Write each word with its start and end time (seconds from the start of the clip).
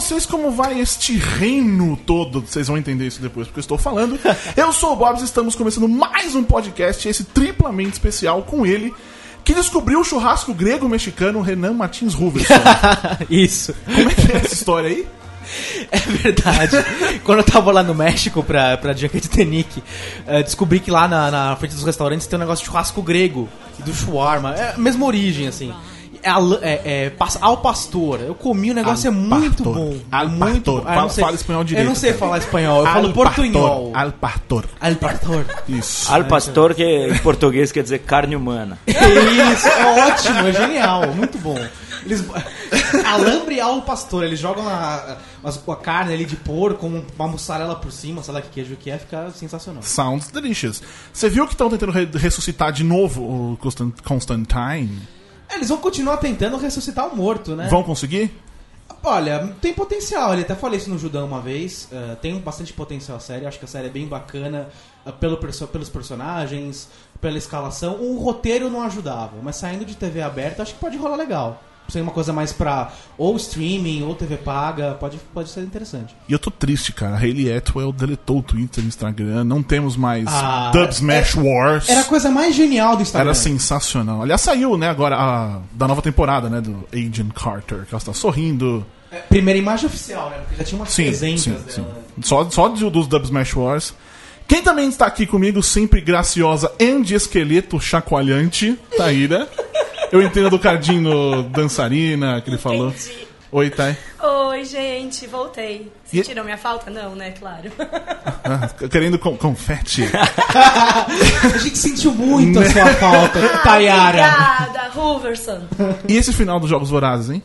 vocês, 0.00 0.24
como 0.24 0.52
vai 0.52 0.78
este 0.78 1.16
reino 1.16 1.96
todo? 1.96 2.40
Vocês 2.40 2.68
vão 2.68 2.78
entender 2.78 3.08
isso 3.08 3.20
depois 3.20 3.48
porque 3.48 3.58
eu 3.58 3.62
estou 3.62 3.76
falando. 3.76 4.16
Eu 4.56 4.72
sou 4.72 4.92
o 4.92 4.96
Bobs, 4.96 5.22
estamos 5.22 5.56
começando 5.56 5.88
mais 5.88 6.36
um 6.36 6.44
podcast, 6.44 7.08
esse 7.08 7.24
triplamente 7.24 7.94
especial 7.94 8.42
com 8.42 8.64
ele, 8.64 8.94
que 9.44 9.52
descobriu 9.52 9.98
o 9.98 10.04
churrasco 10.04 10.54
grego-mexicano 10.54 11.40
Renan 11.40 11.72
Martins 11.72 12.14
Ruverson. 12.14 12.54
Isso. 13.28 13.74
Como 13.84 14.08
é 14.08 14.14
que 14.14 14.32
é 14.32 14.36
essa 14.36 14.54
história 14.54 14.88
aí? 14.88 15.06
É 15.90 15.98
verdade. 15.98 16.76
Quando 17.24 17.38
eu 17.38 17.44
tava 17.44 17.72
lá 17.72 17.82
no 17.82 17.94
México 17.94 18.44
pra, 18.44 18.76
pra 18.76 18.92
Jaquetenique, 18.92 19.82
uh, 20.26 20.44
descobri 20.44 20.78
que 20.78 20.90
lá 20.90 21.08
na, 21.08 21.30
na 21.30 21.56
frente 21.56 21.74
dos 21.74 21.84
restaurantes 21.84 22.26
tem 22.26 22.36
um 22.36 22.40
negócio 22.40 22.62
de 22.62 22.70
churrasco 22.70 23.00
grego 23.00 23.48
e 23.78 23.82
do 23.82 23.94
shawarma. 23.94 24.54
É 24.54 24.74
a 24.74 24.78
mesma 24.78 25.06
origem, 25.06 25.48
assim. 25.48 25.72
É, 26.22 26.28
al- 26.30 26.58
é, 26.62 26.80
é, 26.84 27.12
ao 27.40 27.56
pastor. 27.58 28.20
Eu 28.20 28.34
comi, 28.34 28.70
o 28.70 28.74
negócio 28.74 29.10
Al 29.10 29.16
é 29.16 29.18
muito 29.18 29.62
pastor. 29.64 29.74
bom. 29.74 29.96
Al 30.10 30.24
É 30.24 30.28
muito 30.28 30.40
pastor. 30.72 30.80
bom. 30.82 30.86
Ah, 30.86 30.90
eu 30.90 30.94
Fala- 30.94 31.02
não 31.02 31.08
sei- 31.10 31.24
fala 31.24 31.34
espanhol 31.36 31.60
Eu 31.62 31.64
direito, 31.64 31.86
não 31.88 31.94
sei 31.94 32.10
cara. 32.10 32.18
falar 32.20 32.38
espanhol, 32.38 32.78
eu 32.80 32.86
falo 32.92 33.06
Al 33.08 33.12
portunhol. 33.12 33.92
pastor, 33.92 33.96
Al 34.02 34.12
pastor. 34.12 34.64
Al 34.80 34.96
pastor. 34.96 35.44
Isso. 35.68 36.12
Al 36.12 36.24
pastor, 36.26 36.74
que 36.74 36.84
em 36.84 37.18
português 37.18 37.70
quer 37.72 37.82
dizer 37.82 37.98
carne 38.00 38.34
humana. 38.36 38.78
Isso, 38.86 39.68
é 39.68 40.06
ótimo, 40.06 40.38
é 40.48 40.52
genial, 40.52 41.06
muito 41.14 41.38
bom. 41.38 41.58
Eles, 42.04 42.24
alambre 43.04 43.60
ao 43.60 43.82
pastor, 43.82 44.24
eles 44.24 44.38
jogam 44.38 44.66
a, 44.68 45.18
a, 45.44 45.72
a 45.72 45.76
carne 45.76 46.14
ali 46.14 46.24
de 46.24 46.36
porco 46.36 46.80
com 46.88 47.02
uma 47.18 47.28
mussarela 47.28 47.74
por 47.76 47.92
cima, 47.92 48.22
sei 48.22 48.32
lá 48.34 48.40
que 48.40 48.48
queijo 48.50 48.76
que 48.76 48.90
é, 48.90 48.98
fica 48.98 49.30
sensacional. 49.30 49.82
Sounds 49.82 50.30
delicious. 50.30 50.80
Você 51.12 51.28
viu 51.28 51.44
que 51.46 51.52
estão 51.54 51.68
tentando 51.68 51.92
re- 51.92 52.08
ressuscitar 52.14 52.72
de 52.72 52.84
novo 52.84 53.22
o 53.52 53.56
Constan- 53.58 53.92
Constantine? 54.04 54.98
É, 55.48 55.54
Eles 55.56 55.68
vão 55.68 55.78
continuar 55.78 56.16
tentando 56.18 56.56
ressuscitar 56.56 57.06
o 57.08 57.16
morto, 57.16 57.54
né? 57.56 57.68
Vão 57.68 57.82
conseguir? 57.82 58.30
Olha, 59.02 59.54
tem 59.60 59.72
potencial, 59.72 60.32
ele 60.32 60.42
até 60.42 60.54
falei 60.56 60.78
isso 60.78 60.90
no 60.90 60.98
Judão 60.98 61.24
uma 61.24 61.40
vez, 61.40 61.88
eh, 61.92 62.16
tem 62.20 62.36
bastante 62.40 62.72
potencial 62.72 63.16
a 63.16 63.20
série, 63.20 63.46
acho 63.46 63.58
que 63.58 63.64
a 63.64 63.68
série 63.68 63.86
é 63.86 63.90
bem 63.90 64.06
bacana 64.08 64.68
eh, 65.06 65.12
pelo 65.12 65.36
perso- 65.36 65.68
pelos 65.68 65.88
personagens, 65.88 66.88
pela 67.20 67.38
escalação, 67.38 67.94
o 68.00 68.18
roteiro 68.18 68.68
não 68.68 68.82
ajudava, 68.82 69.36
mas 69.40 69.54
saindo 69.56 69.84
de 69.84 69.94
TV 69.96 70.20
aberta 70.20 70.62
acho 70.62 70.74
que 70.74 70.80
pode 70.80 70.96
rolar 70.96 71.14
legal. 71.16 71.62
Ser 71.88 72.02
uma 72.02 72.12
coisa 72.12 72.32
mais 72.34 72.52
pra 72.52 72.92
ou 73.16 73.34
streaming 73.36 74.02
ou 74.02 74.14
TV 74.14 74.36
paga, 74.36 74.92
pode, 75.00 75.18
pode 75.32 75.48
ser 75.48 75.62
interessante. 75.62 76.14
E 76.28 76.32
eu 76.32 76.38
tô 76.38 76.50
triste, 76.50 76.92
cara. 76.92 77.14
A 77.16 77.18
Hayley 77.18 77.50
Atwell 77.50 77.92
deletou 77.92 78.40
o 78.40 78.42
Twitter 78.42 78.84
e 78.84 78.86
o 78.86 78.88
Instagram. 78.88 79.44
Não 79.44 79.62
temos 79.62 79.96
mais 79.96 80.26
Ah, 80.28 80.70
Dub 80.70 80.90
Smash 80.90 81.34
Wars. 81.34 81.88
Era 81.88 82.00
a 82.00 82.04
coisa 82.04 82.30
mais 82.30 82.54
genial 82.54 82.94
do 82.94 83.02
Instagram. 83.02 83.30
Era 83.30 83.34
sensacional. 83.34 84.20
Aliás, 84.22 84.40
saiu, 84.42 84.76
né, 84.76 84.88
agora 84.90 85.16
a, 85.16 85.60
da 85.72 85.88
nova 85.88 86.02
temporada, 86.02 86.50
né, 86.50 86.60
do 86.60 86.86
Agent 86.92 87.32
Carter, 87.32 87.86
que 87.86 87.94
ela 87.94 87.98
está 87.98 88.12
sorrindo. 88.12 88.84
É, 89.10 89.16
Primeira 89.20 89.58
imagem 89.58 89.86
oficial, 89.86 90.28
né? 90.28 90.36
Porque 90.40 90.56
já 90.56 90.64
tinha 90.64 90.78
umas 90.80 90.90
Sim, 90.90 91.04
300 91.04 91.42
sim, 91.42 91.50
dela. 91.52 91.64
sim. 91.70 91.80
né? 91.80 91.88
Só, 92.22 92.50
só 92.50 92.68
dos 92.68 93.06
Dub 93.06 93.24
Smash 93.24 93.56
Wars. 93.56 93.94
Quem 94.46 94.62
também 94.62 94.88
está 94.88 95.04
aqui 95.06 95.26
comigo, 95.26 95.62
sempre 95.62 96.00
graciosa 96.00 96.72
de 97.04 97.14
esqueleto 97.14 97.78
chacoalhante, 97.78 98.78
Taíra. 98.96 99.46
Eu 100.12 100.22
entendo 100.22 100.50
do 100.50 100.58
Cardinho 100.58 101.42
dançarina, 101.44 102.40
que 102.40 102.50
ele 102.50 102.58
falou. 102.58 102.88
Entendi. 102.88 103.28
Oi, 103.50 103.70
Thay. 103.70 103.96
Oi, 104.22 104.64
gente, 104.64 105.26
voltei. 105.26 105.90
E- 106.12 106.18
Sentiram 106.18 106.44
minha 106.44 106.58
falta? 106.58 106.90
Não, 106.90 107.14
né? 107.14 107.30
Claro. 107.32 107.70
Ah, 108.44 108.68
querendo 108.90 109.18
com, 109.18 109.36
confete. 109.38 110.04
A 111.54 111.58
gente 111.58 111.78
sentiu 111.78 112.12
muito 112.12 112.58
a 112.60 112.68
sua 112.70 112.86
falta, 112.94 113.40
Tayara. 113.62 114.26
Obrigada, 114.68 114.98
Hooverson. 115.00 115.60
E 116.06 116.16
esse 116.16 116.32
final 116.32 116.60
dos 116.60 116.68
Jogos 116.68 116.90
Vorazes, 116.90 117.30
hein? 117.30 117.42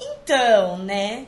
Então, 0.00 0.78
né? 0.78 1.24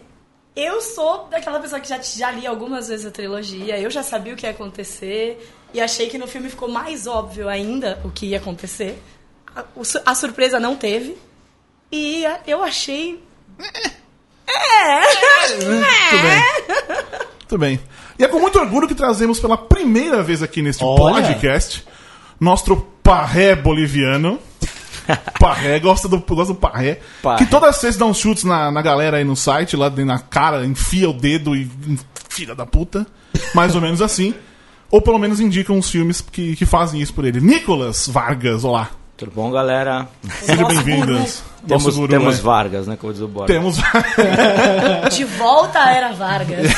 Eu 0.55 0.81
sou 0.81 1.27
daquela 1.29 1.59
pessoa 1.59 1.81
que 1.81 1.89
já, 1.89 2.01
já 2.01 2.31
li 2.31 2.47
algumas 2.47 2.89
vezes 2.89 3.05
a 3.07 3.11
trilogia, 3.11 3.77
eu 3.81 3.91
já 3.91 4.05
sabia 4.05 4.33
o 4.35 4.37
que 4.37 4.47
ia 4.47 4.51
acontecer 4.53 5.45
e 5.73 5.81
achei 5.81 6.09
que 6.09 6.17
no 6.17 6.29
filme 6.29 6.49
ficou 6.49 6.69
mais 6.69 7.09
óbvio 7.09 7.49
ainda 7.49 7.99
o 8.05 8.11
que 8.11 8.27
ia 8.27 8.39
acontecer. 8.39 9.03
A, 10.05 10.15
surpresa 10.15 10.59
não 10.59 10.75
teve 10.77 11.17
e 11.91 12.25
eu 12.47 12.63
achei. 12.63 13.23
É! 14.47 15.65
Muito 15.65 16.23
bem. 16.23 16.43
Muito 17.39 17.59
bem. 17.59 17.81
E 18.19 18.25
é 18.25 18.29
com 18.29 18.39
muito 18.41 18.59
orgulho 18.59 18.89
que 18.89 18.95
trazemos 18.95 19.41
pela 19.41 19.57
primeira 19.57 20.23
vez 20.23 20.43
aqui 20.43 20.63
neste 20.63 20.85
Olha. 20.85 21.15
podcast 21.15 21.85
nosso 22.41 22.77
parré 23.03 23.55
boliviano. 23.55 24.39
Parré, 25.39 25.79
gosta 25.81 26.09
do, 26.09 26.19
gosta 26.19 26.55
do 26.55 26.59
parré. 26.59 26.99
Parré. 27.23 27.37
Que 27.37 27.47
toda 27.47 27.71
sexta 27.73 28.01
dá 28.01 28.07
uns 28.07 28.17
chutes 28.17 28.43
na, 28.43 28.71
na 28.71 28.81
galera 28.81 29.19
aí 29.19 29.25
no 29.25 29.37
site, 29.37 29.77
lá 29.77 29.91
na 29.91 30.19
cara, 30.19 30.65
enfia 30.65 31.11
o 31.11 31.13
dedo 31.13 31.55
e. 31.55 31.71
Filha 32.31 32.55
da 32.55 32.65
puta. 32.65 33.07
Mais 33.55 33.75
ou 33.75 33.83
menos 33.83 34.01
assim. 34.01 34.35
Ou 34.91 35.03
pelo 35.03 35.19
menos 35.19 35.41
indicam 35.41 35.79
os 35.79 35.91
filmes 35.91 36.21
que, 36.21 36.57
que 36.57 36.65
fazem 36.65 37.03
isso 37.03 37.13
por 37.13 37.25
ele. 37.25 37.41
Nicolas 37.41 38.09
Vargas, 38.09 38.65
olá. 38.65 38.91
Tudo 39.17 39.31
bom, 39.33 39.51
galera? 39.51 40.09
Sejam 40.43 40.67
bem-vindos. 40.67 41.43
Temos, 41.69 41.97
guru, 41.97 42.09
temos 42.09 42.39
é. 42.39 42.43
Vargas, 42.43 42.87
né? 42.89 42.97
Como 43.01 43.13
diz 43.13 43.23
o 43.23 43.29
Borges. 43.29 43.55
Temos. 43.55 43.77
De 45.15 45.25
volta 45.25 45.79
à 45.79 45.93
Era 45.93 46.13
Vargas. 46.13 46.73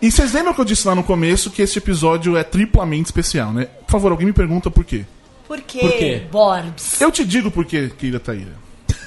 E 0.00 0.10
vocês 0.10 0.32
lembram 0.32 0.52
que 0.52 0.60
eu 0.60 0.64
disse 0.64 0.86
lá 0.88 0.96
no 0.96 1.04
começo 1.04 1.50
que 1.50 1.62
esse 1.62 1.78
episódio 1.78 2.36
é 2.36 2.42
triplamente 2.42 3.06
especial, 3.06 3.52
né? 3.52 3.66
Por 3.86 3.92
favor, 3.92 4.10
alguém 4.10 4.26
me 4.26 4.32
pergunta 4.32 4.68
por 4.68 4.84
quê. 4.84 5.04
Por 5.46 5.60
quê, 5.60 5.78
Por 5.78 5.92
quê? 5.92 6.22
Borbs? 6.32 7.00
Eu 7.00 7.12
te 7.12 7.24
digo 7.24 7.50
por 7.50 7.64
quê, 7.64 7.92
querida 7.96 8.18
Taíra. 8.18 8.54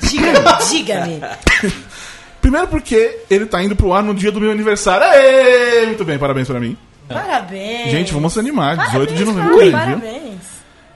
Diga-me, 0.01 0.63
diga-me. 0.71 1.21
Primeiro 2.39 2.67
porque 2.67 3.19
ele 3.29 3.45
tá 3.45 3.61
indo 3.61 3.75
pro 3.75 3.93
ar 3.93 4.01
no 4.01 4.13
dia 4.15 4.31
do 4.31 4.39
meu 4.39 4.51
aniversário. 4.51 5.05
Aê! 5.05 5.87
Muito 5.87 6.05
bem, 6.05 6.17
parabéns 6.17 6.47
pra 6.47 6.59
mim. 6.59 6.77
Parabéns. 7.09 7.91
Gente, 7.91 8.13
vamos 8.13 8.31
se 8.31 8.39
animar. 8.39 8.77
18 8.77 9.13
de 9.13 9.25
Parabéns, 9.25 9.45
novembro, 9.45 9.71
Fábio, 9.71 9.95
aí, 10.07 10.19
viu? 10.21 10.34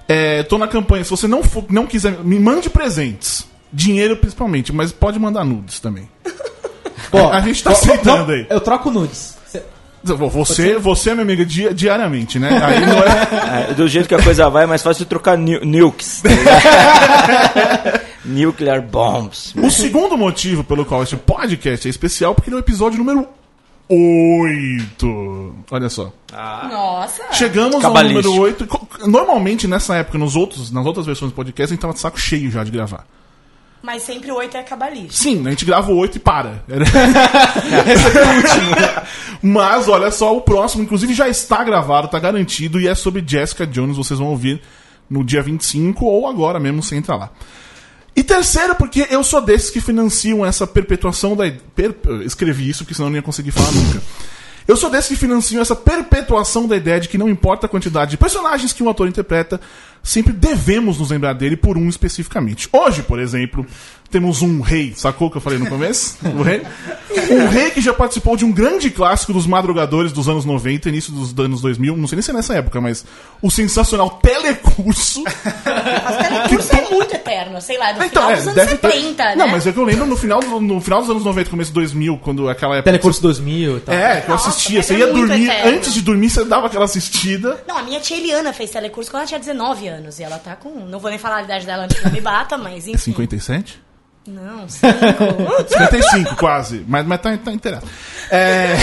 É, 0.10 0.42
tô 0.44 0.58
na 0.58 0.68
campanha. 0.68 1.04
Se 1.04 1.10
você 1.12 1.28
não, 1.28 1.44
for- 1.44 1.66
não 1.70 1.86
quiser, 1.86 2.14
me 2.24 2.40
mande 2.40 2.70
presentes. 2.70 3.48
Dinheiro 3.72 4.18
principalmente, 4.18 4.74
mas 4.74 4.92
pode 4.92 5.20
mandar 5.20 5.46
nudes 5.46 5.80
também. 5.80 6.10
Bom, 7.12 7.32
A 7.32 7.40
gente 7.42 7.64
tá 7.64 7.70
aceitando 7.72 8.32
aí. 8.32 8.46
Eu 8.50 8.60
troco 8.60 8.90
nudes. 8.90 9.38
Cê- 9.48 9.62
Você, 10.04 10.76
você 10.80 11.10
é 11.12 11.14
minha 11.14 11.24
amiga 11.24 11.46
di- 11.46 11.74
diariamente, 11.74 12.40
né? 12.40 12.50
Aí 12.64 12.80
não 12.86 12.98
é. 12.98 13.70
É, 13.70 13.74
do 13.74 13.88
jeito 13.88 14.08
que 14.08 14.16
a 14.16 14.24
coisa 14.24 14.50
vai, 14.50 14.64
é 14.64 14.68
mais 14.68 14.82
fácil 14.82 15.06
trocar 15.06 15.38
nu 15.38 15.60
nukes. 15.64 16.22
tá? 16.22 16.30
Nuclear 18.26 18.82
bombs. 18.82 19.54
O 19.56 19.70
segundo 19.72 20.18
motivo 20.18 20.64
pelo 20.64 20.86
qual 20.86 21.04
esse 21.04 21.16
podcast 21.16 21.88
é 21.88 21.90
especial 21.90 22.32
é 22.32 22.36
porque 22.36 22.50
ele 22.50 22.56
é 22.56 22.60
o 22.60 22.62
episódio 22.62 22.98
número 22.98 23.28
8. 23.90 25.56
Olha 25.72 25.90
só. 25.90 26.12
Nossa. 26.32 27.24
Chegamos 27.34 27.76
ao 27.76 27.82
Cabalístico. 27.82 28.28
número 28.28 28.44
8. 28.44 28.68
Co- 28.68 28.88
Normalmente, 29.08 29.68
nessa 29.68 29.96
época, 29.96 30.18
nos 30.18 30.36
outros, 30.36 30.72
nas 30.72 30.86
outras 30.86 31.06
versões 31.06 31.32
do 31.32 31.36
podcast, 31.36 31.72
a 31.72 31.76
gente 31.76 31.82
tava 31.82 31.94
de 31.94 32.00
saco 32.00 32.20
cheio 32.20 32.52
já 32.52 32.64
de 32.64 32.72
gravar. 32.72 33.06
Mas 33.82 34.04
sempre 34.04 34.30
o 34.32 34.36
8 34.36 34.58
é 34.58 34.64
cabalista. 34.64 35.14
Sim, 35.14 35.46
a 35.48 35.52
gente 35.52 35.64
grava 35.64 35.90
o 35.92 35.98
8 35.98 36.18
e 36.18 36.20
para. 36.20 36.64
Mas 39.42 39.88
olha 39.88 40.12
só, 40.12 40.36
o 40.36 40.42
próximo, 40.42 40.84
inclusive, 40.84 41.14
já 41.14 41.30
está 41.30 41.64
gravado, 41.64 42.08
está 42.08 42.20
garantido, 42.20 42.80
e 42.80 42.88
é 42.88 42.96
sobre 42.96 43.24
Jessica 43.26 43.66
Jones. 43.66 43.98
Vocês 43.98 44.20
vão 44.20 44.30
ouvir 44.30 44.62
no 45.10 45.24
dia 45.24 45.42
25 45.42 46.06
ou 46.06 46.28
agora 46.28 46.60
mesmo, 46.60 46.84
você 46.84 46.96
entra 46.98 47.16
lá. 47.16 47.30
E 48.20 48.24
terceiro, 48.24 48.76
porque 48.76 49.08
eu 49.10 49.24
sou 49.24 49.40
desses 49.40 49.70
que 49.70 49.80
financiam 49.80 50.46
essa 50.46 50.68
perpetuação 50.68 51.38
da. 51.38 51.50
Per... 51.74 51.96
Escrevi 52.26 52.70
isso, 52.70 52.84
porque 52.84 52.94
senão 52.94 53.10
não 53.10 53.16
ia 53.16 53.22
conseguir 53.22 53.52
falar 53.52 53.72
nunca. 53.72 54.02
Eu 54.68 54.76
sou 54.76 54.90
desses 54.90 55.08
que 55.08 55.16
financiam 55.16 55.62
essa 55.62 55.74
perpetuação 55.74 56.68
da 56.68 56.76
ideia 56.76 57.00
de 57.00 57.08
que 57.08 57.18
não 57.18 57.30
importa 57.30 57.66
a 57.66 57.70
quantidade 57.70 58.12
de 58.12 58.18
personagens 58.18 58.74
que 58.74 58.84
um 58.84 58.90
ator 58.90 59.08
interpreta, 59.08 59.62
sempre 60.04 60.34
devemos 60.34 60.98
nos 61.00 61.10
lembrar 61.12 61.34
dele 61.34 61.56
por 61.58 61.78
um 61.78 61.88
especificamente. 61.90 62.68
Hoje, 62.72 63.04
por 63.04 63.20
exemplo, 63.20 63.66
temos 64.10 64.42
um 64.42 64.60
rei, 64.62 64.94
sacou 64.96 65.28
o 65.28 65.32
que 65.32 65.38
eu 65.38 65.42
falei 65.42 65.60
no 65.60 65.68
começo? 65.68 66.18
o 66.38 66.42
rei? 66.42 66.62
Um 67.30 67.48
rei 67.48 67.70
que 67.72 67.80
já 67.82 67.94
participou 67.94 68.36
de 68.36 68.44
um 68.46 68.52
grande 68.52 68.90
clássico 68.90 69.32
dos 69.34 69.46
madrugadores 69.46 70.12
dos 70.12 70.28
anos 70.28 70.46
90, 70.46 70.90
início 70.90 71.12
dos 71.14 71.38
anos 71.38 71.62
2000, 71.62 71.96
não 71.96 72.08
sei 72.08 72.16
nem 72.16 72.24
se 72.24 72.32
é 72.32 72.34
nessa 72.34 72.54
época, 72.56 72.82
mas 72.82 73.06
o 73.42 73.52
sensacional 73.52 74.10
Telecurso. 74.22 75.24
Mas 75.24 76.18
telecurso 76.28 76.76
é 76.76 76.90
muito 76.90 77.14
eterno, 77.16 77.62
sei 77.62 77.78
lá, 77.78 77.92
do 77.92 78.04
Então, 78.04 78.24
final 78.24 78.32
é, 78.32 78.36
dos 78.36 78.44
anos 78.48 78.56
deve 78.56 78.78
ter- 78.78 78.92
70, 78.92 79.24
né? 79.26 79.36
Não, 79.36 79.48
mas 79.48 79.68
é 79.68 79.72
que 79.72 79.78
eu 79.78 79.84
lembro 79.84 80.06
no 80.06 80.18
final, 80.18 80.40
do- 80.40 80.60
no 80.62 80.82
final 80.82 81.02
dos 81.02 81.10
anos 81.10 81.24
90, 81.24 81.50
começo 81.50 81.70
de 81.70 81.76
2000, 81.76 82.18
quando 82.18 82.50
aquela 82.50 82.76
época. 82.76 82.86
Telecurso 82.92 83.22
2000 83.22 83.78
e 83.78 83.80
tal. 83.82 83.94
É, 83.96 84.22
que 84.22 84.28
eu 84.30 84.34
Nossa, 84.34 84.50
assistia. 84.50 84.78
mas 84.78 84.86
Você 84.88 84.94
é 84.96 84.98
ia 85.00 85.08
dormir, 85.08 85.50
eterno. 85.50 85.72
antes 85.78 85.94
de 85.94 86.02
dormir, 86.02 86.30
você 86.30 86.46
dava 86.46 86.68
aquela 86.68 86.86
assistida. 86.86 87.64
Não, 87.68 87.78
a 87.78 87.84
minha 87.84 88.00
tia 88.00 88.18
Eliana 88.18 88.54
fez 88.54 88.72
telecurso 88.72 89.12
quando 89.12 89.22
ela 89.22 89.28
tinha 89.28 89.40
19 89.40 89.89
anos. 89.90 90.20
E 90.20 90.24
ela 90.24 90.40
tá 90.40 90.56
com. 90.56 90.70
Não 90.86 91.00
vou 91.00 91.10
nem 91.10 91.20
falar 91.20 91.38
a 91.38 91.44
idade 91.44 91.66
dela 91.66 91.84
antes 91.84 92.00
que 92.00 92.10
me 92.10 92.22
bata, 92.22 92.58
mas 92.58 92.88
enfim. 92.88 92.98
57? 92.98 93.82
Não, 94.28 94.70
5. 94.70 94.94
55, 95.68 96.36
quase. 96.38 96.86
Mas, 96.88 97.06
mas 97.06 97.22
tá, 97.22 97.36
tá 97.38 97.52
inteirado. 97.52 97.88
É... 98.30 98.76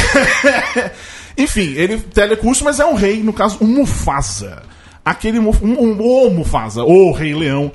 Enfim, 1.39 1.75
ele 1.75 2.01
telecurso, 2.01 2.65
mas 2.65 2.81
é 2.81 2.87
um 2.87 2.95
rei, 2.95 3.23
no 3.23 3.33
caso, 3.33 3.59
um 3.61 3.67
Mufasa. 3.67 4.63
Aquele 5.05 5.39
um, 5.39 5.51
um, 5.63 6.01
o 6.01 6.31
Mufasa, 6.31 6.83
o 6.83 7.13
Rei 7.13 7.35
Leão, 7.35 7.71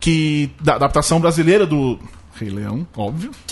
que. 0.00 0.50
Da 0.60 0.74
adaptação 0.74 1.20
brasileira 1.20 1.64
do. 1.64 1.98
Rei 2.36 2.50
Leão, 2.50 2.86
óbvio. 2.96 3.30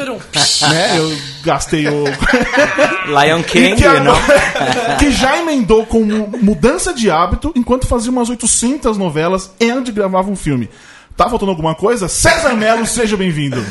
Né? 0.68 0.98
Eu 0.98 1.16
gastei 1.44 1.86
o. 1.88 2.04
Lion 3.06 3.42
King, 3.42 3.76
que, 3.76 3.88
não? 4.00 4.14
que 4.98 5.10
já 5.12 5.38
emendou 5.38 5.86
com 5.86 6.04
mu- 6.04 6.30
mudança 6.40 6.92
de 6.92 7.10
hábito 7.10 7.52
enquanto 7.54 7.86
fazia 7.86 8.10
umas 8.10 8.28
800 8.28 8.96
novelas 8.98 9.50
e 9.60 9.70
onde 9.72 9.92
gravava 9.92 10.30
um 10.30 10.36
filme. 10.36 10.68
Tá 11.16 11.28
faltando 11.28 11.50
alguma 11.50 11.74
coisa? 11.74 12.08
César 12.08 12.54
Melo, 12.54 12.86
seja 12.86 13.18
bem-vindo. 13.18 13.62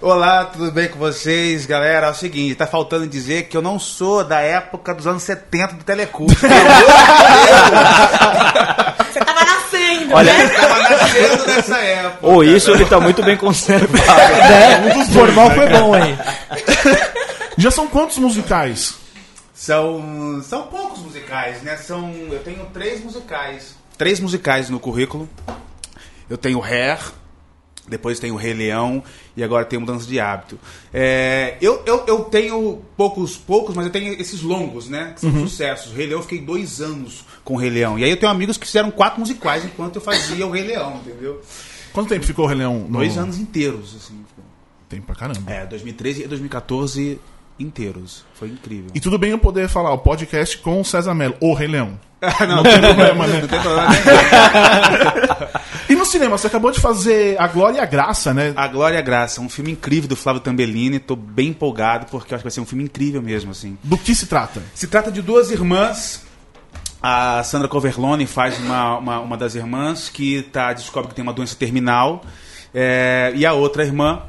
Olá, 0.00 0.44
tudo 0.44 0.70
bem 0.70 0.88
com 0.88 0.96
vocês? 0.96 1.66
Galera, 1.66 2.06
é 2.06 2.10
o 2.10 2.14
seguinte, 2.14 2.54
tá 2.54 2.68
faltando 2.68 3.04
dizer 3.06 3.48
que 3.48 3.56
eu 3.56 3.60
não 3.60 3.80
sou 3.80 4.22
da 4.22 4.40
época 4.40 4.94
dos 4.94 5.04
anos 5.06 5.24
70 5.24 5.74
do 5.74 5.82
Telecurso. 5.84 6.36
Olha- 10.12 10.32
né? 10.32 10.44
Eu 10.44 10.50
tava 10.60 10.78
nascendo 10.90 11.46
nessa 11.46 11.76
época. 11.78 12.26
Ou 12.26 12.44
isso, 12.44 12.70
ele 12.70 12.84
tá 12.84 13.00
muito 13.00 13.22
bem 13.22 13.36
conservado. 13.36 13.88
É, 14.48 14.98
o 14.98 15.04
formal 15.12 15.50
foi 15.50 15.68
bom 15.68 15.94
aí. 15.94 16.16
Já 17.56 17.70
são 17.70 17.86
quantos 17.88 18.18
musicais? 18.18 18.94
São, 19.54 20.40
são 20.48 20.62
poucos 20.68 21.00
musicais, 21.00 21.62
né? 21.62 21.76
São, 21.76 22.12
eu 22.30 22.38
tenho 22.40 22.64
três 22.66 23.02
musicais. 23.02 23.74
Três 23.96 24.20
musicais 24.20 24.70
no 24.70 24.78
currículo. 24.78 25.28
Eu 26.30 26.38
tenho 26.38 26.62
Hair, 26.62 26.98
depois 27.88 28.18
tenho 28.20 28.36
Rei 28.36 28.52
Leão 28.54 29.02
e 29.36 29.42
agora 29.42 29.64
tenho 29.64 29.80
Mudança 29.80 30.06
de 30.06 30.18
Hábito. 30.20 30.58
É, 30.92 31.56
eu, 31.60 31.82
eu, 31.86 32.04
eu 32.06 32.20
tenho 32.24 32.80
poucos, 32.96 33.36
poucos, 33.36 33.74
mas 33.74 33.86
eu 33.86 33.92
tenho 33.92 34.12
esses 34.20 34.42
longos, 34.42 34.88
né? 34.88 35.12
Que 35.14 35.20
são 35.22 35.32
sucessos. 35.40 35.92
Rei 35.92 36.06
Leão, 36.06 36.18
eu 36.18 36.22
fiquei 36.22 36.40
dois 36.40 36.80
anos 36.80 37.24
com 37.44 37.54
o 37.54 37.56
Rei 37.56 37.70
Leão. 37.70 37.98
E 37.98 38.04
aí 38.04 38.10
eu 38.10 38.16
tenho 38.16 38.30
amigos 38.30 38.56
que 38.56 38.66
fizeram 38.66 38.90
quatro 38.90 39.20
musicais 39.20 39.64
enquanto 39.64 39.96
eu 39.96 40.02
fazia 40.02 40.46
o 40.46 40.50
Rei 40.50 40.62
Leão, 40.64 40.96
entendeu? 41.04 41.40
Quanto 41.92 42.08
tempo 42.10 42.24
ficou 42.24 42.44
o 42.44 42.48
Rei 42.48 42.58
Leão? 42.58 42.80
no- 42.88 42.98
Dois 42.98 43.16
anos 43.18 43.38
inteiros, 43.38 43.96
assim. 43.96 44.24
Tempo 44.88 45.06
pra 45.06 45.14
caramba. 45.14 45.50
É, 45.52 45.66
2013 45.66 46.22
e 46.24 46.26
2014 46.28 47.20
inteiros. 47.58 48.24
Foi 48.34 48.48
incrível. 48.48 48.90
E 48.94 49.00
tudo 49.00 49.18
bem 49.18 49.30
eu 49.32 49.38
poder 49.38 49.68
falar 49.68 49.92
o 49.92 49.98
podcast 49.98 50.56
com 50.58 50.80
o 50.80 50.84
César 50.84 51.12
Melo, 51.14 51.34
o 51.40 51.52
Rei 51.54 51.68
Leão. 51.68 51.98
não, 52.48 52.62
tem 52.62 52.80
problema, 52.80 53.26
né? 53.26 53.40
Não 53.40 53.48
tem 53.48 53.60
problema 53.60 53.88
nenhum. 53.90 55.48
E 55.88 55.94
no 55.94 56.04
cinema, 56.04 56.36
você 56.36 56.48
acabou 56.48 56.70
de 56.70 56.78
fazer 56.78 57.40
A 57.40 57.46
Glória 57.48 57.78
e 57.78 57.80
a 57.80 57.86
Graça, 57.86 58.34
né? 58.34 58.52
A 58.54 58.68
Glória 58.68 58.96
e 58.96 58.98
a 58.98 59.02
Graça, 59.02 59.40
um 59.40 59.48
filme 59.48 59.70
incrível 59.72 60.06
do 60.06 60.14
Flávio 60.14 60.42
Tambellini. 60.42 60.98
Tô 60.98 61.16
bem 61.16 61.48
empolgado 61.48 62.04
porque 62.10 62.34
eu 62.34 62.36
acho 62.36 62.42
que 62.42 62.48
vai 62.48 62.50
ser 62.50 62.60
um 62.60 62.66
filme 62.66 62.84
incrível 62.84 63.22
mesmo, 63.22 63.52
assim. 63.52 63.78
Do 63.82 63.96
que 63.96 64.14
se 64.14 64.26
trata? 64.26 64.62
Se 64.74 64.86
trata 64.86 65.10
de 65.10 65.22
duas 65.22 65.50
irmãs. 65.50 66.26
A 67.02 67.42
Sandra 67.42 67.68
Coverlone 67.68 68.26
faz 68.26 68.58
uma, 68.58 68.98
uma, 68.98 69.20
uma 69.20 69.36
das 69.36 69.54
irmãs 69.54 70.10
que 70.10 70.42
tá, 70.42 70.74
descobre 70.74 71.08
que 71.08 71.14
tem 71.14 71.22
uma 71.22 71.32
doença 71.32 71.56
terminal. 71.56 72.22
É, 72.74 73.32
e 73.34 73.46
a 73.46 73.54
outra 73.54 73.82
irmã 73.82 74.24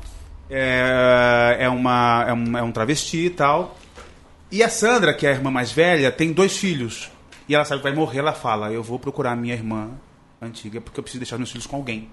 é, 0.50 1.58
é, 1.60 1.68
uma, 1.68 2.26
é, 2.26 2.34
um, 2.34 2.58
é 2.58 2.64
um 2.64 2.72
travesti 2.72 3.26
e 3.26 3.30
tal. 3.32 3.78
E 4.50 4.64
a 4.64 4.70
Sandra, 4.70 5.14
que 5.14 5.28
é 5.28 5.32
a 5.32 5.34
irmã 5.34 5.52
mais 5.52 5.74
velha, 5.74 6.10
tem 6.10 6.32
dois 6.32 6.56
filhos. 6.56 7.12
E 7.50 7.56
ela 7.56 7.66
sabe 7.66 7.82
que 7.82 7.88
vai 7.90 7.98
morrer, 7.98 8.20
ela 8.20 8.32
fala: 8.32 8.72
Eu 8.72 8.84
vou 8.84 9.00
procurar 9.00 9.32
a 9.32 9.36
minha 9.36 9.56
irmã 9.56 9.90
antiga 10.40 10.80
porque 10.80 11.00
eu 11.00 11.04
preciso 11.04 11.20
deixar 11.20 11.38
meus 11.38 11.50
filhos 11.50 11.66
com 11.66 11.76
alguém. 11.78 12.08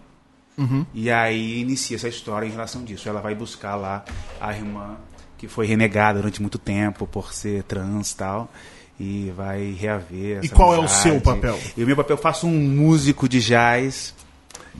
E 0.94 1.10
aí 1.10 1.60
inicia 1.60 1.96
essa 1.96 2.08
história 2.08 2.46
em 2.46 2.50
relação 2.50 2.82
disso. 2.82 3.06
Ela 3.06 3.20
vai 3.20 3.34
buscar 3.34 3.76
lá 3.76 4.02
a 4.40 4.54
irmã 4.54 4.96
que 5.36 5.46
foi 5.46 5.66
renegada 5.66 6.18
durante 6.18 6.40
muito 6.40 6.58
tempo 6.58 7.06
por 7.06 7.34
ser 7.34 7.62
trans 7.64 8.12
e 8.12 8.16
tal. 8.16 8.50
E 8.98 9.30
vai 9.36 9.76
reaver. 9.78 10.42
E 10.42 10.48
qual 10.48 10.72
é 10.72 10.78
o 10.78 10.80
amizade. 10.80 11.02
seu 11.02 11.20
papel? 11.20 11.58
E 11.76 11.84
o 11.84 11.86
meu 11.86 11.94
papel 11.94 12.16
eu 12.16 12.22
faço 12.22 12.46
um 12.46 12.58
músico 12.58 13.28
de 13.28 13.42
jazz, 13.42 14.14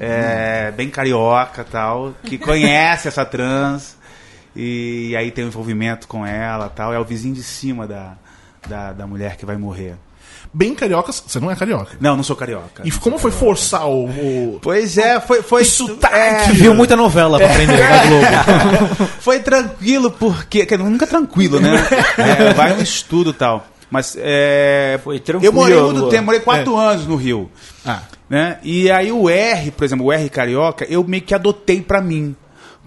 é, 0.01 0.71
bem 0.71 0.89
carioca 0.89 1.63
tal, 1.65 2.15
que 2.25 2.39
conhece 2.39 3.09
essa 3.09 3.27
trans. 3.27 3.99
E 4.55 5.15
aí 5.15 5.31
tem 5.31 5.45
um 5.45 5.49
envolvimento 5.49 6.09
com 6.09 6.25
ela 6.25 6.71
tal. 6.71 6.95
É 6.95 6.99
o 6.99 7.05
vizinho 7.05 7.35
de 7.35 7.43
cima 7.43 7.87
da, 7.87 8.17
da, 8.67 8.95
da 8.95 9.07
mulher 9.07 9.37
que 9.37 9.45
vai 9.45 9.59
morrer. 9.59 9.97
Bem 10.53 10.75
carioca, 10.75 11.13
você 11.13 11.39
não 11.39 11.51
é 11.51 11.57
carioca. 11.57 11.97
Não, 12.01 12.17
não 12.17 12.23
sou 12.23 12.35
carioca. 12.37 12.83
E 12.85 12.91
como 12.93 13.19
foi 13.19 13.31
forçar 13.31 13.87
o. 13.87 14.07
o- 14.07 14.59
Pois 14.63 14.97
é, 14.97 15.21
foi. 15.21 15.43
foi 15.43 15.65
sotaque. 15.65 16.51
é, 16.51 16.53
Viu 16.55 16.75
muita 16.75 16.97
novela 16.97 17.39
pra 17.39 17.47
aprender 17.51 17.77
na 17.89 18.07
Globo. 18.07 19.07
Foi 19.21 19.41
tranquilo, 19.41 20.11
porque. 20.11 20.65
quer 20.65 20.77
dizer, 20.79 20.89
Nunca 20.91 21.05
é 21.05 21.09
tranquilo, 21.09 21.61
né? 21.61 21.73
É, 22.19 22.53
vai 22.55 22.73
um 22.75 22.81
estudo 22.83 23.31
e 23.31 23.35
tal. 23.35 23.67
Mas 23.91 24.17
é. 24.19 24.99
Foi 25.05 25.19
tranquilo, 25.21 25.47
Eu 25.51 25.53
morei 25.53 25.81
muito 25.81 26.09
tempo, 26.09 26.25
morei 26.25 26.41
quatro 26.41 26.77
anos 26.77 27.07
no 27.07 27.17
Rio. 27.17 27.51
Ah. 27.85 28.01
Né? 28.29 28.59
E 28.63 28.91
aí 28.91 29.13
o 29.13 29.29
R, 29.31 29.71
por 29.71 29.85
exemplo, 29.85 30.07
o 30.07 30.13
R 30.13 30.29
carioca, 30.29 30.85
eu 30.89 31.05
meio 31.05 31.23
que 31.23 31.35
adotei 31.35 31.81
pra 31.81 32.01
mim. 32.01 32.35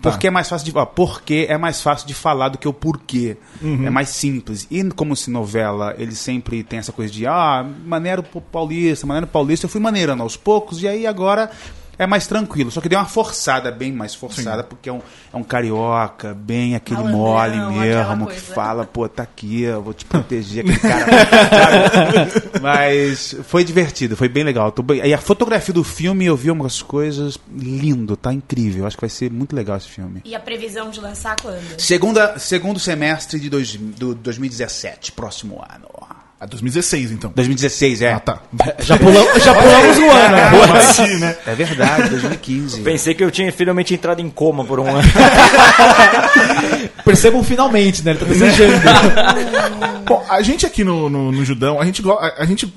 Porque 0.01 0.27
é 0.27 0.31
mais 0.31 0.47
fácil 0.47 0.71
de 0.71 0.77
ó, 0.77 0.85
porque 0.85 1.45
é 1.49 1.57
mais 1.57 1.81
fácil 1.81 2.07
de 2.07 2.13
falar 2.13 2.49
do 2.49 2.57
que 2.57 2.67
o 2.67 2.73
porquê. 2.73 3.37
É 3.85 3.89
mais 3.89 4.09
simples. 4.09 4.67
E 4.71 4.83
como 4.91 5.15
se 5.15 5.29
novela, 5.29 5.93
ele 5.97 6.15
sempre 6.15 6.63
tem 6.63 6.79
essa 6.79 6.91
coisa 6.91 7.11
de 7.11 7.27
ah, 7.27 7.65
maneiro 7.85 8.23
paulista, 8.51 9.05
maneiro 9.05 9.27
paulista, 9.27 9.65
eu 9.65 9.69
fui 9.69 9.81
maneirando 9.81 10.23
aos 10.23 10.37
poucos, 10.37 10.81
e 10.81 10.87
aí 10.87 11.05
agora 11.05 11.51
é 11.99 12.07
mais 12.07 12.25
tranquilo. 12.25 12.71
Só 12.71 12.81
que 12.81 12.89
deu 12.89 12.97
uma 12.97 13.05
forçada, 13.05 13.69
bem 13.69 13.91
mais 13.91 14.15
forçada, 14.15 14.63
porque 14.63 14.89
é 14.89 14.93
um, 14.93 15.01
é 15.31 15.37
um 15.37 15.43
carioca, 15.43 16.33
bem 16.33 16.73
aquele 16.75 17.03
Malandrão, 17.03 17.19
mole 17.19 17.79
mesmo, 17.79 18.27
que 18.27 18.39
fala, 18.39 18.85
pô, 18.85 19.07
tá 19.07 19.21
aqui, 19.23 19.61
eu 19.61 19.83
vou 19.83 19.93
te 19.93 20.05
proteger, 20.05 20.63
aquele 20.65 20.79
cara. 20.79 21.05
Mas 22.61 23.35
foi 23.43 23.63
divertido, 23.63 24.15
foi 24.15 24.29
bem 24.29 24.43
legal. 24.43 24.71
Tô 24.71 24.81
bem- 24.81 25.05
E 25.05 25.13
a 25.13 25.17
fotografia 25.17 25.73
do 25.73 25.83
filme, 25.83 26.25
eu 26.25 26.35
vi 26.35 26.49
umas 26.49 26.81
coisas 26.81 27.37
lindo, 27.55 28.15
tá 28.15 28.33
incrível. 28.33 28.87
Acho 28.87 28.97
que 28.97 29.01
vai 29.01 29.09
ser 29.09 29.31
muito 29.31 29.55
legal 29.55 29.77
esse 29.77 29.89
filme. 29.89 30.21
E 30.25 30.33
a 30.35 30.39
previsão 30.39 30.89
de 30.89 30.99
lançar 30.99 31.35
quando? 31.41 31.79
Segunda, 31.79 32.39
segundo 32.39 32.79
semestre 32.79 33.39
de 33.39 33.49
dois, 33.49 33.75
do 33.75 34.15
2017, 34.15 35.11
próximo 35.11 35.61
ano. 35.69 35.87
Ah, 36.41 36.45
2016, 36.45 37.11
então. 37.11 37.33
2016, 37.35 38.01
é. 38.01 38.13
Ah, 38.13 38.19
tá. 38.21 38.41
Já 38.79 38.97
pulamos, 38.97 39.43
já 39.43 39.53
pulamos 39.53 39.97
o 39.97 40.09
ano. 40.09 40.35
né? 40.37 41.17
Né? 41.19 41.37
É 41.45 41.53
verdade, 41.53 42.09
2015. 42.11 42.79
Pensei 42.81 43.13
que 43.13 43.21
eu 43.23 43.29
tinha 43.29 43.51
finalmente 43.51 43.93
entrado 43.93 44.21
em 44.21 44.29
coma 44.29 44.63
por 44.63 44.79
um 44.79 44.87
ano. 44.87 45.03
Percebam 47.03 47.43
finalmente, 47.43 48.03
né? 48.03 48.11
Ele 48.11 48.19
tá 48.19 48.25
desejando. 48.25 48.73
Bom, 50.05 50.25
a 50.29 50.41
gente 50.41 50.65
aqui 50.65 50.83
no, 50.83 51.09
no, 51.09 51.31
no 51.31 51.43
Judão, 51.43 51.79
a 51.79 51.85
gente, 51.85 52.01
a, 52.09 52.43
a 52.43 52.45
gente. 52.45 52.73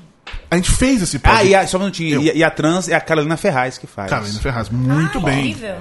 A 0.50 0.56
gente 0.56 0.70
fez 0.70 1.02
esse 1.02 1.16
Ah, 1.16 1.20
podcast. 1.20 1.48
e 1.48 1.54
a, 1.54 1.66
só 1.66 1.76
um 1.78 1.80
minutinho. 1.80 2.14
Eu. 2.16 2.22
E, 2.22 2.30
a- 2.30 2.34
e 2.34 2.44
a 2.44 2.50
trans 2.50 2.86
é 2.88 2.94
a 2.94 3.00
Carolina 3.00 3.36
Ferraz 3.38 3.78
que 3.78 3.86
faz. 3.86 4.10
Carolina 4.10 4.38
Ferraz, 4.38 4.68
muito 4.68 5.18
Ah, 5.18 5.22
bem. 5.22 5.50
incrível. 5.50 5.76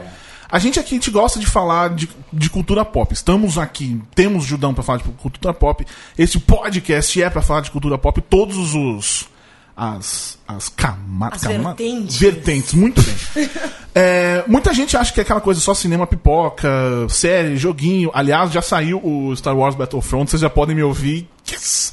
A 0.51 0.59
gente 0.59 0.79
aqui 0.79 0.95
a 0.95 0.97
gente 0.97 1.09
gosta 1.09 1.39
de 1.39 1.45
falar 1.45 1.91
de, 1.91 2.09
de 2.31 2.49
cultura 2.49 2.83
pop. 2.83 3.13
Estamos 3.13 3.57
aqui, 3.57 4.01
temos 4.13 4.43
Judão 4.43 4.73
pra 4.73 4.83
falar 4.83 4.97
de 4.97 5.05
cultura 5.05 5.53
pop. 5.53 5.85
Esse 6.17 6.39
podcast 6.39 7.23
é 7.23 7.29
pra 7.29 7.41
falar 7.41 7.61
de 7.61 7.71
cultura 7.71 7.97
pop. 7.97 8.21
Todos 8.21 8.75
os. 8.75 9.29
As, 9.75 10.37
as 10.45 10.67
camadas. 10.67 11.45
As 11.45 11.49
vertentes. 11.49 12.17
Vertentes, 12.17 12.73
muito 12.73 13.01
bem. 13.01 13.49
É, 13.93 14.45
muita 14.47 14.73
gente 14.73 14.95
acha 14.95 15.11
que 15.11 15.19
é 15.19 15.23
aquela 15.23 15.41
coisa 15.41 15.59
só 15.59 15.73
cinema, 15.73 16.07
pipoca, 16.07 16.69
série, 17.09 17.57
joguinho. 17.57 18.09
Aliás, 18.13 18.49
já 18.49 18.61
saiu 18.61 19.01
o 19.03 19.35
Star 19.35 19.53
Wars 19.53 19.75
Battlefront, 19.75 20.31
vocês 20.31 20.41
já 20.41 20.49
podem 20.49 20.73
me 20.73 20.81
ouvir. 20.81 21.27
Yes! 21.51 21.91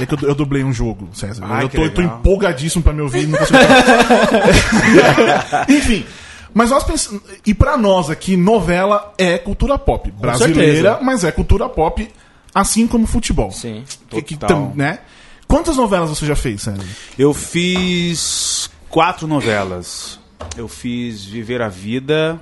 É 0.00 0.04
que 0.04 0.14
eu, 0.14 0.30
eu 0.30 0.34
dublei 0.34 0.64
um 0.64 0.72
jogo, 0.72 1.08
César. 1.12 1.44
Ai, 1.48 1.64
eu 1.64 1.68
tô, 1.68 1.82
eu 1.82 1.94
tô 1.94 2.02
empolgadíssimo 2.02 2.82
pra 2.82 2.92
me 2.92 3.02
ouvir. 3.02 3.28
Não 3.28 3.38
consigo 3.38 3.58
Enfim, 5.68 6.04
mas 6.54 6.70
nós 6.70 6.84
pensamos. 6.84 7.22
E 7.44 7.52
pra 7.54 7.76
nós 7.76 8.08
aqui, 8.10 8.36
novela 8.36 9.12
é 9.18 9.36
cultura 9.38 9.78
pop. 9.78 10.10
Brasileira, 10.10 10.90
certeza. 10.90 10.98
mas 11.02 11.24
é 11.24 11.30
cultura 11.32 11.68
pop, 11.68 12.08
assim 12.54 12.86
como 12.86 13.06
futebol. 13.06 13.50
Sim. 13.50 13.84
Que- 14.08 14.22
que 14.22 14.36
Total. 14.36 14.56
tam- 14.56 14.72
né? 14.74 15.00
Quantas 15.48 15.76
novelas 15.76 16.08
você 16.10 16.26
já 16.26 16.34
fez, 16.34 16.62
César? 16.62 16.82
Eu 17.18 17.32
fiz 17.32 18.68
quatro 18.88 19.26
novelas. 19.26 20.18
Eu 20.56 20.66
fiz 20.68 21.24
Viver 21.24 21.62
a 21.62 21.68
Vida. 21.68 22.38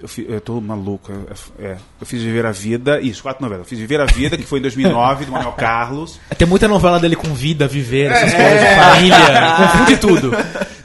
Eu, 0.00 0.08
fi- 0.08 0.26
eu 0.28 0.40
tô 0.40 0.60
maluco. 0.60 1.10
é, 1.58 1.64
é. 1.64 1.76
eu 2.00 2.06
fiz 2.06 2.22
Viver 2.22 2.44
a 2.46 2.52
Vida. 2.52 3.00
Isso, 3.00 3.22
quatro 3.22 3.42
novelas. 3.42 3.64
Eu 3.64 3.68
fiz 3.68 3.78
Viver 3.78 4.00
a 4.00 4.04
Vida, 4.06 4.36
que 4.36 4.44
foi 4.44 4.58
em 4.58 4.62
2009, 4.62 5.24
do 5.24 5.32
Manuel 5.32 5.52
Carlos. 5.52 6.20
Tem 6.36 6.46
muita 6.46 6.68
novela 6.68 7.00
dele 7.00 7.16
com 7.16 7.32
vida, 7.34 7.66
viver, 7.66 8.10
essas 8.12 8.32
coisas, 8.34 8.74
família, 8.76 9.16
confunde 9.56 9.96
tudo. 9.96 10.30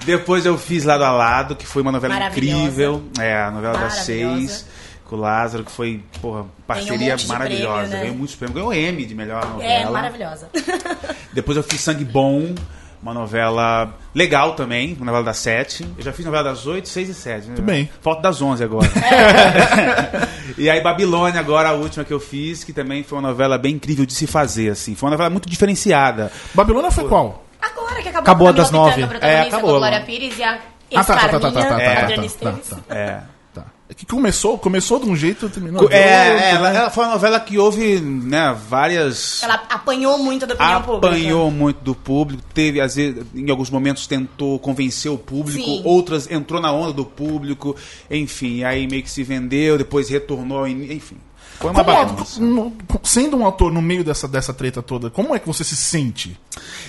Depois 0.05 0.45
eu 0.45 0.57
fiz 0.57 0.83
Lado 0.83 1.03
a 1.03 1.11
Lado, 1.11 1.55
que 1.55 1.65
foi 1.65 1.81
uma 1.81 1.91
novela 1.91 2.27
incrível. 2.27 3.03
É, 3.19 3.41
a 3.41 3.51
novela 3.51 3.77
das 3.77 3.93
seis. 3.93 4.65
Com 5.05 5.17
o 5.17 5.19
Lázaro, 5.19 5.65
que 5.65 5.71
foi, 5.71 6.01
porra, 6.21 6.45
parceria 6.65 7.17
de 7.17 7.27
maravilhosa. 7.27 7.73
prêmio, 7.73 7.89
né? 7.89 7.99
Ganhou 8.01 8.15
muitos 8.15 8.35
prêmios. 8.35 8.55
Ganhou 8.55 8.73
M 8.73 9.05
de 9.05 9.13
melhor 9.13 9.45
novela. 9.45 9.69
É, 9.69 9.89
maravilhosa. 9.89 10.49
Depois 11.33 11.57
eu 11.57 11.63
fiz 11.63 11.81
Sangue 11.81 12.05
Bom, 12.05 12.55
uma 13.01 13.13
novela 13.13 13.93
legal 14.15 14.53
também, 14.53 14.93
uma 14.93 15.07
novela 15.07 15.25
das 15.25 15.37
sete. 15.37 15.85
Eu 15.97 16.03
já 16.03 16.13
fiz 16.13 16.25
novela 16.25 16.45
das 16.45 16.65
oito, 16.65 16.87
seis 16.87 17.09
e 17.09 17.13
sete. 17.13 17.47
Muito 17.47 17.61
bem. 17.61 17.89
Falta 17.99 18.21
das 18.21 18.41
onze 18.41 18.63
agora. 18.63 18.87
e 20.57 20.69
aí 20.69 20.81
Babilônia 20.81 21.41
agora, 21.41 21.69
a 21.69 21.73
última 21.73 22.05
que 22.05 22.13
eu 22.13 22.19
fiz, 22.19 22.63
que 22.63 22.71
também 22.71 23.03
foi 23.03 23.17
uma 23.17 23.29
novela 23.29 23.57
bem 23.57 23.75
incrível 23.75 24.05
de 24.05 24.13
se 24.13 24.25
fazer, 24.27 24.69
assim. 24.69 24.95
Foi 24.95 25.07
uma 25.07 25.11
novela 25.11 25.29
muito 25.29 25.49
diferenciada. 25.49 26.31
Babilônia 26.53 26.89
foi 26.89 27.07
qual? 27.07 27.43
Agora 27.61 28.01
que 28.01 28.09
acabou, 28.09 28.21
Acabou 28.21 28.47
a 28.47 28.51
das 28.51 28.71
nove. 28.71 29.01
É, 29.21 29.41
acabou, 29.41 29.69
com 29.71 29.75
a 29.75 29.79
Glória. 29.79 30.01
Pires 30.01 30.37
e 30.37 30.43
a 30.43 30.59
Ah, 30.95 31.03
tá, 31.03 31.15
tá, 31.15 31.29
tá, 31.29 31.39
tá, 31.39 31.39
tá, 31.39 31.51
tá, 31.51 31.67
tá, 31.69 31.81
É, 31.81 31.95
tá, 31.95 32.01
Adriana 32.01 32.15
tá, 32.23 32.25
Esteves. 32.25 32.69
tá. 32.69 32.95
É. 32.95 33.21
Tá. 33.53 33.65
É 33.89 33.93
que 33.93 34.05
começou, 34.05 34.57
começou 34.57 34.99
de 34.99 35.09
um 35.09 35.15
jeito 35.15 35.45
e 35.45 35.49
terminou 35.49 35.87
de 35.87 35.93
É, 35.93 35.99
é, 35.99 36.31
outro, 36.33 36.45
ela, 36.47 36.71
né? 36.71 36.79
ela 36.79 36.89
foi 36.89 37.03
uma 37.05 37.11
novela 37.13 37.39
que 37.41 37.57
houve, 37.57 37.99
né, 37.99 38.55
várias. 38.69 39.43
Ela 39.43 39.55
apanhou 39.69 40.17
muito 40.17 40.47
da 40.47 40.53
opinião 40.53 40.81
pública. 40.81 41.07
apanhou 41.07 41.51
muito 41.51 41.81
do 41.83 41.93
público, 41.93 42.41
teve, 42.53 42.79
às 42.81 42.95
vezes, 42.95 43.23
em 43.35 43.49
alguns 43.51 43.69
momentos 43.69 44.07
tentou 44.07 44.57
convencer 44.59 45.11
o 45.11 45.17
público, 45.17 45.63
Sim. 45.63 45.81
outras 45.83 46.31
entrou 46.31 46.61
na 46.61 46.71
onda 46.71 46.93
do 46.93 47.05
público, 47.05 47.75
enfim, 48.09 48.63
aí 48.63 48.87
meio 48.87 49.03
que 49.03 49.11
se 49.11 49.23
vendeu, 49.23 49.77
depois 49.77 50.09
retornou, 50.09 50.65
enfim. 50.67 51.17
Foi 51.61 51.71
uma 51.71 51.83
Como, 51.83 51.95
bagunça. 51.97 52.41
no- 52.41 52.73
sendo 53.03 53.37
um 53.37 53.45
autor 53.45 53.71
no 53.71 53.81
meio 53.81 54.03
dessa, 54.03 54.27
dessa 54.27 54.53
treta 54.53 54.81
toda, 54.81 55.09
como 55.09 55.35
é 55.35 55.39
que 55.39 55.47
você 55.47 55.63
se 55.63 55.75
sente? 55.75 56.37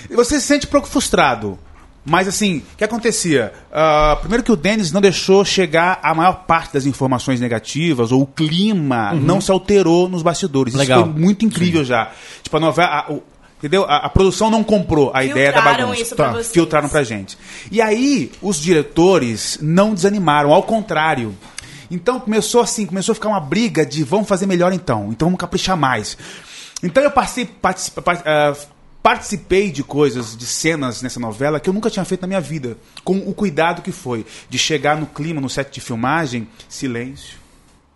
Você 0.09 0.39
se 0.39 0.47
sente 0.47 0.65
um 0.67 0.69
pouco 0.69 0.87
frustrado. 0.87 1.57
Mas 2.05 2.27
assim, 2.27 2.57
o 2.73 2.77
que 2.77 2.83
acontecia? 2.83 3.53
Ah, 3.71 4.17
primeiro 4.19 4.43
que 4.43 4.51
o 4.51 4.57
Denis 4.57 4.91
não 4.91 4.99
deixou 4.99 5.45
chegar 5.45 5.99
a 6.03 6.13
maior 6.13 6.43
parte 6.45 6.73
das 6.73 6.85
informações 6.85 7.39
negativas, 7.39 8.11
ou 8.11 8.23
o 8.23 8.27
clima 8.27 9.13
não 9.13 9.39
se 9.39 9.49
alterou 9.49 10.09
nos 10.09 10.21
bastidores. 10.21 10.73
Legal. 10.73 10.99
Isso 11.03 11.11
foi 11.11 11.19
muito 11.21 11.45
incrível 11.45 11.81
já. 11.85 12.11
Tipo, 12.41 12.57
a 12.57 12.59
novela. 12.59 12.89
a- 13.07 13.11
o- 13.13 13.23
entendeu? 13.57 13.85
A, 13.85 14.07
a 14.07 14.09
produção 14.09 14.49
não 14.49 14.65
comprou 14.65 15.11
a 15.13 15.23
ideia 15.23 15.53
da 15.53 15.61
Filtraram 15.61 15.83
bagunça. 15.85 16.01
isso 16.01 16.15
pra 16.17 16.25
Tá. 16.25 16.31
vocês. 16.33 16.51
Filtraram 16.51 16.89
pra 16.89 17.03
gente. 17.03 17.37
E 17.71 17.81
aí, 17.81 18.29
os 18.41 18.59
diretores 18.61 19.57
não 19.61 19.93
desanimaram, 19.93 20.51
ao 20.51 20.63
contrário. 20.63 21.33
Então 21.93 22.19
começou 22.19 22.61
assim, 22.61 22.87
começou 22.87 23.13
a 23.13 23.15
ficar 23.15 23.29
uma 23.29 23.39
briga 23.39 23.85
de 23.85 24.03
vamos 24.03 24.27
fazer 24.27 24.47
melhor 24.47 24.73
então, 24.73 25.09
então 25.11 25.27
vamos 25.27 25.39
caprichar 25.39 25.77
mais. 25.77 26.17
Então 26.81 27.03
eu 27.03 27.11
passei, 27.11 27.47
ah, 28.25 28.53
participei 29.03 29.71
de 29.71 29.83
coisas, 29.83 30.35
de 30.35 30.45
cenas 30.47 31.03
nessa 31.03 31.19
novela 31.19 31.59
que 31.59 31.69
eu 31.69 31.73
nunca 31.73 31.91
tinha 31.91 32.03
feito 32.03 32.21
na 32.21 32.27
minha 32.27 32.41
vida, 32.41 32.77
com 33.03 33.17
o 33.17 33.33
cuidado 33.33 33.83
que 33.83 33.91
foi 33.91 34.25
de 34.49 34.57
chegar 34.57 34.97
no 34.97 35.05
clima, 35.05 35.39
no 35.39 35.49
set 35.49 35.71
de 35.71 35.79
filmagem, 35.79 36.47
silêncio, 36.67 37.37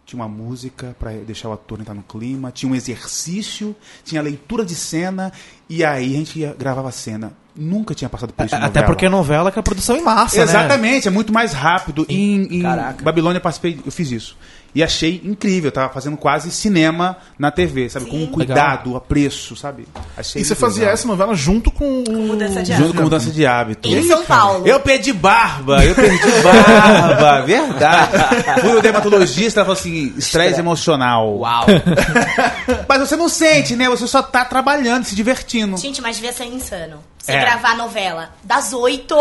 tinha 0.05 0.21
uma 0.21 0.29
música 0.29 0.95
para 0.99 1.11
deixar 1.13 1.49
o 1.49 1.53
ator 1.53 1.81
entrar 1.81 1.95
no 1.95 2.03
clima, 2.03 2.51
tinha 2.51 2.71
um 2.71 2.75
exercício, 2.75 3.75
tinha 4.05 4.21
leitura 4.21 4.63
de 4.63 4.75
cena 4.75 5.33
e 5.67 5.83
aí 5.83 6.13
a 6.13 6.17
gente 6.17 6.39
ia, 6.39 6.53
gravava 6.53 6.89
a 6.89 6.91
cena. 6.93 7.33
Nunca 7.57 7.95
tinha 7.95 8.07
passado 8.09 8.31
por 8.33 8.45
isso 8.45 8.53
em 8.53 8.57
Até 8.57 8.67
novela. 8.67 8.85
porque 8.85 9.09
novela 9.09 9.51
que 9.51 9.57
é 9.57 9.61
produção 9.61 9.97
em 9.97 10.01
massa, 10.01 10.37
né? 10.37 10.43
Exatamente, 10.43 11.07
é 11.07 11.11
muito 11.11 11.33
mais 11.33 11.53
rápido. 11.53 12.05
Em, 12.07 12.57
em 12.57 12.61
Caraca. 12.61 13.03
Babilônia 13.03 13.37
eu 13.37 13.41
participei, 13.41 13.79
eu 13.83 13.91
fiz 13.91 14.11
isso. 14.11 14.37
E 14.75 14.83
achei 14.83 15.21
incrível, 15.24 15.69
eu 15.69 15.71
tava 15.71 15.91
fazendo 15.91 16.15
quase 16.17 16.51
cinema 16.51 17.17
na 17.39 17.50
TV, 17.50 17.89
sabe? 17.89 18.05
Com 18.05 18.17
um 18.17 18.27
cuidado, 18.27 18.95
apreço, 18.95 19.55
sabe? 19.55 19.88
Achei 20.15 20.41
E 20.41 20.45
você 20.45 20.53
fazia 20.53 20.81
legal. 20.81 20.93
essa 20.93 21.07
novela 21.07 21.33
junto 21.36 21.71
com 21.71 22.03
o... 22.03 22.12
Mudança 22.27 22.62
de 22.62 22.71
Junto 22.74 22.81
hábito. 22.83 22.97
com 22.97 23.03
mudança 23.03 23.31
de 23.31 23.45
hábito. 23.45 23.88
Em 23.89 24.03
São 24.07 24.24
Paulo. 24.25 24.67
Eu 24.67 24.79
perdi 24.79 25.12
barba, 25.13 25.83
eu 25.83 25.95
perdi 25.95 26.29
barba, 26.43 27.41
verdade. 27.45 28.62
Fui 28.62 28.75
o 28.75 28.81
dermatologista, 28.81 29.62
ela 29.62 29.65
falou 29.65 29.79
assim, 29.79 30.13
estresse 30.17 30.59
emocional. 30.59 31.38
Uau. 31.38 31.65
Mas 32.88 33.00
você 33.00 33.15
não 33.15 33.29
sente, 33.29 33.75
né? 33.75 33.89
Você 33.89 34.07
só 34.07 34.21
tá 34.21 34.45
trabalhando, 34.45 35.05
se 35.05 35.15
divertindo. 35.15 35.77
Gente, 35.77 36.01
mas 36.01 36.15
devia 36.17 36.33
ser 36.33 36.45
insano. 36.45 37.00
Você 37.17 37.31
É. 37.31 37.39
gravar 37.41 37.75
novela 37.75 38.29
das 38.43 38.74
8 38.74 39.15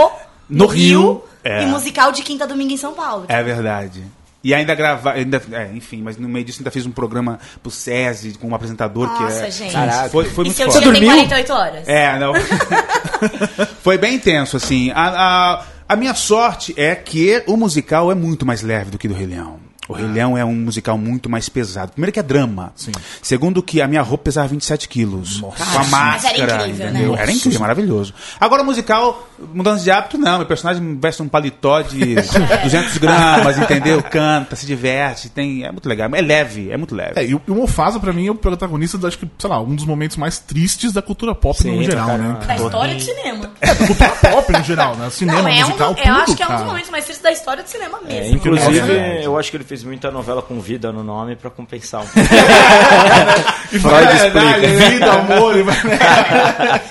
No 0.48 0.64
no 0.64 0.66
Rio, 0.66 1.00
Rio, 1.00 1.24
é. 1.44 1.62
e 1.62 1.66
musical 1.66 2.12
de 2.12 2.22
quinta 2.22 2.46
domingo 2.46 2.72
em 2.72 2.76
São 2.76 2.92
Paulo. 2.92 3.24
É 3.28 3.42
verdade. 3.42 4.04
E 4.46 4.54
ainda 4.54 4.76
gravar, 4.76 5.14
ainda, 5.14 5.42
é, 5.50 5.72
enfim, 5.74 6.00
mas 6.02 6.16
no 6.16 6.28
meio 6.28 6.44
disso 6.44 6.60
ainda 6.60 6.70
fez 6.70 6.86
um 6.86 6.92
programa 6.92 7.36
pro 7.60 7.68
SESI 7.68 8.34
com 8.34 8.46
um 8.46 8.54
apresentador 8.54 9.12
que 9.16 9.24
Nossa, 9.24 9.48
é. 9.48 9.50
gente. 9.50 9.72
Caraca. 9.72 10.08
Foi, 10.08 10.24
foi 10.26 10.44
e 10.44 10.46
muito 10.46 10.56
seu 10.56 10.68
dia 10.68 10.82
tem 10.82 10.92
dormiu? 10.92 11.10
48 11.10 11.52
horas. 11.52 11.88
É, 11.88 12.16
não. 12.16 12.32
Foi 13.82 13.98
bem 13.98 14.14
intenso, 14.14 14.56
assim. 14.56 14.92
A, 14.92 15.08
a, 15.08 15.64
a 15.88 15.96
minha 15.96 16.14
sorte 16.14 16.72
é 16.76 16.94
que 16.94 17.42
o 17.48 17.56
musical 17.56 18.12
é 18.12 18.14
muito 18.14 18.46
mais 18.46 18.62
leve 18.62 18.92
do 18.92 18.98
que 18.98 19.08
do 19.08 19.14
Rei 19.14 19.26
Leão. 19.26 19.58
O 19.88 19.92
Rei 19.92 20.06
Leão 20.06 20.36
é 20.36 20.44
um 20.44 20.54
musical 20.54 20.98
muito 20.98 21.30
mais 21.30 21.48
pesado. 21.48 21.92
Primeiro 21.92 22.12
que 22.12 22.18
é 22.18 22.22
drama. 22.22 22.72
Sim. 22.74 22.92
Segundo 23.22 23.62
que 23.62 23.80
a 23.80 23.86
minha 23.86 24.02
roupa 24.02 24.24
pesava 24.24 24.48
27 24.48 24.88
quilos. 24.88 25.40
Com 25.40 25.48
a 25.48 25.78
Mas 25.78 25.88
máscara, 25.88 26.38
era 26.38 26.54
incrível, 26.66 26.88
entendeu? 26.88 27.12
né? 27.12 27.22
Era 27.22 27.32
incrível, 27.32 27.60
maravilhoso. 27.60 28.14
Agora 28.40 28.62
o 28.62 28.64
musical, 28.64 29.28
mudança 29.52 29.82
de 29.84 29.90
hábito, 29.90 30.18
não. 30.18 30.38
Meu 30.38 30.46
personagem 30.46 30.98
veste 31.00 31.22
um 31.22 31.28
paletó 31.28 31.80
de 31.82 32.14
200 32.62 32.98
gramas, 32.98 33.58
entendeu? 33.58 34.02
Canta, 34.02 34.56
se 34.56 34.66
diverte, 34.66 35.28
tem... 35.28 35.64
É 35.64 35.70
muito 35.72 35.88
legal. 35.88 36.08
É 36.14 36.20
leve, 36.20 36.70
é 36.70 36.76
muito 36.76 36.94
leve. 36.94 37.12
É, 37.16 37.24
e 37.26 37.34
o, 37.34 37.42
o 37.48 37.54
Mufasa, 37.54 37.98
pra 38.00 38.12
mim, 38.12 38.26
é 38.26 38.30
o 38.30 38.34
protagonista, 38.34 38.96
do, 38.98 39.06
acho 39.06 39.18
que, 39.18 39.28
sei 39.38 39.50
lá, 39.50 39.60
um 39.60 39.74
dos 39.74 39.84
momentos 39.84 40.16
mais 40.16 40.38
tristes 40.38 40.92
da 40.92 41.02
cultura 41.02 41.34
pop 41.34 41.56
Sim, 41.60 41.76
no 41.76 41.82
geral, 41.84 42.06
pra 42.06 42.18
né? 42.18 42.38
Da 42.46 42.56
história 42.56 42.94
do 42.94 43.00
cinema. 43.00 43.50
É, 43.60 43.66
da 43.74 43.86
cultura 43.86 44.08
pop 44.10 44.52
no 44.52 44.64
geral, 44.64 44.96
né? 44.96 45.10
Cinema, 45.10 45.42
Não, 45.42 45.48
é 45.48 45.54
um, 45.54 45.60
musical, 45.66 45.90
eu 45.90 45.94
tudo, 45.96 46.10
acho 46.10 46.36
que 46.36 46.42
é 46.42 46.46
um 46.46 46.48
cara. 46.48 46.60
dos 46.60 46.68
momentos 46.68 46.90
mais 46.90 47.04
tristes 47.04 47.22
da 47.22 47.32
história 47.32 47.62
do 47.62 47.68
cinema 47.68 47.98
É, 48.08 48.12
mesmo. 48.20 48.36
inclusive, 48.36 48.92
É. 48.92 49.20
eu 49.24 49.38
acho 49.38 49.50
que 49.50 49.56
ele 49.56 49.64
fez 49.64 49.82
muita 49.84 50.10
novela 50.10 50.42
com 50.42 50.58
vida 50.60 50.92
no 50.92 51.02
nome 51.04 51.36
pra 51.36 51.50
compensar 51.50 52.02
um 52.02 52.06
E 53.72 53.78
Freud 53.78 54.12
explica. 54.14 54.38
é, 54.66 54.90
Vida, 54.90 55.12
amor, 55.12 55.56
e. 55.56 55.64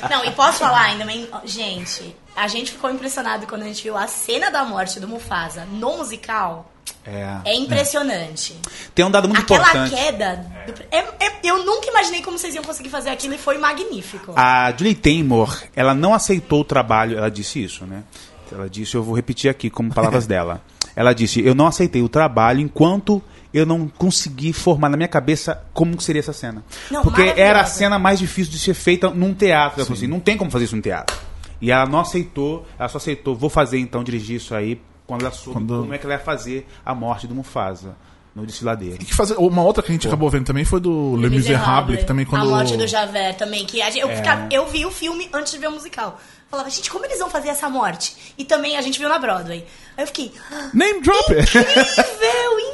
Não, 0.10 0.26
e 0.26 0.32
posso 0.32 0.60
falar 0.60 0.82
ainda, 0.82 1.06
gente, 1.46 2.16
a 2.36 2.48
gente 2.48 2.72
ficou 2.72 2.90
impressionado 2.92 3.48
quando 3.48 3.62
a 3.64 3.66
gente 3.66 3.84
viu 3.84 3.96
a 3.98 4.08
cena 4.08 4.50
da 4.52 4.64
morte 4.66 5.00
do 5.00 5.08
Mufasa 5.08 5.66
no 5.72 5.98
musical. 5.98 6.72
É. 7.06 7.38
É 7.46 7.56
impressionante. 7.56 8.56
Tem 8.94 9.06
um 9.06 9.12
dado 9.12 9.28
muito 9.28 9.42
Aquela 9.42 9.62
importante. 9.70 9.96
queda. 9.96 10.46
do- 10.68 10.74
é- 10.92 11.26
é- 11.26 11.36
eu 11.44 11.64
nunca 11.64 11.88
imaginei 11.88 12.22
como 12.22 12.38
vocês 12.38 12.54
iam 12.56 12.64
conseguir 12.64 12.90
fazer 12.90 13.10
aquilo 13.12 13.36
e 13.36 13.38
foi 13.38 13.58
magnífico. 13.58 14.34
A 14.36 14.72
Julie 14.76 14.96
Taymor, 14.96 15.64
ela 15.76 15.94
não 15.94 16.14
aceitou 16.14 16.62
o 16.62 16.64
trabalho, 16.66 17.18
ela 17.18 17.30
disse 17.30 17.64
isso, 17.64 17.86
né? 17.86 18.04
Ela 18.52 18.70
disse, 18.70 18.96
eu 18.96 19.04
vou 19.04 19.16
repetir 19.16 19.50
aqui 19.50 19.70
como 19.70 19.94
palavras 19.94 20.26
dela. 20.28 20.62
Ela 20.96 21.14
disse, 21.14 21.44
eu 21.46 21.54
não 21.54 21.68
aceitei 21.68 22.02
o 22.02 22.10
trabalho 22.10 22.60
enquanto 22.62 23.22
eu 23.54 23.66
não 23.66 23.88
consegui 23.88 24.52
formar 24.54 24.90
na 24.90 24.98
minha 24.98 25.08
cabeça 25.10 25.62
como 25.74 26.00
seria 26.02 26.20
essa 26.20 26.34
cena. 26.34 26.64
Não, 26.92 27.02
Porque 27.04 27.22
era 27.38 27.62
a 27.62 27.66
cena 27.66 27.98
mais 28.00 28.20
difícil 28.20 28.52
de 28.52 28.60
ser 28.60 28.74
feita 28.74 29.10
num 29.10 29.34
teatro. 29.34 29.82
Assim, 29.82 30.08
não 30.08 30.20
tem 30.20 30.36
como 30.38 30.50
fazer 30.52 30.66
isso 30.66 30.76
num 30.76 30.82
teatro. 30.82 31.16
E 31.62 31.72
ela 31.72 31.86
não 31.86 32.00
aceitou, 32.00 32.66
ela 32.78 32.90
só 32.90 32.98
aceitou, 32.98 33.36
vou 33.36 33.50
fazer 33.50 33.80
então, 33.80 34.04
dirigir 34.04 34.38
isso 34.38 34.54
aí, 34.54 34.82
quando 35.08 35.22
ela 35.22 35.32
soube 35.32 35.60
Quando- 35.60 35.82
como 35.82 35.94
é 35.94 35.98
que 35.98 36.06
ela 36.06 36.16
ia 36.16 36.20
fazer 36.20 36.68
a 36.86 36.94
morte 36.96 37.28
do 37.28 37.36
Mufasa 37.36 37.96
no 38.36 38.46
desfiladeiro. 38.46 38.96
E 39.02 39.06
que 39.06 39.14
fazer, 39.16 39.36
uma 39.38 39.64
outra 39.64 39.82
que 39.82 39.90
a 39.90 39.94
gente 39.94 40.06
acabou 40.08 40.30
vendo 40.30 40.46
também 40.46 40.66
foi 40.66 40.82
do 40.82 41.16
Le 41.16 41.30
Miserable, 41.30 41.98
que 41.98 42.04
também 42.06 42.26
quando... 42.26 42.42
A 42.42 42.46
morte 42.46 42.76
do 42.76 42.86
Javert 42.86 43.38
também, 43.38 43.66
que 43.66 43.82
a 43.82 43.90
gente- 43.90 44.02
eu, 44.02 44.10
É. 44.10 44.16
ficava- 44.18 44.48
eu 44.52 44.68
vi 44.68 44.86
o 44.86 44.92
filme 44.92 45.30
antes 45.34 45.54
de 45.54 45.58
ver 45.58 45.68
o 45.68 45.72
musical. 45.72 46.20
Falava, 46.50 46.70
gente, 46.70 46.90
como 46.90 47.06
eles 47.06 47.20
vão 47.20 47.30
fazer 47.30 47.50
essa 47.50 47.68
morte? 47.70 48.34
E 48.38 48.46
também 48.46 48.78
a 48.78 48.82
gente 48.82 48.98
viu 49.00 49.10
na 49.10 49.18
Broadway. 49.20 49.66
Aí 49.98 50.04
eu 50.04 50.08
fiquei, 50.08 50.32
"Ah, 50.52 50.70
Name 50.74 51.02
drop 51.02 51.34
it! 51.34 51.52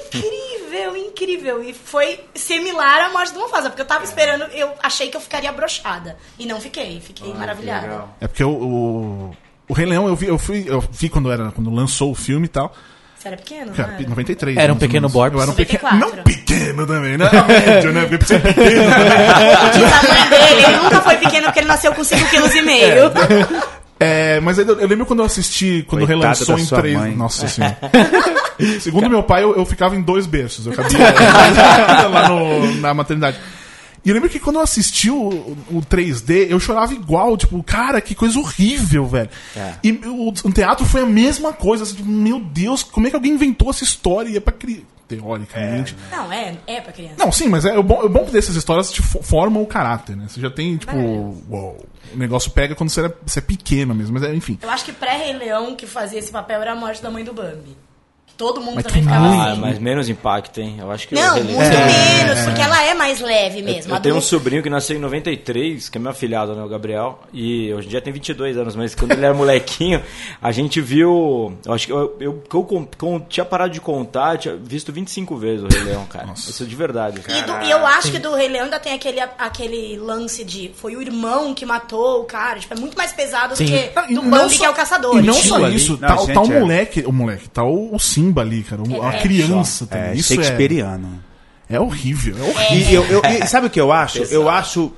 incrível, 0.07 0.95
incrível, 0.97 0.97
incrível. 0.97 1.63
E 1.63 1.73
foi 1.73 2.19
similar 2.35 3.01
à 3.01 3.09
morte 3.09 3.33
do 3.33 3.39
Mufasa, 3.39 3.69
porque 3.69 3.81
eu 3.81 3.85
tava 3.85 4.03
esperando, 4.03 4.43
eu 4.53 4.71
achei 4.81 5.09
que 5.09 5.17
eu 5.17 5.21
ficaria 5.21 5.51
brochada. 5.51 6.17
E 6.37 6.45
não 6.45 6.59
fiquei, 6.59 6.99
fiquei 7.01 7.33
maravilhada. 7.33 8.05
É 8.19 8.27
porque 8.27 8.43
o, 8.43 8.49
o, 8.51 9.37
o 9.67 9.73
Rei 9.73 9.85
Leão 9.85 10.07
eu 10.07 10.15
vi, 10.15 10.27
eu, 10.27 10.37
fui, 10.37 10.65
eu 10.67 10.81
vi 10.81 11.09
quando, 11.09 11.31
era, 11.31 11.51
quando 11.51 11.69
lançou 11.73 12.11
o 12.11 12.15
filme 12.15 12.45
e 12.45 12.49
tal. 12.49 12.73
Você 13.21 13.27
era 13.27 13.37
pequeno, 13.37 13.71
era? 13.77 13.99
93. 14.09 14.57
Era 14.57 14.73
um 14.73 14.77
pequeno. 14.77 15.07
Borbs. 15.07 15.35
Eu 15.37 15.41
era 15.43 15.51
um 15.51 15.53
pequeno. 15.53 15.83
94. 15.83 16.17
Não 16.17 16.23
pequeno 16.23 16.87
também, 16.87 17.17
né? 17.19 17.29
Era 17.31 17.43
médio, 17.43 17.91
né? 17.93 18.05
Porque 18.07 18.25
ser 18.25 18.41
pequeno. 18.41 18.81
O 18.81 19.89
tamanho 20.01 20.29
dele, 20.29 20.63
ele 20.65 20.77
nunca 20.77 21.01
foi 21.01 21.15
pequeno 21.17 21.43
porque 21.45 21.59
ele 21.59 21.67
nasceu 21.67 21.93
com 21.93 22.01
5,5 22.01 23.11
kg. 23.11 23.65
É, 23.99 24.39
mas 24.39 24.57
aí 24.57 24.65
eu, 24.67 24.79
eu 24.79 24.87
lembro 24.87 25.05
quando 25.05 25.19
eu 25.19 25.25
assisti, 25.25 25.85
quando 25.87 26.07
Coitada 26.07 26.33
relançou 26.33 26.57
em 26.57 26.65
três. 26.65 26.97
mãe. 26.97 27.15
Nossa 27.15 27.45
senhora. 27.47 27.77
Segundo 28.79 29.07
meu 29.07 29.21
pai, 29.21 29.43
eu, 29.43 29.55
eu 29.55 29.65
ficava 29.65 29.95
em 29.95 30.01
dois 30.01 30.25
berços. 30.25 30.65
Eu 30.65 30.73
cabia 30.73 30.97
lá 32.09 32.27
no- 32.29 32.75
na 32.77 32.93
maternidade. 32.95 33.37
E 34.03 34.10
eu 34.10 34.13
lembro 34.15 34.29
que 34.29 34.39
quando 34.39 34.55
eu 34.55 34.62
assisti 34.63 35.10
o, 35.12 35.27
o 35.70 35.81
3D, 35.88 36.48
eu 36.50 36.60
chorava 36.60 36.91
igual, 36.93 37.38
tipo, 37.38 37.62
cara, 37.62 38.01
que 38.01 38.15
coisa 38.15 38.39
horrível, 38.39 39.05
velho. 39.05 39.29
É. 39.55 39.75
E 39.84 39.91
o, 39.91 40.29
o 40.29 40.51
teatro 40.51 40.86
foi 40.86 41.01
a 41.01 41.05
mesma 41.05 41.53
coisa, 41.53 41.84
assim, 41.84 41.96
tipo, 41.96 42.10
meu 42.10 42.39
Deus, 42.39 42.81
como 42.81 43.05
é 43.05 43.10
que 43.10 43.15
alguém 43.15 43.34
inventou 43.34 43.70
essa 43.70 43.84
história? 43.84 44.29
E 44.29 44.38
é 44.38 44.39
pra 44.39 44.51
criança, 44.53 44.86
teoricamente. 45.08 45.96
Não, 46.12 46.31
é, 46.31 46.55
é 46.65 46.81
pra 46.81 46.91
criança. 46.91 47.15
Não, 47.20 47.31
sim, 47.31 47.48
mas 47.48 47.63
é 47.65 47.77
o 47.77 47.84
bom, 47.84 48.03
é 48.03 48.10
bom 48.10 48.25
que 48.25 48.31
dessas 48.31 48.55
histórias 48.55 48.91
te 48.91 49.01
fo- 49.03 49.22
formam 49.22 49.62
o 49.62 49.67
caráter, 49.67 50.15
né? 50.15 50.25
Você 50.27 50.41
já 50.41 50.50
tem, 50.50 50.77
tipo, 50.77 50.96
uou, 50.96 51.86
o 52.13 52.17
negócio 52.17 52.50
pega 52.51 52.74
quando 52.75 52.89
você 52.89 53.05
é, 53.05 53.13
você 53.25 53.38
é 53.39 53.41
pequeno 53.41 53.93
mesmo, 53.93 54.13
mas 54.15 54.24
é, 54.24 54.34
enfim. 54.34 54.58
Eu 54.62 54.70
acho 54.72 54.84
que 54.86 54.91
pré-Rei 54.93 55.34
Leão 55.38 55.75
que 55.75 55.86
fazia 55.86 56.17
esse 56.17 56.31
papel 56.31 56.60
era 56.62 56.72
a 56.74 56.75
morte 56.75 57.01
da 57.03 57.12
mãe 57.12 57.24
do 57.24 57.34
Bambi. 57.34 57.77
Todo 58.41 58.60
mundo 58.60 58.74
Mas 58.74 58.86
também 58.86 59.03
ficava. 59.03 59.24
Ah, 59.27 59.51
assim. 59.51 59.62
mas 59.62 59.77
menos 59.77 60.10
impacto, 60.10 60.60
hein? 60.60 60.77
Eu 60.79 60.89
acho 60.89 61.07
que 61.07 61.13
Não, 61.13 61.38
eu 61.38 61.43
muito 61.43 61.60
relevei. 61.60 61.93
menos, 62.25 62.39
porque 62.43 62.60
ela 62.62 62.83
é 62.83 62.93
mais 62.95 63.19
leve 63.21 63.62
mesmo. 63.62 63.93
Eu 63.93 64.00
tenho 64.00 64.15
um 64.15 64.21
sobrinho 64.21 64.63
que 64.63 64.69
nasceu 64.69 64.95
em 64.98 65.00
93, 65.00 65.89
que 65.89 65.98
é 66.00 66.01
meu 66.01 66.10
afilhado, 66.10 66.55
né, 66.55 66.63
o 66.63 66.67
Gabriel, 66.67 67.19
e 67.31 67.71
hoje 67.71 67.86
em 67.86 67.89
dia 67.91 68.01
tem 68.01 68.12
22 68.12 68.57
anos, 68.57 68.75
mas 68.75 68.95
quando 68.95 69.12
ele 69.12 69.24
era 69.24 69.33
molequinho, 69.36 70.01
a 70.41 70.51
gente 70.51 70.81
viu, 70.81 71.55
eu 71.63 71.71
acho 71.74 71.86
que 71.86 71.93
eu, 71.93 72.17
eu, 72.19 72.43
eu 72.51 72.63
com- 72.63 73.19
tinha 73.29 73.45
parado 73.45 73.71
de 73.74 73.79
contar, 73.79 74.39
tinha 74.39 74.55
visto 74.55 74.91
25 74.91 75.38
vezes 75.38 75.63
o 75.63 75.67
Rei 75.67 75.83
Leão, 75.83 76.05
cara. 76.05 76.31
Isso 76.36 76.63
é 76.63 76.65
de 76.65 76.75
verdade. 76.75 77.21
E, 77.27 77.41
do- 77.43 77.62
e 77.65 77.69
eu 77.69 77.86
acho 77.86 78.12
que 78.12 78.17
do 78.17 78.33
Rei 78.33 78.48
Leão 78.48 78.65
ainda 78.65 78.79
tem 78.79 78.93
aquele, 78.93 79.19
aquele 79.19 79.98
lance 79.98 80.43
de 80.43 80.71
foi 80.75 80.95
o 80.95 81.01
irmão 81.01 81.53
que 81.53 81.65
matou 81.65 82.21
o 82.21 82.24
cara. 82.24 82.60
Tipo, 82.60 82.74
é 82.74 82.77
muito 82.79 82.98
mais 82.98 83.12
pesado 83.13 83.55
Sim. 83.55 83.65
do 83.65 83.71
que 83.71 84.13
Não, 84.13 84.24
do 84.24 84.29
Bambi 84.31 84.53
só- 84.55 84.60
que 84.62 84.65
é 84.65 84.69
o 84.69 84.74
caçador. 84.74 85.17
E 85.17 85.21
não 85.21 85.33
só 85.36 85.67
isso, 85.69 86.00
Não, 86.01 86.07
tá, 86.07 86.15
gente, 86.17 86.33
tá 86.33 86.41
o 86.41 86.51
é. 86.53 86.60
moleque, 86.60 87.03
o 87.05 87.12
moleque, 87.12 87.50
tá 87.50 87.63
o, 87.63 87.93
o 87.93 88.00
Simba 88.00 88.30
ali, 88.39 88.63
cara, 88.63 88.81
a 89.03 89.13
É, 89.15 89.21
criança 89.21 89.85
também. 89.85 90.09
É, 90.11 90.15
isso 90.15 90.33
é, 90.33 90.35
Shakespeareano. 90.38 91.21
é 91.69 91.79
horrível, 91.79 92.38
é 92.38 92.41
horrível. 92.50 93.03
E, 93.03 93.11
eu, 93.11 93.21
eu- 93.23 93.43
e 93.43 93.47
sabe 93.47 93.67
o 93.67 93.69
que 93.69 93.79
eu 93.81 93.91
acho? 93.91 94.19
Eu 94.23 94.47
acho, 94.50 94.91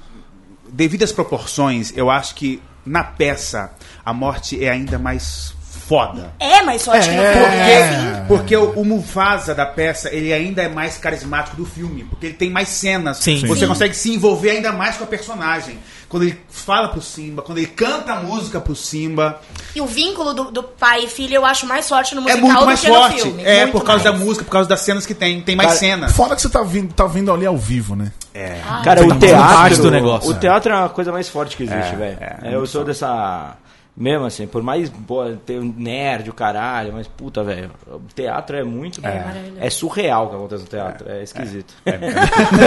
devido 0.72 1.04
às 1.04 1.12
proporções, 1.12 1.92
eu 1.96 2.10
acho 2.12 2.36
que 2.36 2.62
na 2.86 3.04
peça 3.04 3.72
a 4.06 4.14
morte 4.14 4.64
é 4.64 4.70
ainda 4.70 5.00
mais 5.00 5.54
foda. 5.88 6.34
É, 6.40 6.62
mas 6.62 6.82
só 6.82 6.94
acho 6.94 7.10
que 7.10 7.16
no 7.16 7.22
É. 7.22 7.34
filme 7.34 7.56
é 7.58 7.84
assim. 7.84 8.26
Porque 8.28 8.56
o, 8.56 8.72
o 8.72 8.86
Mufasa 8.86 9.54
da 9.54 9.66
peça, 9.66 10.10
ele 10.14 10.32
ainda 10.34 10.62
é 10.62 10.70
mais 10.70 10.98
carismático 10.98 11.56
do 11.58 11.66
filme, 11.66 12.04
porque 12.06 12.28
ele 12.28 12.34
tem 12.36 12.50
mais 12.50 12.70
cenas. 12.70 13.18
Sim. 13.18 13.46
Você 13.48 13.62
Sim. 13.62 13.68
consegue 13.68 13.94
se 13.96 14.14
envolver 14.14 14.52
ainda 14.52 14.72
mais 14.72 14.96
com 14.98 15.04
a 15.04 15.08
personagem. 15.08 15.78
Quando 16.08 16.24
ele 16.24 16.40
fala 16.48 16.90
pro 16.90 17.02
Simba, 17.02 17.42
quando 17.42 17.58
ele 17.58 17.66
canta 17.66 18.14
a 18.14 18.20
música 18.22 18.62
pro 18.62 18.76
Simba, 18.76 19.42
E 19.76 19.82
o 19.82 19.88
vínculo 19.88 20.32
do, 20.36 20.52
do 20.52 20.62
pai 20.62 21.06
e 21.06 21.08
filho 21.08 21.34
eu 21.34 21.44
acho 21.44 21.66
mais 21.66 21.90
forte 21.90 22.14
no 22.14 22.22
é 22.30 22.36
musical 22.36 22.42
muito 22.52 22.66
mais 22.68 22.80
do 22.80 22.86
que 22.86 22.92
forte. 22.92 23.16
no 23.16 23.22
filme. 23.24 23.44
É, 23.44 23.62
Muito 23.62 23.72
por 23.72 23.84
causa 23.84 24.04
mais. 24.04 24.20
da 24.20 24.26
música, 24.26 24.46
por 24.46 24.52
causa 24.52 24.70
das 24.70 24.82
cenas 24.82 25.08
que 25.08 25.16
tem. 25.16 25.42
Tem 25.42 25.56
mais 25.56 25.70
Cara, 25.70 25.80
cenas. 25.80 26.12
Fora 26.16 26.36
que 26.36 26.42
você 26.44 26.50
tá 26.50 26.62
vindo, 26.62 26.94
tá 26.94 27.08
vendo 27.08 27.34
ali 27.34 27.48
ao 27.48 27.58
vivo, 27.58 27.96
né? 27.96 28.12
É. 28.32 28.60
Cara, 28.84 29.02
Tem 29.02 29.12
o 29.12 29.16
teatro, 29.20 29.82
do 29.82 29.90
negócio. 29.92 30.30
o 30.30 30.34
teatro 30.36 30.72
é 30.72 30.86
a 30.86 30.90
coisa 30.90 31.12
mais 31.12 31.28
forte 31.30 31.58
que 31.58 31.64
existe, 31.64 31.94
É, 31.94 31.96
velho. 31.96 32.18
é, 32.22 32.38
É, 32.44 32.56
eu 32.56 32.66
sou 32.68 32.84
dessa 32.86 33.56
mesmo 33.96 34.26
assim, 34.26 34.48
por 34.48 34.64
mais 34.64 34.90
pô, 34.90 35.24
ter 35.46 35.60
um 35.60 35.74
nerd, 35.78 36.30
o 36.30 36.34
caralho, 36.34 36.94
mas 36.94 37.08
puta, 37.08 37.44
velho, 37.44 37.70
o 37.88 38.02
teatro 38.16 38.58
é 38.58 38.64
muito 38.64 39.00
maravilhoso. 39.02 39.58
é, 39.60 39.70
surreal 39.70 40.26
o 40.26 40.30
que 40.30 40.36
acontece 40.36 40.62
no 40.64 40.68
teatro, 40.70 41.10
é, 41.10 41.22
esquisito. 41.24 41.74
eu 41.86 41.94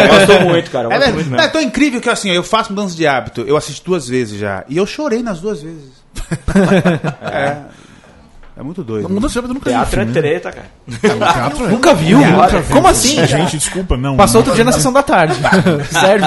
gosto 0.08 0.44
muito, 0.44 0.70
cara, 0.70 0.86
eu 0.86 0.92
É, 0.92 0.94
gosto 0.98 1.04
verdade. 1.06 1.12
muito 1.14 1.30
Não, 1.30 1.36
mesmo. 1.36 1.40
é 1.40 1.48
tão 1.48 1.60
incrível 1.60 2.00
que 2.00 2.08
assim, 2.08 2.30
eu 2.30 2.44
faço 2.44 2.72
mudança 2.72 2.94
de 2.94 3.06
hábito. 3.06 3.40
Eu 3.42 3.56
assisti 3.56 3.84
duas 3.84 4.06
vezes 4.08 4.38
já. 4.38 4.64
E 4.68 4.76
eu 4.76 4.86
chorei 4.86 5.22
nas 5.22 5.40
duas 5.40 5.62
vezes. 5.62 5.90
é. 7.22 7.56
É 8.58 8.62
muito 8.62 8.82
doido. 8.82 9.06
Mudança 9.10 9.32
de 9.34 9.38
hábito 9.40 9.52
nunca 9.54 9.68
vi 9.68 9.76
Teatro 9.76 10.00
é 10.00 10.04
né? 10.06 10.12
treta, 10.14 10.50
cara. 10.52 10.66
O 10.88 10.98
teatro 10.98 11.64
é- 11.66 11.68
Nunca 11.68 11.94
viu? 11.94 12.18
Nunca 12.18 12.52
Nunca 12.52 12.62
Como 12.72 12.88
assim? 12.88 13.26
Gente, 13.26 13.58
desculpa, 13.58 13.98
não. 13.98 14.16
Passou 14.16 14.38
outro 14.40 14.54
dia 14.54 14.64
na 14.64 14.72
sessão 14.72 14.92
da 14.92 15.02
tarde. 15.02 15.34
Serve. 15.90 16.26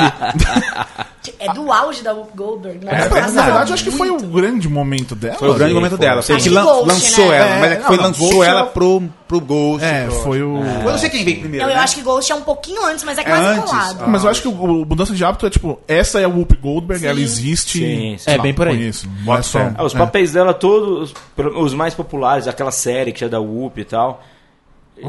É 1.39 1.53
do 1.53 1.71
auge 1.71 2.01
da 2.01 2.13
Whoopi 2.13 2.35
Goldberg, 2.35 2.85
né? 2.85 2.91
É, 2.91 2.97
na 3.09 3.27
verdade, 3.43 3.69
eu 3.69 3.73
acho 3.73 3.83
que 3.83 3.91
foi 3.91 4.09
o 4.09 4.17
grande 4.19 4.67
momento 4.69 5.15
dela. 5.15 5.35
Foi 5.37 5.49
o 5.49 5.53
grande 5.53 5.69
Sim, 5.71 5.75
momento 5.75 5.97
foi. 5.97 5.99
dela. 5.99 6.21
Foi 6.21 6.35
que 6.37 6.43
que 6.43 6.49
lan- 6.49 6.63
Ghost, 6.63 6.87
lançou 6.87 7.27
né? 7.29 7.37
ela. 7.37 7.49
É, 7.49 7.59
mas 7.59 7.71
é 7.71 7.75
que 7.75 7.81
não, 7.81 7.87
foi, 7.87 7.97
lançou 7.97 8.29
Ghost 8.31 8.49
ela 8.49 8.65
pro, 8.65 9.03
pro 9.27 9.39
Ghost. 9.41 9.85
É, 9.85 10.05
pro- 10.05 10.15
foi 10.21 10.41
o. 10.41 10.57
Eu 10.63 10.91
não 10.91 10.97
sei 10.97 11.09
quem 11.09 11.23
veio 11.25 11.39
primeiro. 11.39 11.65
Eu 11.65 11.69
né? 11.69 11.75
acho 11.75 11.95
que 11.95 12.01
Ghost 12.01 12.31
é 12.31 12.35
um 12.35 12.41
pouquinho 12.41 12.85
antes, 12.85 13.03
mas 13.03 13.17
é 13.17 13.21
É 13.21 13.23
quase 13.25 13.45
antes? 13.45 13.69
colado. 13.69 13.97
Ah. 14.03 14.07
Mas 14.07 14.23
eu 14.23 14.29
acho 14.29 14.41
que 14.41 14.47
o, 14.47 14.51
o 14.51 14.85
mudança 14.85 15.13
de 15.13 15.23
hábito 15.23 15.45
é 15.45 15.49
tipo, 15.49 15.79
essa 15.87 16.19
é 16.19 16.25
a 16.25 16.29
Whoopi 16.29 16.55
Goldberg, 16.57 17.05
ela 17.05 17.19
existe. 17.19 17.79
Sim, 17.79 18.15
sim. 18.17 18.31
É, 18.31 18.37
lá, 18.37 18.43
bem 18.43 18.53
por 18.53 18.67
aí. 18.67 18.77
Não 18.79 18.89
é 18.89 19.23
Bota 19.37 19.43
só. 19.43 19.59
Ah, 19.75 19.83
os 19.83 19.93
é. 19.93 19.97
papéis 19.97 20.31
dela 20.33 20.53
todos, 20.53 21.13
os 21.55 21.73
mais 21.73 21.93
populares, 21.93 22.47
aquela 22.47 22.71
série 22.71 23.11
que 23.11 23.23
é 23.23 23.29
da 23.29 23.39
Whoop 23.39 23.79
e 23.79 23.85
tal. 23.85 24.23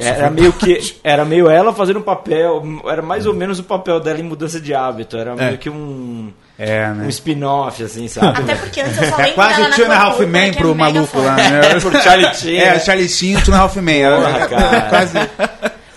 Era 0.00 0.30
meio 0.30 0.52
que 0.52 0.94
era 1.02 1.24
meio 1.24 1.48
ela 1.50 1.72
fazendo 1.72 1.98
um 1.98 2.02
papel, 2.02 2.62
era 2.88 3.02
mais 3.02 3.26
ou 3.26 3.34
menos 3.34 3.58
o 3.58 3.64
papel 3.64 3.98
dela 4.00 4.20
em 4.20 4.22
mudança 4.22 4.60
de 4.60 4.72
hábito, 4.74 5.16
era 5.16 5.34
meio 5.34 5.58
que 5.58 5.68
um 5.70 6.32
É, 6.58 6.88
um 6.88 6.94
né? 6.94 7.08
spin-off 7.08 7.82
assim, 7.82 8.06
sabe? 8.08 8.38
Até 8.42 8.54
porque 8.54 8.80
antes 8.80 9.00
eu 9.00 9.08
só 9.08 9.20
É 9.20 9.30
quase 9.32 9.60
o 9.60 9.68
na 9.68 9.70
Two 9.76 9.84
and 9.86 9.92
a 9.92 9.98
Half 10.02 10.18
que 10.18 10.36
é 10.36 10.52
pro 10.52 10.74
maluco 10.74 11.18
lá, 11.20 11.36
né? 11.36 11.60
É, 11.76 11.80
pro 11.80 12.02
Charlie 12.02 12.34
Sheen, 12.34 12.56
É, 12.58 12.64
né? 12.72 12.76
o 12.76 12.80
Charlie 12.80 13.08
Sheen 13.08 13.32
e 13.32 13.36
o 13.36 13.44
Two 13.44 13.54
and 13.54 13.56
a 13.58 13.60
Half. 13.62 13.74
Porra, 13.74 13.90
Era- 13.92 14.46
cara. 14.48 14.80
Quase... 14.90 15.18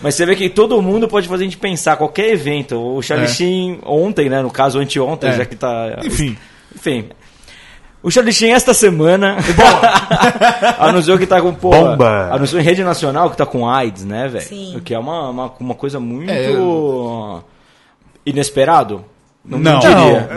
Mas 0.02 0.16
você 0.16 0.26
vê 0.26 0.36
que 0.36 0.50
todo 0.50 0.82
mundo 0.82 1.08
pode 1.08 1.28
fazer 1.28 1.44
a 1.44 1.46
gente 1.46 1.58
pensar 1.58 1.96
qualquer 1.96 2.30
evento. 2.30 2.78
O 2.78 3.02
Charlie 3.02 3.28
É. 3.28 3.30
Sheen 3.32 3.80
ontem, 3.86 4.30
né, 4.30 4.42
no 4.42 4.52
caso 4.52 4.80
anteontem, 4.80 5.30
É. 5.30 5.34
já 5.34 5.46
que 5.46 5.56
tá 5.56 6.00
Enfim. 6.04 6.38
Enfim. 6.76 7.10
O 8.04 8.12
Charlie 8.12 8.34
Sheen 8.34 8.52
esta 8.52 8.74
semana 8.74 9.38
anunciou 10.78 11.18
que 11.20 11.26
tá 11.26 11.42
com 11.42 11.54
pô, 11.54 11.70
Bomba. 11.70 12.30
anunciou 12.34 12.60
em 12.62 12.64
rede 12.64 12.84
nacional 12.84 13.32
que 13.32 13.38
tá 13.38 13.46
com 13.46 13.68
AIDS, 13.68 14.04
né, 14.04 14.28
velho? 14.28 14.44
Sim. 14.44 14.76
O 14.76 14.82
que 14.82 14.94
é 14.94 15.00
uma, 15.00 15.30
uma, 15.30 15.54
uma 15.60 15.74
coisa 15.76 16.00
muito 16.02 16.30
É. 16.30 16.52
inesperado. 18.26 19.06
Não, 19.46 19.60
Não. 19.60 19.80
diria. 19.80 20.30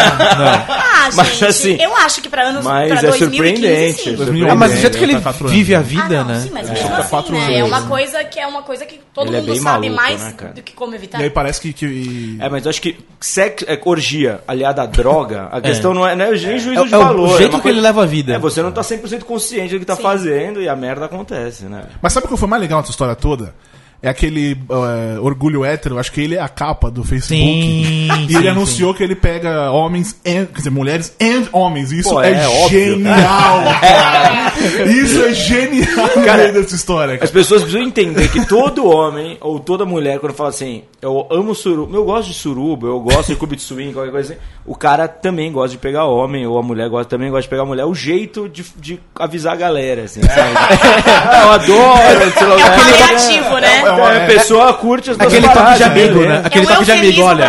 Ah, 0.00 1.08
Mas, 1.14 1.28
gente, 1.28 1.44
assim, 1.44 1.76
eu 1.80 1.96
acho 1.96 2.20
que 2.20 2.28
pra 2.28 2.42
anos 2.42 2.64
mas 2.64 2.88
pra 2.90 2.98
é 2.98 3.02
2015, 3.02 3.18
surpreendente, 3.54 4.02
sim. 4.02 4.46
é. 4.46 4.50
Ah, 4.50 4.54
mas 4.56 4.72
do 4.72 4.76
jeito 4.78 4.98
que 4.98 5.04
ele 5.04 5.20
Tá 5.20 5.30
anos. 5.30 5.50
vive 5.52 5.74
a 5.74 5.78
Ah, 5.78 5.82
vida, 5.82 6.08
não, 6.08 6.24
né? 6.24 6.40
Sim, 6.40 6.50
mas 6.52 6.68
É. 6.68 6.72
mesmo 6.72 6.88
Tá 6.88 6.98
assim, 7.18 7.32
né? 7.32 7.38
anos. 7.44 7.56
É 7.56 7.64
uma 7.64 7.82
coisa 7.82 8.24
que 8.24 8.40
é 8.40 8.46
uma 8.46 8.62
coisa 8.62 8.84
que 8.84 9.00
todo 9.14 9.28
Ele 9.28 9.36
é 9.36 9.40
mundo 9.40 9.52
bem 9.52 9.60
sabe 9.60 9.88
maluco, 9.90 10.02
mais 10.02 10.34
né, 10.34 10.52
do 10.56 10.62
que 10.62 10.72
como 10.72 10.94
evitar. 10.94 11.20
E 11.20 11.24
aí 11.24 11.30
parece 11.30 11.60
que. 11.60 11.72
que... 11.72 12.36
É, 12.40 12.48
mas 12.48 12.64
eu 12.64 12.70
acho 12.70 12.82
que 12.82 12.98
sexo, 13.20 13.64
é, 13.68 13.78
orgia 13.84 14.40
aliada 14.46 14.82
à 14.82 14.86
droga, 14.86 15.48
a 15.52 15.60
questão 15.62 15.94
não 15.94 16.06
é, 16.06 16.16
não 16.16 16.24
é 16.26 16.30
nem 16.32 16.58
juízo 16.58 16.82
É, 16.82 16.84
de 16.84 16.94
é 16.94 16.98
valor. 16.98 17.28
o 17.28 17.34
é 17.34 17.38
jeito 17.38 17.60
que 17.60 17.68
ele 17.68 17.80
leva 17.80 18.02
a 18.02 18.06
vida. 18.06 18.34
É, 18.34 18.38
você 18.40 18.60
não 18.62 18.72
tá 18.72 18.80
100% 18.82 19.22
consciente 19.22 19.74
do 19.74 19.80
que 19.80 19.86
tá 19.86 19.94
Sim. 19.96 20.02
fazendo 20.02 20.60
e 20.60 20.68
a 20.68 20.74
merda 20.76 21.04
acontece, 21.06 21.64
né? 21.66 21.84
Mas 22.02 22.12
sabe 22.12 22.26
o 22.26 22.28
que 22.28 22.36
foi 22.36 22.48
mais 22.48 22.60
legal 22.60 22.80
nessa 22.80 22.90
história 22.90 23.14
toda? 23.14 23.54
É 24.00 24.08
aquele 24.08 24.56
é, 24.70 25.18
orgulho 25.20 25.64
hétero, 25.64 25.98
acho 25.98 26.12
que 26.12 26.20
ele 26.20 26.36
é 26.36 26.40
a 26.40 26.48
capa 26.48 26.88
do 26.88 27.02
Facebook. 27.02 27.42
Sim, 27.44 28.06
e 28.28 28.28
sim, 28.28 28.36
ele 28.36 28.42
sim. 28.42 28.48
anunciou 28.48 28.94
que 28.94 29.02
ele 29.02 29.16
pega 29.16 29.72
homens, 29.72 30.14
and, 30.24 30.46
quer 30.46 30.58
dizer, 30.58 30.70
mulheres 30.70 31.12
e 31.18 31.48
homens. 31.52 31.90
Isso 31.90 32.10
Pô, 32.10 32.20
é, 32.22 32.32
é 32.32 32.68
genial, 32.68 33.62
cara. 33.80 34.52
Isso 34.86 35.20
é 35.24 35.32
genial 35.34 36.10
no 36.14 36.22
meio 36.22 36.52
dessa 36.52 36.74
história, 36.76 37.14
As 37.14 37.20
cara. 37.20 37.32
pessoas 37.32 37.62
precisam 37.62 37.86
entender 37.86 38.28
que 38.30 38.46
todo 38.46 38.86
homem 38.88 39.36
ou 39.40 39.58
toda 39.58 39.84
mulher, 39.84 40.20
quando 40.20 40.32
fala 40.34 40.50
assim, 40.50 40.84
eu 41.02 41.26
amo 41.30 41.52
suruba, 41.54 41.96
eu 41.96 42.04
gosto 42.04 42.28
de 42.28 42.34
suruba, 42.34 42.86
eu 42.86 43.00
gosto 43.00 43.28
de 43.32 43.36
clube 43.36 43.56
de 43.56 43.62
swing, 43.62 43.92
qualquer 43.92 44.12
coisa 44.12 44.32
assim, 44.34 44.40
o 44.64 44.76
cara 44.76 45.08
também 45.08 45.50
gosta 45.50 45.70
de 45.70 45.78
pegar 45.78 46.04
homem, 46.04 46.46
ou 46.46 46.56
a 46.58 46.62
mulher 46.62 46.88
gosta, 46.88 47.06
também 47.10 47.30
gosta 47.30 47.42
de 47.42 47.48
pegar 47.48 47.64
mulher. 47.64 47.84
O 47.84 47.94
jeito 47.94 48.48
de, 48.48 48.64
de 48.76 49.00
avisar 49.16 49.54
a 49.54 49.56
galera, 49.56 50.02
assim, 50.02 50.20
sabe? 50.22 50.54
Eu 51.42 51.52
adoro, 51.52 52.32
sei 52.38 52.46
lá, 52.46 52.54
É 52.54 52.56
o 52.56 52.66
aquele- 52.66 52.98
paliativo, 52.98 53.58
né? 53.58 53.87
É, 53.96 54.18
É, 54.18 54.24
a 54.24 54.26
pessoa 54.26 54.74
curte 54.74 55.10
as 55.10 55.16
duas 55.16 55.28
Aquele 55.32 55.46
toque 55.46 55.58
paradas, 55.58 55.78
de 55.78 55.84
amigo, 55.84 56.20
né? 56.20 56.28
né? 56.28 56.42
Aquele 56.44 56.64
É 56.64 56.68
toque 56.68 56.84
de 56.84 56.92
amigo, 56.92 57.22
olha, 57.22 57.44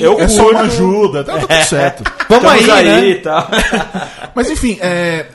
eu 0.00 0.18
É 0.20 0.24
uma 0.26 0.28
curto. 0.28 0.56
ajuda, 0.58 1.24
tá 1.24 1.38
tudo 1.38 1.64
certo. 1.64 2.04
Vamos 2.28 2.50
aí, 2.50 2.60
Estamos 2.60 2.84
né? 2.84 3.06
e 3.08 3.14
tal. 3.16 3.48
Mas 4.34 4.50
enfim, 4.50 4.78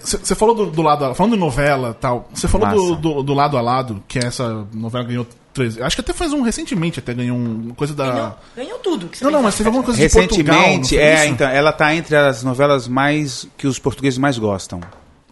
você 0.02 0.36
falou 0.36 0.56
do, 0.56 0.66
do 0.68 0.82
lado 0.82 1.06
a- 1.06 1.16
falando 1.16 1.34
de 1.34 1.40
novela 1.40 1.90
e 1.98 2.02
tal, 2.02 2.30
você 2.34 2.48
falou 2.48 2.68
do, 2.70 2.96
do, 2.96 3.24
do 3.24 3.34
lado 3.34 3.58
a 3.58 3.62
lado, 3.62 4.04
que 4.08 4.20
essa 4.20 4.66
novela 4.74 5.04
ganhou 5.06 5.28
três. 5.54 5.80
Acho 5.82 5.96
que 5.98 6.02
até 6.02 6.14
faz 6.14 6.34
um 6.34 6.42
recentemente, 6.42 7.00
até 7.00 7.14
ganhou 7.14 7.38
um, 7.38 7.72
coisa 7.76 7.94
da. 7.94 8.06
Ganhou, 8.12 8.34
ganhou 8.56 8.80
tudo. 8.80 9.08
Que 9.08 9.18
você 9.18 9.24
Não, 9.26 9.32
não, 9.32 9.44
mas 9.44 9.56
teve 9.56 9.68
alguma 9.68 9.84
coisa 9.84 10.00
de 10.02 10.10
Portugal. 10.14 10.56
não 10.56 10.62
Recentemente, 10.64 10.98
é, 10.98 11.16
isso? 11.26 11.34
então, 11.34 11.48
ela 11.50 11.72
tá 11.72 11.94
entre 11.96 12.16
as 12.16 12.44
novelas 12.44 12.88
mais 12.88 13.48
que 13.58 13.68
os 13.68 13.78
portugueses 13.80 14.18
mais 14.18 14.38
gostam. 14.38 14.80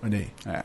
Olha 0.04 0.18
aí. 0.18 0.28
É. 0.54 0.64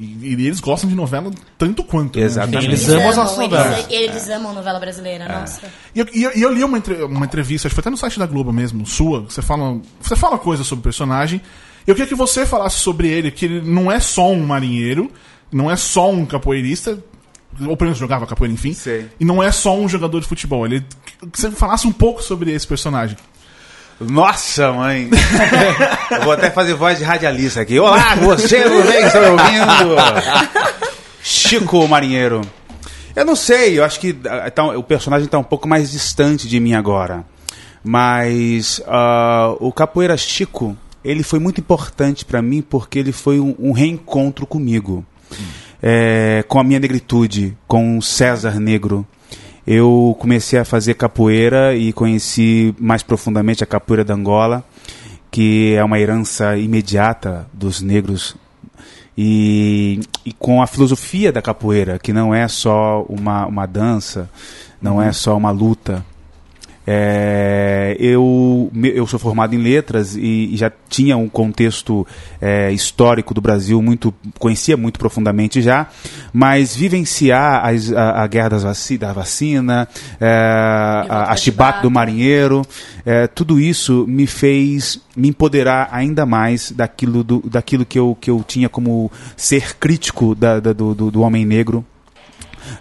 E, 0.00 0.34
e 0.34 0.46
eles 0.46 0.60
gostam 0.60 0.88
de 0.88 0.96
novela 0.96 1.30
tanto 1.58 1.84
quanto. 1.84 2.18
né? 2.18 2.24
Exatamente. 2.24 2.64
Eles 2.66 2.88
Eles 2.88 2.94
amam 2.94 3.10
as 3.10 3.16
nossas 3.18 3.38
eles, 3.38 3.50
novelas. 3.50 3.86
eles 3.90 4.28
amam 4.30 4.54
novela 4.54 4.80
brasileira, 4.80 5.28
nossa. 5.28 5.60
E 5.94 6.00
eu, 6.00 6.06
e 6.14 6.22
eu- 6.22 6.32
e 6.36 6.40
eu 6.42 6.52
li 6.52 6.64
uma, 6.64 6.78
entre- 6.78 7.02
uma 7.04 7.26
entrevista, 7.26 7.68
acho 7.68 7.74
que 7.74 7.76
foi 7.76 7.82
até 7.82 7.90
no 7.90 7.96
site 7.98 8.18
da 8.18 8.24
Globo 8.26 8.50
mesmo, 8.52 8.86
sua, 8.86 9.26
que 9.26 9.32
você 9.34 9.42
fala, 9.42 9.78
você 10.00 10.16
fala 10.16 10.38
coisas 10.38 10.66
sobre 10.66 10.80
o 10.80 10.84
personagem. 10.84 11.42
Eu 11.86 11.94
queria 11.94 12.08
que 12.08 12.14
você 12.14 12.46
falasse 12.46 12.78
sobre 12.78 13.08
ele, 13.08 13.30
que 13.30 13.44
ele 13.44 13.60
não 13.60 13.92
é 13.92 14.00
só 14.00 14.30
um 14.30 14.46
marinheiro, 14.46 15.10
não 15.52 15.70
é 15.70 15.76
só 15.76 16.10
um 16.10 16.24
capoeirista, 16.24 16.98
ou 17.60 17.76
pelo 17.76 17.88
menos 17.88 17.98
jogava 17.98 18.26
capoeira, 18.26 18.54
enfim. 18.54 18.72
Sei. 18.72 19.06
E 19.18 19.24
não 19.24 19.42
é 19.42 19.50
só 19.52 19.76
um 19.78 19.88
jogador 19.88 20.20
de 20.20 20.26
futebol. 20.26 20.64
Ele, 20.64 20.82
que 21.32 21.38
você 21.40 21.50
falasse 21.50 21.86
um 21.86 21.92
pouco 21.92 22.22
sobre 22.22 22.52
esse 22.52 22.66
personagem. 22.66 23.16
Nossa, 24.00 24.72
mãe! 24.72 25.10
Eu 26.10 26.22
vou 26.22 26.32
até 26.32 26.50
fazer 26.50 26.74
voz 26.74 26.98
de 26.98 27.04
radialista 27.04 27.60
aqui. 27.60 27.78
Olá, 27.78 28.14
você 28.16 28.62
também 28.62 29.00
que 29.00 29.06
está 29.06 29.20
me 29.20 29.26
ouvindo! 29.28 29.96
Chico 31.22 31.86
Marinheiro. 31.86 32.40
Eu 33.14 33.24
não 33.24 33.36
sei, 33.36 33.78
eu 33.78 33.84
acho 33.84 34.00
que 34.00 34.16
ah, 34.26 34.50
tá- 34.50 34.64
o 34.76 34.82
personagem 34.82 35.26
está 35.26 35.36
um 35.38 35.42
pouco 35.44 35.68
mais 35.68 35.90
distante 35.90 36.48
de 36.48 36.58
mim 36.58 36.72
agora. 36.74 37.24
Mas 37.84 38.80
ah, 38.86 39.54
o 39.60 39.70
Capoeira 39.72 40.16
Chico, 40.16 40.76
ele 41.04 41.22
foi 41.22 41.38
muito 41.38 41.60
importante 41.60 42.24
para 42.24 42.40
mim 42.40 42.62
porque 42.62 42.98
ele 42.98 43.12
foi 43.12 43.38
um, 43.38 43.54
um 43.58 43.72
reencontro 43.72 44.46
comigo. 44.46 45.04
É, 45.82 46.44
com 46.48 46.58
a 46.58 46.64
minha 46.64 46.78
negritude, 46.78 47.56
com 47.66 47.98
o 47.98 48.02
César 48.02 48.58
Negro. 48.60 49.06
Eu 49.66 50.16
comecei 50.18 50.58
a 50.58 50.64
fazer 50.64 50.94
capoeira 50.94 51.74
e 51.74 51.92
conheci 51.92 52.74
mais 52.78 53.02
profundamente 53.02 53.62
a 53.62 53.66
capoeira 53.66 54.04
da 54.04 54.14
Angola, 54.14 54.64
que 55.30 55.74
é 55.74 55.84
uma 55.84 55.98
herança 55.98 56.56
imediata 56.56 57.46
dos 57.52 57.80
negros 57.80 58.36
e, 59.22 60.00
e 60.24 60.32
com 60.32 60.62
a 60.62 60.66
filosofia 60.66 61.30
da 61.30 61.42
capoeira, 61.42 61.98
que 61.98 62.12
não 62.12 62.34
é 62.34 62.48
só 62.48 63.04
uma, 63.08 63.46
uma 63.46 63.66
dança, 63.66 64.30
não 64.80 65.00
é 65.00 65.12
só 65.12 65.36
uma 65.36 65.50
luta. 65.50 66.04
É, 66.92 67.96
eu, 68.00 68.68
eu 68.82 69.06
sou 69.06 69.16
formado 69.16 69.54
em 69.54 69.58
letras 69.58 70.16
e, 70.16 70.50
e 70.52 70.56
já 70.56 70.72
tinha 70.88 71.16
um 71.16 71.28
contexto 71.28 72.04
é, 72.40 72.72
histórico 72.72 73.32
do 73.32 73.40
Brasil 73.40 73.80
muito 73.80 74.12
conhecia 74.40 74.76
muito 74.76 74.98
profundamente 74.98 75.62
já, 75.62 75.86
mas 76.32 76.74
vivenciar 76.74 77.64
as- 77.64 77.92
a, 77.92 78.22
a 78.24 78.26
guerra 78.26 78.48
das 78.50 78.64
vaci, 78.64 78.98
da 78.98 79.12
vacina, 79.12 79.86
é, 80.20 80.26
a, 81.08 81.30
a 81.30 81.36
chibata 81.36 81.82
do 81.82 81.90
marinheiro, 81.92 82.62
é, 83.06 83.28
tudo 83.28 83.60
isso 83.60 84.04
me 84.08 84.26
fez 84.26 85.00
me 85.16 85.28
empoderar 85.28 85.90
ainda 85.92 86.26
mais 86.26 86.72
daquilo, 86.72 87.22
do, 87.22 87.40
daquilo 87.48 87.86
que, 87.86 88.00
eu, 88.00 88.18
que 88.20 88.32
eu 88.32 88.42
tinha 88.44 88.68
como 88.68 89.12
ser 89.36 89.76
crítico 89.76 90.34
da- 90.34 90.58
da- 90.58 90.72
do, 90.72 90.92
do, 90.92 91.08
do 91.12 91.20
homem 91.20 91.44
negro 91.44 91.84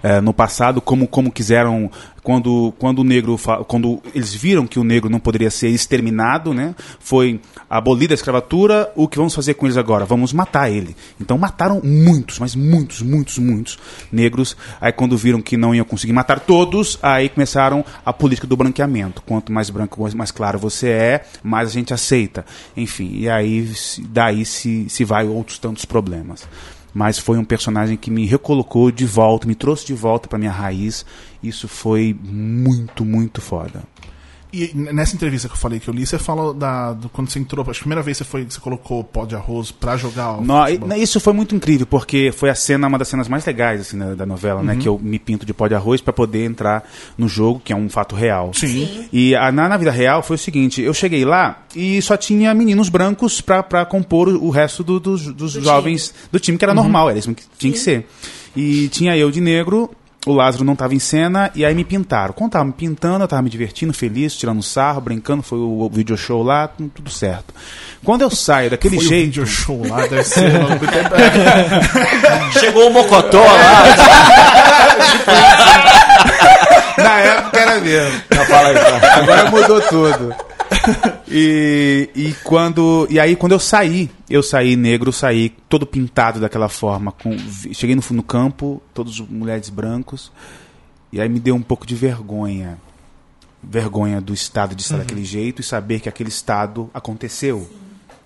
eh, 0.04 0.20
no 0.22 0.34
passado, 0.34 0.82
como, 0.82 1.08
como 1.08 1.32
quiseram 1.32 1.90
quando, 2.30 2.72
quando 2.78 3.00
o 3.00 3.04
negro 3.04 3.40
quando 3.68 4.00
eles 4.14 4.36
viram 4.36 4.68
que 4.68 4.78
o 4.78 4.84
negro 4.84 5.10
não 5.10 5.20
poderia 5.20 5.50
ser 5.50 5.70
exterminado, 5.70 6.54
né? 6.54 6.76
Foi 7.00 7.42
abolida 7.68 8.14
a 8.14 8.16
escravatura, 8.16 8.92
o 8.96 9.08
que 9.08 9.18
vamos 9.18 9.34
fazer 9.34 9.56
com 9.56 9.66
eles 9.66 9.78
agora? 9.78 10.06
Vamos 10.06 10.32
matar 10.32 10.70
ele. 10.70 10.96
Então 11.20 11.40
mataram 11.40 11.82
muitos, 11.84 12.38
mas 12.38 12.54
muitos, 12.54 13.02
muitos, 13.02 13.40
muitos 13.40 13.80
negros. 14.12 14.56
Aí 14.80 14.92
quando 14.92 15.18
viram 15.18 15.42
que 15.42 15.58
não 15.58 15.74
iam 15.74 15.84
conseguir 15.84 16.14
matar 16.14 16.40
todos, 16.40 17.00
aí 17.02 17.30
começaram 17.30 17.84
a 18.06 18.14
política 18.14 18.46
do 18.46 18.56
branqueamento. 18.56 19.24
Quanto 19.24 19.52
mais 19.52 19.72
branco, 19.72 20.08
mais- 20.16 20.30
claro 20.30 20.60
você 20.60 20.90
é, 20.90 21.26
mais 21.42 21.70
a 21.70 21.72
gente 21.72 21.96
aceita. 21.96 22.46
Enfim, 22.78 23.10
e 23.12 23.28
aí 23.28 23.72
daí 24.10 24.46
se, 24.46 24.88
se 24.88 25.04
vai 25.04 25.28
outros 25.28 25.58
tantos 25.58 25.84
problemas 25.84 26.48
mas 26.94 27.20
foi 27.20 27.38
um 27.38 27.44
personagem 27.44 27.98
que 27.98 28.12
me 28.12 28.26
recolocou 28.26 28.92
de 28.92 29.06
volta, 29.06 29.48
me 29.48 29.56
trouxe 29.56 29.86
de 29.86 29.94
volta 29.94 30.28
para 30.28 30.40
minha 30.40 30.52
raiz. 30.52 31.06
Isso 31.42 31.68
foi 31.68 32.18
muito, 32.22 33.06
muito 33.06 33.42
foda. 33.42 33.84
E 34.52 34.72
nessa 34.74 35.16
entrevista 35.16 35.48
que 35.48 35.54
eu 35.54 35.58
falei 35.60 35.80
que 35.80 35.88
eu 35.88 35.94
li, 35.94 36.06
você 36.08 36.18
falou 36.18 36.56
da, 36.56 36.94
do, 36.94 37.08
quando 37.10 37.30
você 37.30 37.38
entrou, 37.38 37.64
acho 37.70 37.74
que 37.80 37.82
a 37.82 37.84
primeira 37.84 38.02
vez 38.02 38.18
você 38.18 38.24
foi, 38.24 38.44
você 38.46 38.60
colocou 38.60 39.04
pó 39.04 39.24
de 39.24 39.36
arroz 39.36 39.70
pra 39.72 39.96
jogar 39.96 40.42
No- 40.42 40.96
isso 40.96 41.20
foi 41.20 41.34
muito 41.34 41.54
incrível, 41.56 41.86
porque 41.86 42.32
foi 42.36 42.50
a 42.50 42.56
cena, 42.56 42.88
uma 42.88 42.98
das 42.98 43.08
cenas 43.10 43.28
mais 43.28 43.46
legais 43.46 43.82
assim, 43.82 43.98
da, 44.00 44.16
da 44.16 44.26
novela, 44.26 44.64
né? 44.64 44.76
Que 44.76 44.88
eu 44.88 44.98
me 44.98 45.20
pinto 45.20 45.46
de 45.46 45.54
pó 45.54 45.68
de 45.68 45.76
arroz 45.76 46.02
para 46.02 46.12
poder 46.12 46.46
entrar 46.46 46.84
no 47.16 47.28
jogo, 47.28 47.62
que 47.64 47.72
é 47.72 47.76
um 47.76 47.88
fato 47.90 48.16
real. 48.16 48.52
Sim. 48.56 49.08
E 49.14 49.36
a- 49.36 49.52
na, 49.52 49.70
na 49.70 49.78
vida 49.78 49.92
real 49.92 50.24
foi 50.24 50.36
o 50.36 50.40
seguinte: 50.40 50.82
eu 50.82 50.96
cheguei 50.96 51.24
lá 51.24 51.64
e 51.76 52.02
só 52.02 52.18
tinha 52.18 52.52
meninos 52.56 52.90
brancos 52.90 53.42
pra, 53.42 53.62
pra 53.62 53.86
compor 53.86 54.30
o, 54.30 54.46
o 54.46 54.50
resto 54.50 54.84
do- 54.84 55.00
dos, 55.00 55.28
dos 55.32 55.54
Do 55.54 55.62
jovens 55.62 56.12
do 56.32 56.40
time, 56.40 56.58
que 56.58 56.66
era 56.66 56.74
normal, 56.74 57.10
era 57.12 57.20
isso 57.20 57.32
que 57.36 57.44
tinha 57.58 57.72
que 57.74 57.78
ser. 57.80 58.08
E 58.56 58.88
tinha 58.90 59.16
eu 59.16 59.30
de 59.30 59.40
negro. 59.40 59.92
O 60.26 60.34
Lázaro 60.34 60.66
não 60.66 60.74
estava 60.74 60.94
em 60.94 61.00
cena 61.00 61.50
e 61.56 61.64
aí 61.64 61.74
me 61.74 61.86
pintaram. 61.86 62.34
Quando 62.34 62.52
tava 62.52 62.66
me 62.66 62.74
pintando, 62.74 63.24
eu 63.24 63.28
tava 63.28 63.42
me 63.42 63.50
divertindo, 63.50 63.94
feliz, 63.94 64.36
tirando 64.36 64.62
sarro, 64.62 65.00
brincando, 65.00 65.42
foi 65.42 65.58
o, 65.58 65.82
o 65.82 65.90
video 65.90 66.18
show 66.18 66.44
lá, 66.44 66.68
tudo 66.68 67.10
certo. 67.10 67.54
Quando 68.04 68.22
eu 68.22 68.30
saio 68.30 68.70
daquele 68.70 68.98
Foi 68.98 69.06
o 69.06 69.10
jeito. 69.10 69.26
video 69.26 69.48
show 69.48 69.82
lá, 69.88 70.02
deve 70.08 70.24
ser. 70.24 70.52
Chegou 72.60 72.90
o 72.90 72.94
Mocotó 72.94 73.42
lá. 73.42 73.84
Na 76.98 77.20
época 77.20 77.60
era 77.60 77.80
mesmo. 77.80 78.22
Não, 78.36 78.46
fala 78.46 78.68
aí, 78.70 78.76
fala. 78.76 79.14
Agora 79.16 79.52
mudou 79.52 79.82
tudo. 79.82 80.36
E, 81.32 82.10
e 82.16 82.34
quando 82.44 83.06
e 83.08 83.20
aí 83.20 83.36
quando 83.36 83.52
eu 83.52 83.60
saí, 83.60 84.10
eu 84.28 84.42
saí 84.42 84.76
negro, 84.76 85.14
saí 85.14 85.50
todo 85.70 85.86
pintado 85.86 86.40
daquela 86.40 86.68
forma, 86.68 87.12
com, 87.12 87.38
cheguei 87.72 87.96
no, 87.96 88.02
no 88.10 88.24
campo, 88.24 88.82
todos 88.96 89.20
mulheres 89.20 89.70
brancos, 89.70 90.32
e 91.14 91.22
aí 91.22 91.30
me 91.30 91.40
deu 91.40 91.54
um 91.54 91.62
pouco 91.62 91.86
de 91.86 91.96
vergonha. 91.96 92.80
Vergonha 93.62 94.20
do 94.20 94.34
estado 94.34 94.74
de 94.74 94.82
estar 94.82 94.98
daquele 94.98 95.24
jeito 95.24 95.62
e 95.62 95.64
saber 95.64 96.00
que 96.00 96.10
aquele 96.10 96.30
estado 96.30 96.90
aconteceu. 96.94 97.70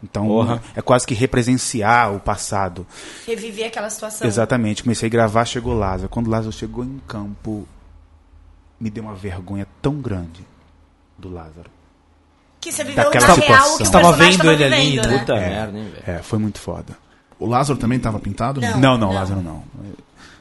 Então 0.03 0.61
é 0.75 0.81
quase 0.81 1.07
que 1.07 1.13
represenciar 1.13 2.13
o 2.13 2.19
passado. 2.19 2.85
Reviver 3.25 3.67
aquela 3.67 3.89
situação. 3.89 4.27
Exatamente. 4.27 4.83
Comecei 4.83 5.07
a 5.07 5.09
gravar, 5.09 5.43
chegou 5.45 5.73
Lázaro. 5.73 6.09
Quando 6.09 6.29
Lázaro 6.29 6.51
chegou 6.51 6.83
em 6.83 7.01
campo, 7.07 7.67
me 8.79 8.89
deu 8.89 9.03
uma 9.03 9.15
vergonha 9.15 9.65
tão 9.81 9.95
grande 9.95 10.45
do 11.17 11.29
Lázaro. 11.29 11.69
Que 12.63 12.71
você 12.71 12.83
viveu 12.83 13.03
Daquela 13.03 13.27
na 13.27 13.33
real 13.33 13.73
o 13.73 13.77
que 13.77 13.85
situação. 13.85 13.85
Você 13.85 13.91
tava 13.91 14.11
vendo 14.13 14.51
ele 14.51 14.63
ali, 14.63 14.89
vivendo, 14.91 15.07
né? 15.09 15.17
Puta 15.19 15.33
merda, 15.35 15.77
hein, 15.77 15.91
velho. 16.05 16.17
É, 16.19 16.21
foi 16.23 16.39
muito 16.39 16.59
foda. 16.59 16.97
O 17.37 17.45
Lázaro 17.45 17.77
também 17.77 17.99
tava 17.99 18.19
pintado? 18.19 18.61
Não. 18.61 18.77
Não, 18.79 18.97
não, 18.97 19.11
Lázaro 19.13 19.41
não. 19.41 19.63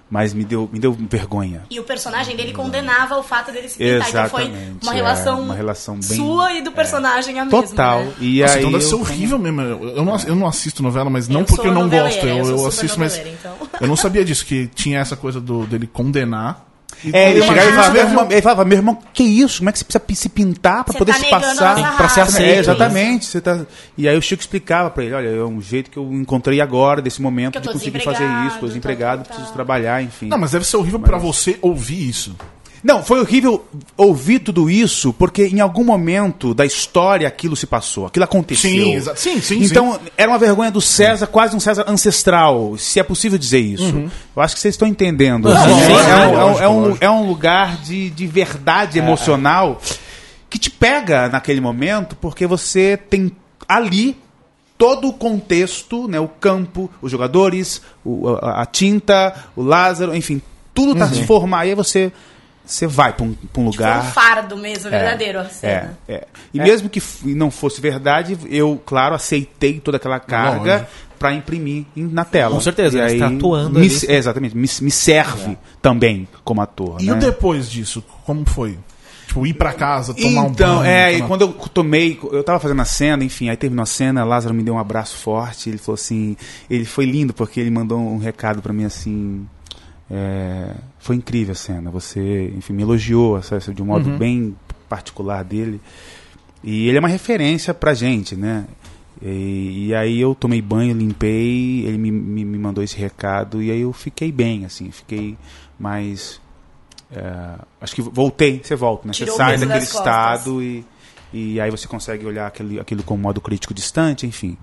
Mas 0.09 0.35
me 0.35 0.45
deu, 0.45 0.69
me 0.71 0.79
deu 0.79 0.93
vergonha. 0.93 1.63
E 1.71 1.81
o 1.81 1.85
personagem 1.85 2.37
dele 2.37 2.53
condenava 2.53 3.17
o 3.17 3.23
fato 3.23 3.51
dele 3.51 3.67
se 3.67 3.79
pintar. 3.79 4.09
Então 4.11 4.29
foi 4.29 4.43
Exatamente, 4.43 4.83
uma 4.85 4.93
é, 4.93 4.95
relação, 4.97 5.41
uma 5.41 5.55
relação 5.55 5.95
bem- 5.95 6.03
sua 6.03 6.53
e 6.53 6.63
do 6.63 6.71
personagem 6.71 7.41
a 7.41 7.45
mesma. 7.47 7.63
Total. 7.63 8.05
né? 8.05 8.13
E 8.21 8.41
Nossa, 8.43 8.53
aí 8.55 8.59
então 8.61 8.73
deve 8.73 8.85
eu- 8.85 8.89
ser 8.89 8.95
horrível 8.97 9.39
mesmo. 9.39 9.61
Eu 9.63 10.05
não, 10.05 10.17
eu 10.19 10.37
não 10.37 10.47
assisto 10.47 10.83
novela, 10.83 11.09
mas 11.09 11.29
não 11.29 11.41
Eu 11.41 11.47
porque 11.47 11.67
eu 11.67 11.73
não 11.73 11.89
gosto. 11.89 12.27
Eu, 12.27 12.37
eu 12.37 12.59
eu 12.59 12.67
assisto, 12.67 13.01
mas. 13.01 13.17
então. 13.19 13.55
Eu 13.81 13.87
não 13.89 13.97
sabia 13.97 14.23
disso, 14.25 14.45
que 14.45 14.67
tinha 14.69 14.99
essa 15.01 15.17
coisa 15.17 15.41
do, 15.41 15.67
dele 15.67 15.87
condenar. 15.87 16.67
É, 17.13 17.31
ele 17.31 17.41
eu 17.41 17.45
chegava 17.45 17.71
e 17.71 17.73
falava, 17.73 17.93
meu 17.93 18.03
irmão, 18.03 18.29
ele 18.31 18.43
falava, 18.43 18.65
meu 18.65 18.79
irmão, 18.79 18.99
que 19.13 19.23
isso? 19.23 19.59
Como 19.59 19.71
é 19.71 19.73
que 19.73 19.79
você 19.79 19.85
precisa 19.85 20.23
se 20.23 20.29
pintar 20.29 20.85
pra 20.85 20.93
Você 20.93 20.99
poder 20.99 21.13
tá 21.13 21.19
se 21.19 21.31
passar? 21.31 21.77
a 21.77 21.81
nossa 21.81 21.97
Pra 21.97 22.09
ser 22.09 22.21
aceito. 22.21 22.57
É, 22.57 22.59
exatamente. 22.59 23.27
Você 23.27 23.41
tá... 23.41 23.61
E 23.97 24.09
aí 24.09 24.17
o 24.17 24.23
Chico 24.23 24.41
explicava 24.41 24.91
pra 24.91 25.05
ele, 25.05 25.15
olha, 25.15 25.29
é 25.29 25.45
um 25.45 25.61
jeito 25.61 25.91
que 25.91 25.97
eu 25.97 26.13
encontrei 26.13 26.61
agora, 26.61 27.01
desse 27.01 27.21
momento, 27.23 27.61
de 27.61 27.69
conseguir 27.69 28.01
fazer 28.01 28.25
isso, 28.47 28.55
tô 28.55 28.61
tal, 28.61 28.69
desempregado, 28.69 29.17
tal, 29.23 29.25
tal. 29.25 29.37
preciso 29.37 29.53
trabalhar, 29.53 30.03
enfim. 30.03 30.29
Não, 30.29 30.39
mas 30.39 30.53
deve 30.53 30.67
ser 30.67 30.77
horrível 30.77 31.01
pra 31.01 31.19
você 31.19 31.59
ouvir 31.63 32.09
isso. 32.09 32.37
Não, 32.83 33.03
foi 33.03 33.21
horrível 33.21 33.65
ouvir 33.97 34.41
tudo 34.41 34.69
isso, 34.69 35.13
porque 35.13 35.47
em 35.47 35.61
algum 35.61 35.85
momento 35.85 36.53
da 36.53 36.67
história 36.67 37.29
aquilo 37.29 37.55
se 37.55 37.65
passou, 37.67 38.07
aquilo 38.07 38.25
aconteceu. 38.25 38.71
Sim, 39.15 39.15
sim, 39.15 39.41
sim, 39.41 39.63
Então, 39.63 40.01
era 40.17 40.29
uma 40.31 40.39
vergonha 40.39 40.71
do 40.71 40.81
César, 40.81 41.27
quase 41.29 41.55
um 41.55 41.61
César 41.61 41.85
ancestral, 41.87 42.77
se 42.77 42.99
é 42.99 43.03
possível 43.05 43.39
dizer 43.39 43.61
isso. 43.61 44.11
Eu 44.35 44.43
acho 44.43 44.55
que 44.57 44.61
vocês 44.61 44.75
estão 44.75 44.89
entendendo. 44.89 45.47
Uhum. 45.49 45.55
assim, 45.57 45.69
Sim, 45.87 45.93
é, 45.93 46.03
sim, 46.05 46.11
é 46.11 46.27
um- 46.27 46.33
lógico, 46.33 46.63
é 46.65 46.69
um, 46.69 46.97
é 47.03 47.11
um 47.11 47.27
lugar 47.27 47.77
de, 47.83 48.11
de 48.11 48.27
verdade 48.27 48.99
emocional 48.99 49.81
que 50.51 50.59
te 50.59 50.69
pega 50.71 51.29
naquele 51.29 51.61
momento, 51.61 52.17
porque 52.17 52.47
você 52.47 52.97
tem 52.97 53.31
ali 53.69 54.17
todo 54.77 55.07
o 55.09 55.13
contexto, 55.13 56.09
né, 56.09 56.19
o 56.19 56.27
campo, 56.27 56.91
os 57.01 57.11
jogadores, 57.13 57.81
o- 58.05 58.29
a, 58.31 58.63
a 58.63 58.67
tinta, 58.67 59.33
o 59.55 59.63
Lázaro, 59.63 60.17
enfim, 60.17 60.43
tudo 60.75 60.97
tá 60.97 61.07
se 61.09 61.25
formar. 61.27 61.61
Aí 61.61 61.75
você, 61.77 62.11
você 62.65 62.87
vai 62.87 63.13
para 63.13 63.25
um, 63.25 63.33
pra 63.35 63.61
um 63.61 63.65
um 63.65 63.69
lugar. 63.69 64.13
fardo 64.13 64.57
mesmo, 64.57 64.89
verdadeiro. 64.91 65.39
a 65.41 65.43
É, 65.43 65.49
cena. 65.49 65.99
é. 66.09 66.27
E 66.55 66.59
mesmo 66.61 66.89
que 66.89 67.03
não 67.25 67.51
fosse 67.51 67.81
verdade, 67.81 68.39
eu, 68.49 68.81
claro, 68.85 69.15
aceitei 69.15 69.81
toda 69.81 69.97
aquela 69.97 70.21
carga 70.21 70.89
para 71.19 71.33
imprimir 71.35 71.85
em- 71.97 72.09
na 72.09 72.25
tela. 72.25 72.55
Com 72.55 72.61
certeza, 72.61 72.99
E 72.99 73.01
né? 73.01 73.09
Você 73.11 73.19
tá 73.19 73.27
atuando 73.29 73.79
me, 73.79 73.87
ali. 73.87 73.95
é, 74.09 74.17
Exatamente, 74.17 74.57
me, 74.57 74.69
me 74.81 74.91
serve 74.91 75.57
também 75.81 76.27
como 76.45 76.61
ator. 76.61 76.97
E 77.01 77.07
né? 77.07 77.15
depois 77.17 77.71
disso, 77.71 78.03
como 78.25 78.45
foi? 78.49 78.79
Tipo, 79.29 79.47
ir 79.47 79.55
pra 79.55 79.73
casa, 79.73 80.13
tomar 80.13 80.47
então, 80.49 80.75
um 80.75 80.79
banho. 80.79 80.85
é, 80.91 81.13
e 81.13 81.17
tomar- 81.17 81.29
quando 81.29 81.41
eu 81.43 81.49
tomei, 81.73 82.19
eu 82.33 82.43
tava 82.45 82.59
fazendo 82.61 82.83
a 82.83 82.85
cena, 82.85 83.25
enfim, 83.25 83.49
aí 83.49 83.57
terminou 83.57 83.83
a 83.83 83.87
cena, 83.87 84.25
Lázaro 84.25 84.53
me 84.55 84.63
deu 84.63 84.75
um 84.75 84.79
abraço 84.79 85.17
forte, 85.17 85.71
ele 85.71 85.79
falou 85.79 85.95
assim, 85.95 86.37
ele 86.69 86.85
foi 86.85 87.07
lindo 87.07 87.33
porque 87.33 87.59
ele 87.61 87.71
mandou 87.71 87.99
um 87.99 88.19
recado 88.19 88.61
pra 88.61 88.73
mim 88.73 88.85
assim, 88.85 89.47
é, 90.11 90.71
foi 91.03 91.17
incrível 91.17 91.53
a 91.53 91.55
cena, 91.57 91.91
você, 91.91 92.53
enfim, 92.57 92.73
me 92.73 92.83
elogiou 92.83 93.37
essa- 93.37 93.59
de 93.59 93.83
um 93.83 93.87
modo 93.87 94.09
bem 94.19 94.57
particular 94.89 95.43
dele, 95.45 95.81
e 96.63 96.89
ele 96.89 96.97
é 96.97 97.01
uma 97.01 97.09
referência 97.09 97.75
pra 97.75 97.93
gente, 97.93 98.35
né? 98.37 98.65
E, 99.21 99.89
e 99.89 99.95
aí 99.95 100.21
eu 100.21 100.35
tomei 100.35 100.61
banho, 100.63 100.95
limpei, 100.97 101.85
ele 101.87 101.99
me, 101.99 102.11
me, 102.11 102.45
me 102.45 102.59
mandou 102.59 102.83
esse 102.83 102.97
recado 102.97 103.63
e 103.63 103.71
aí 103.71 103.81
eu 103.83 103.93
fiquei 103.93 104.33
bem, 104.33 104.65
assim, 104.65 104.91
fiquei 104.91 105.37
mais. 105.79 106.41
é, 107.15 107.55
acho 107.81 107.95
que 107.95 108.03
voltei, 108.03 108.61
você 108.63 108.75
volta, 108.75 109.07
né? 109.07 109.13
Você 109.13 109.21
Tirou 109.25 109.35
o 109.35 109.37
sai 109.39 109.53
daquele 109.59 109.85
estado 109.99 110.63
e, 110.63 110.85
e 111.33 111.61
aí 111.61 111.71
você 111.71 111.87
consegue 111.87 112.25
olhar 112.27 112.47
aquele, 112.47 112.81
aquilo 112.81 113.03
com 113.03 113.15
um 113.15 113.19
modo 113.19 113.41
crítico 113.41 113.73
distante, 113.75 114.27
enfim. 114.27 114.57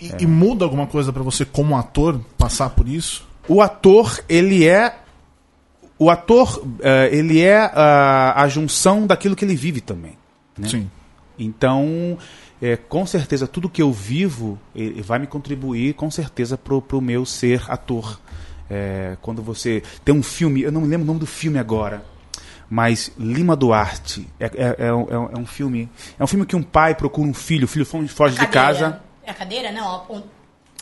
E, 0.00 0.06
e 0.22 0.26
muda 0.26 0.64
alguma 0.64 0.86
coisa 0.86 1.12
pra 1.12 1.22
você 1.22 1.44
como 1.44 1.76
ator 1.76 2.20
passar 2.38 2.70
por 2.70 2.88
isso? 2.88 3.28
O 3.48 3.60
ator, 3.60 4.18
ele 4.28 4.66
é. 4.66 4.96
O 6.02 6.08
ator, 6.08 6.64
eh, 6.80 7.10
ele 7.12 7.42
é 7.42 7.58
ah, 7.74 8.32
a 8.42 8.48
junção 8.48 9.06
daquilo 9.06 9.36
que 9.36 9.44
ele 9.44 9.54
vive 9.54 9.82
também. 9.82 10.16
Né? 10.56 10.66
Sim. 10.66 10.90
Então, 11.38 12.16
é, 12.60 12.76
com 12.76 13.04
certeza, 13.06 13.46
tudo 13.46 13.68
que 13.68 13.82
eu 13.82 13.92
vivo 13.92 14.58
eh, 14.74 14.94
vai 15.02 15.18
me 15.18 15.26
contribuir, 15.26 15.92
com 15.94 16.10
certeza, 16.10 16.56
pro, 16.56 16.80
pro 16.80 17.00
meu 17.02 17.26
ser 17.26 17.62
ator. 17.70 18.18
É, 18.70 19.16
quando 19.20 19.42
você 19.42 19.82
tem 20.04 20.14
um 20.14 20.22
filme, 20.22 20.62
eu 20.62 20.72
não 20.72 20.80
me 20.80 20.86
lembro 20.86 21.04
o 21.04 21.06
nome 21.06 21.20
do 21.20 21.26
filme 21.26 21.58
agora, 21.58 22.02
mas 22.70 23.12
Lima 23.18 23.54
Duarte 23.56 24.26
é, 24.38 24.46
é, 24.46 24.76
é 24.86 24.92
um, 24.94 25.06
é 25.10 25.18
um- 25.18 25.30
é 25.32 25.38
um 25.38 25.44
filme, 25.46 25.88
é 26.18 26.22
um 26.24 26.26
filme 26.26 26.46
que 26.46 26.54
um 26.56 26.62
pai 26.62 26.94
procura 26.94 27.28
um 27.28 27.34
filho, 27.34 27.64
o 27.64 27.68
filho 27.68 27.84
fo- 27.84 28.06
foge 28.08 28.38
de 28.38 28.46
casa. 28.46 29.00
É 29.24 29.32
a 29.32 29.34
cadeira? 29.34 29.70
Não, 29.72 30.06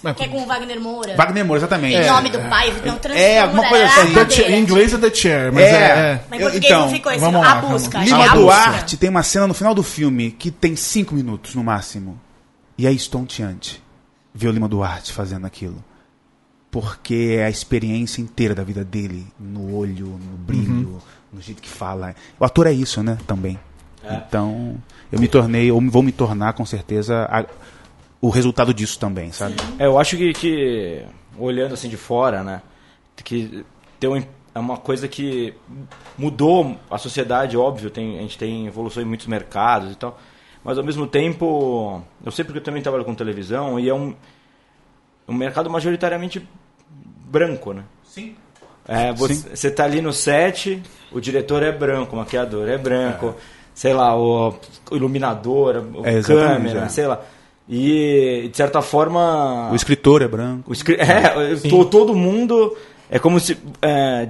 Mas- 0.02 0.16
que 0.16 0.24
é 0.24 0.28
com 0.28 0.42
o 0.42 0.46
Wagner 0.46 0.80
Moura. 0.80 1.16
Wagner 1.16 1.44
Moura, 1.44 1.58
exatamente. 1.60 1.96
Em 1.96 2.06
nome 2.06 2.30
do 2.30 2.38
pai, 2.48 2.72
não 2.84 2.98
É, 3.14 3.40
alguma 3.40 3.68
coisa 3.68 3.84
transforma, 3.84 4.10
assim. 4.10 4.20
é 4.20 4.24
The 4.24 4.30
Chair- 4.30 4.50
em 4.54 4.60
inglês 4.62 4.92
é 4.94 4.98
The 4.98 5.14
Chair, 5.14 5.52
mas 5.52 5.64
é. 5.64 5.68
é. 5.72 6.24
Mas 6.30 6.38
em 6.38 6.42
português 6.42 6.64
então, 6.72 6.80
não 6.82 6.90
ficou 6.90 7.18
vamos 7.18 7.40
lá, 7.40 7.52
A 7.52 7.60
vamos. 7.60 7.82
busca. 7.82 7.98
Lima 8.04 8.24
é 8.24 8.28
a 8.28 8.34
Duarte 8.34 8.82
busca. 8.82 8.96
tem 8.98 9.10
uma 9.10 9.22
cena 9.22 9.46
no 9.46 9.54
final 9.54 9.74
do 9.74 9.82
filme 9.82 10.30
que 10.30 10.50
tem 10.50 10.76
cinco 10.76 11.14
minutos 11.14 11.54
no 11.54 11.64
máximo. 11.64 12.18
E 12.76 12.86
é 12.86 12.92
estonteante 12.92 13.82
ver 14.32 14.48
o 14.48 14.52
Lima 14.52 14.68
Duarte 14.68 15.12
fazendo 15.12 15.46
aquilo. 15.46 15.82
Porque 16.70 17.36
é 17.38 17.46
a 17.46 17.50
experiência 17.50 18.20
inteira 18.20 18.54
da 18.54 18.62
vida 18.62 18.84
dele, 18.84 19.26
no 19.40 19.74
olho, 19.74 20.06
no 20.06 20.36
brilho, 20.36 21.02
no 21.32 21.40
jeito 21.40 21.62
que 21.62 21.68
fala. 21.68 22.14
O 22.38 22.44
ator 22.44 22.66
é 22.66 22.72
isso, 22.72 23.02
né? 23.02 23.16
Também. 23.26 23.58
Então, 24.10 24.76
eu 25.10 25.18
me 25.18 25.26
tornei, 25.28 25.70
ou 25.72 25.80
vou 25.90 26.02
me 26.02 26.12
tornar 26.12 26.52
com 26.52 26.64
certeza, 26.64 27.26
a- 27.30 27.44
o 28.20 28.30
resultado 28.30 28.72
disso 28.74 28.98
também, 28.98 29.30
sabe? 29.32 29.54
É, 29.78 29.86
eu 29.86 29.98
acho 29.98 30.16
que, 30.16 30.32
que, 30.32 31.02
olhando 31.38 31.74
assim 31.74 31.88
de 31.88 31.96
fora, 31.96 32.42
né, 32.42 32.62
que 33.24 33.64
tem 34.00 34.10
um- 34.10 34.22
é 34.54 34.58
uma 34.58 34.76
coisa 34.76 35.06
que 35.06 35.54
mudou 36.16 36.76
a 36.90 36.98
sociedade, 36.98 37.56
óbvio, 37.56 37.90
tem, 37.90 38.18
a 38.18 38.22
gente 38.22 38.36
tem 38.38 38.66
evolução 38.66 39.02
em 39.02 39.06
muitos 39.06 39.26
mercados 39.26 39.92
e 39.92 39.94
tal, 39.94 40.18
mas 40.64 40.76
ao 40.78 40.84
mesmo 40.84 41.06
tempo, 41.06 42.02
eu 42.24 42.32
sei 42.32 42.44
porque 42.44 42.58
eu 42.58 42.62
também 42.62 42.82
trabalho 42.82 43.04
com 43.04 43.14
televisão 43.14 43.78
e 43.78 43.88
é 43.88 43.94
um, 43.94 44.14
um 45.28 45.34
mercado 45.34 45.70
majoritariamente 45.70 46.46
branco, 46.90 47.72
né? 47.72 47.84
Sim. 48.04 48.34
É, 48.86 49.12
você, 49.12 49.34
você 49.54 49.70
tá 49.70 49.84
ali 49.84 50.00
no 50.00 50.12
set, 50.12 50.82
o 51.12 51.20
diretor 51.20 51.62
é 51.62 51.70
branco, 51.70 52.16
o 52.16 52.18
maquiador 52.18 52.68
é 52.68 52.78
branco, 52.78 53.34
sei 53.74 53.92
lá, 53.92 54.16
o, 54.18 54.54
iluminador, 54.90 55.84
o 55.94 56.04
É, 56.06 56.22
câmera, 56.22 56.84
é. 56.84 56.88
sei 56.88 57.06
lá. 57.06 57.20
E, 57.68 58.48
de 58.50 58.56
certa 58.56 58.80
forma... 58.80 59.68
O 59.70 59.74
escritor 59.76 60.22
é 60.22 60.28
branco. 60.28 60.70
O 60.70 60.72
escri- 60.72 60.96
é, 61.00 61.54
to- 61.68 61.84
todo 61.84 62.14
mundo 62.14 62.74
é 63.10 63.18
como 63.18 63.38
se 63.38 63.58
é, 63.82 64.28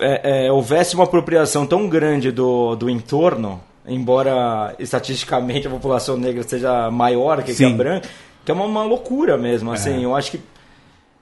é, 0.00 0.46
é, 0.46 0.52
houvesse 0.52 0.94
uma 0.94 1.04
apropriação 1.04 1.66
tão 1.66 1.88
grande 1.88 2.30
do, 2.30 2.74
do 2.76 2.88
entorno, 2.88 3.60
embora 3.86 4.74
estatisticamente 4.78 5.66
a 5.66 5.70
população 5.70 6.16
negra 6.16 6.42
seja 6.42 6.90
maior 6.90 7.38
que, 7.38 7.54
que 7.54 7.64
a 7.64 7.68
Sim. 7.68 7.76
branca, 7.76 8.08
que 8.44 8.50
é 8.50 8.54
uma, 8.54 8.64
uma 8.64 8.84
loucura 8.84 9.36
mesmo. 9.36 9.72
Assim, 9.72 10.02
eu 10.02 10.14
acho 10.14 10.30
que 10.32 10.40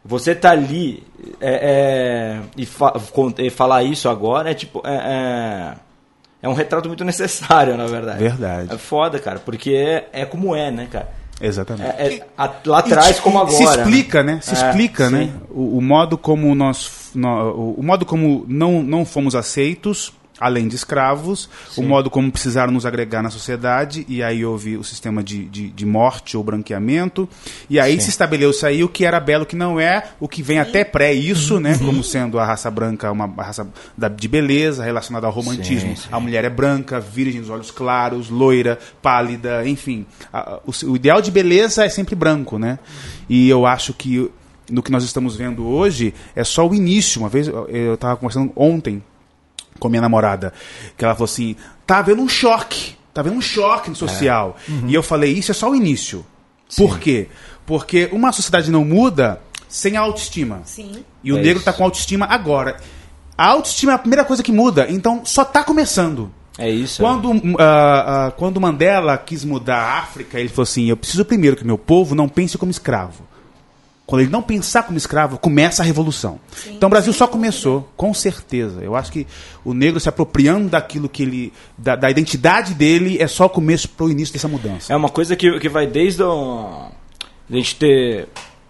você 0.04 0.34
tá 0.34 0.50
ali 0.50 1.02
é, 1.40 2.38
é, 2.38 2.40
e, 2.56 2.64
fa- 2.66 2.94
e 3.38 3.50
falar 3.50 3.82
isso 3.82 4.08
agora 4.08 4.50
é 4.50 4.54
tipo 4.54 4.80
é, 4.86 5.74
é, 6.42 6.48
um 6.48 6.52
retrato 6.54 6.88
muito 6.88 7.04
necessário, 7.04 7.76
na 7.78 7.86
verdade. 7.86 8.18
Verdade. 8.18 8.74
É 8.74 8.78
foda, 8.78 9.18
cara, 9.18 9.38
porque 9.38 9.70
é, 9.72 10.08
é 10.12 10.24
como 10.24 10.54
é, 10.54 10.70
né, 10.70 10.88
cara? 10.90 11.08
Exatamente. 11.40 11.90
É- 11.98 12.14
é 12.14 12.26
a- 12.38 12.50
lá 12.64 12.78
atrás 12.78 13.20
como 13.20 13.38
agora. 13.38 13.52
Se 13.56 13.62
explica, 13.64 14.22
né? 14.22 14.38
Se 14.42 14.50
É, 14.50 14.54
explica, 14.54 15.10
né? 15.10 15.30
O, 15.50 15.78
o 15.78 15.82
modo 15.82 16.16
como 16.16 16.54
nós, 16.54 17.10
nó- 17.14 17.50
o, 17.50 17.74
o 17.78 17.82
modo 17.82 18.06
como 18.06 18.44
não, 18.48 18.82
não 18.82 19.04
fomos 19.04 19.34
aceitos, 19.34 20.12
além 20.38 20.68
de 20.68 20.76
escravos, 20.76 21.48
o 21.76 21.82
modo 21.82 22.10
como 22.10 22.30
precisaram 22.30 22.72
nos 22.72 22.84
agregar 22.84 23.22
na 23.22 23.30
sociedade, 23.30 24.04
e 24.08 24.22
aí 24.22 24.44
houve 24.44 24.76
o 24.76 24.84
sistema 24.84 25.22
de, 25.22 25.44
de, 25.46 25.68
de 25.70 25.86
morte 25.86 26.36
ou 26.36 26.44
branqueamento, 26.44 27.28
e 27.70 27.80
aí 27.80 27.98
se 28.00 28.10
estabeleceu 28.10 28.68
aí 28.68 28.84
o 28.84 28.88
que 28.88 29.04
era 29.04 29.18
belo, 29.18 29.44
o 29.44 29.46
que 29.46 29.56
não 29.56 29.80
é, 29.80 30.04
o 30.20 30.28
que 30.28 30.42
vem 30.42 30.58
até 30.58 30.84
pré 30.84 31.12
isso, 31.12 31.58
né? 31.60 31.78
Como 31.78 32.02
sendo 32.04 32.38
a 32.38 32.44
raça 32.44 32.70
branca 32.70 33.10
uma 33.10 33.26
raça 33.26 33.66
da- 33.96 34.08
de 34.08 34.28
beleza 34.28 34.84
relacionada 34.84 35.26
ao 35.26 35.32
romantismo. 35.32 35.90
Sim, 35.96 36.02
sim. 36.02 36.08
A 36.12 36.20
mulher 36.20 36.44
é 36.44 36.50
branca, 36.50 37.00
virgem, 37.00 37.40
os 37.40 37.48
olhos 37.50 37.70
claros, 37.70 38.28
loira, 38.30 38.78
pálida, 39.00 39.66
enfim. 39.66 40.04
A- 40.32 40.60
o, 40.66 40.90
o 40.92 40.96
ideal 40.96 41.22
de 41.22 41.30
beleza 41.30 41.84
é 41.84 41.88
sempre 41.88 42.14
branco, 42.14 42.58
né? 42.58 42.78
E 43.28 43.48
eu 43.48 43.64
acho 43.66 43.92
que 43.94 44.30
no 44.70 44.82
que 44.82 44.90
nós 44.90 45.04
estamos 45.04 45.36
vendo 45.36 45.64
hoje 45.66 46.12
é 46.34 46.42
só 46.44 46.66
o 46.68 46.74
início. 46.74 47.20
Uma 47.20 47.28
vez 47.28 47.48
eu 47.48 47.94
estava 47.94 48.16
conversando 48.16 48.52
ontem 48.56 49.02
com 49.78 49.88
minha 49.88 50.02
namorada, 50.02 50.52
que 50.96 51.04
ela 51.04 51.14
falou 51.14 51.26
assim: 51.26 51.56
tá 51.86 51.98
havendo 51.98 52.22
um 52.22 52.28
choque, 52.28 52.96
tá 53.14 53.20
havendo 53.20 53.36
um 53.36 53.40
choque 53.42 53.90
no 53.90 53.96
social. 53.96 54.56
E 54.86 54.94
eu 54.94 55.02
falei: 55.02 55.32
isso 55.32 55.50
é 55.50 55.54
só 55.54 55.70
o 55.70 55.76
início. 55.76 56.24
Por 56.76 56.98
quê? 56.98 57.28
Porque 57.64 58.08
uma 58.12 58.32
sociedade 58.32 58.70
não 58.70 58.84
muda 58.84 59.40
sem 59.68 59.96
a 59.96 60.00
autoestima. 60.00 60.62
Sim. 60.64 61.04
E 61.22 61.32
o 61.32 61.36
É 61.36 61.40
negro 61.40 61.58
isso. 61.58 61.68
está 61.68 61.72
com 61.72 61.84
autoestima 61.84 62.26
agora. 62.26 62.76
A 63.36 63.48
autoestima 63.48 63.92
é 63.92 63.94
a 63.94 63.98
primeira 63.98 64.24
coisa 64.24 64.42
que 64.42 64.50
muda, 64.52 64.86
então 64.88 65.22
só 65.24 65.42
está 65.42 65.62
começando. 65.62 66.30
É 66.58 66.70
isso. 66.70 67.02
Quando, 67.02 67.30
ah, 67.58 68.26
ah, 68.28 68.30
quando 68.30 68.58
Mandela 68.58 69.18
quis 69.18 69.44
mudar 69.44 69.76
a 69.76 69.98
África, 69.98 70.40
ele 70.40 70.48
falou 70.48 70.62
assim: 70.62 70.86
eu 70.86 70.96
preciso 70.96 71.24
primeiro 71.24 71.54
que 71.56 71.66
meu 71.66 71.76
povo 71.76 72.14
não 72.14 72.28
pense 72.28 72.56
como 72.56 72.70
escravo. 72.70 73.25
Quando 74.06 74.20
ele 74.22 74.30
não 74.30 74.40
pensar 74.40 74.84
como 74.84 74.96
escravo, 74.96 75.36
começa 75.36 75.82
a 75.82 75.84
revolução. 75.84 76.38
então 76.68 76.86
o 76.86 76.90
Brasil 76.90 77.12
só 77.12 77.26
começou, 77.26 77.88
com 77.96 78.14
certeza. 78.14 78.80
Eu 78.80 78.94
acho 78.94 79.10
que 79.10 79.26
o 79.64 79.74
negro 79.74 79.98
se 79.98 80.08
apropriando 80.08 80.68
daquilo 80.68 81.08
que 81.08 81.24
ele. 81.24 81.52
da, 81.76 81.96
da 81.96 82.08
identidade 82.08 82.72
dele 82.72 83.16
é 83.20 83.26
só 83.26 83.46
o 83.46 83.50
começo 83.50 83.88
para 83.88 84.06
o 84.06 84.10
início 84.10 84.32
dessa 84.32 84.46
mudança. 84.46 84.92
É 84.92 84.96
uma 84.96 85.08
coisa 85.08 85.34
que, 85.34 85.58
que 85.58 85.68
vai 85.68 85.88
desde 85.88 86.22
o, 86.22 86.86
a 87.50 87.52
gente 87.54 87.74
ter. 87.74 88.28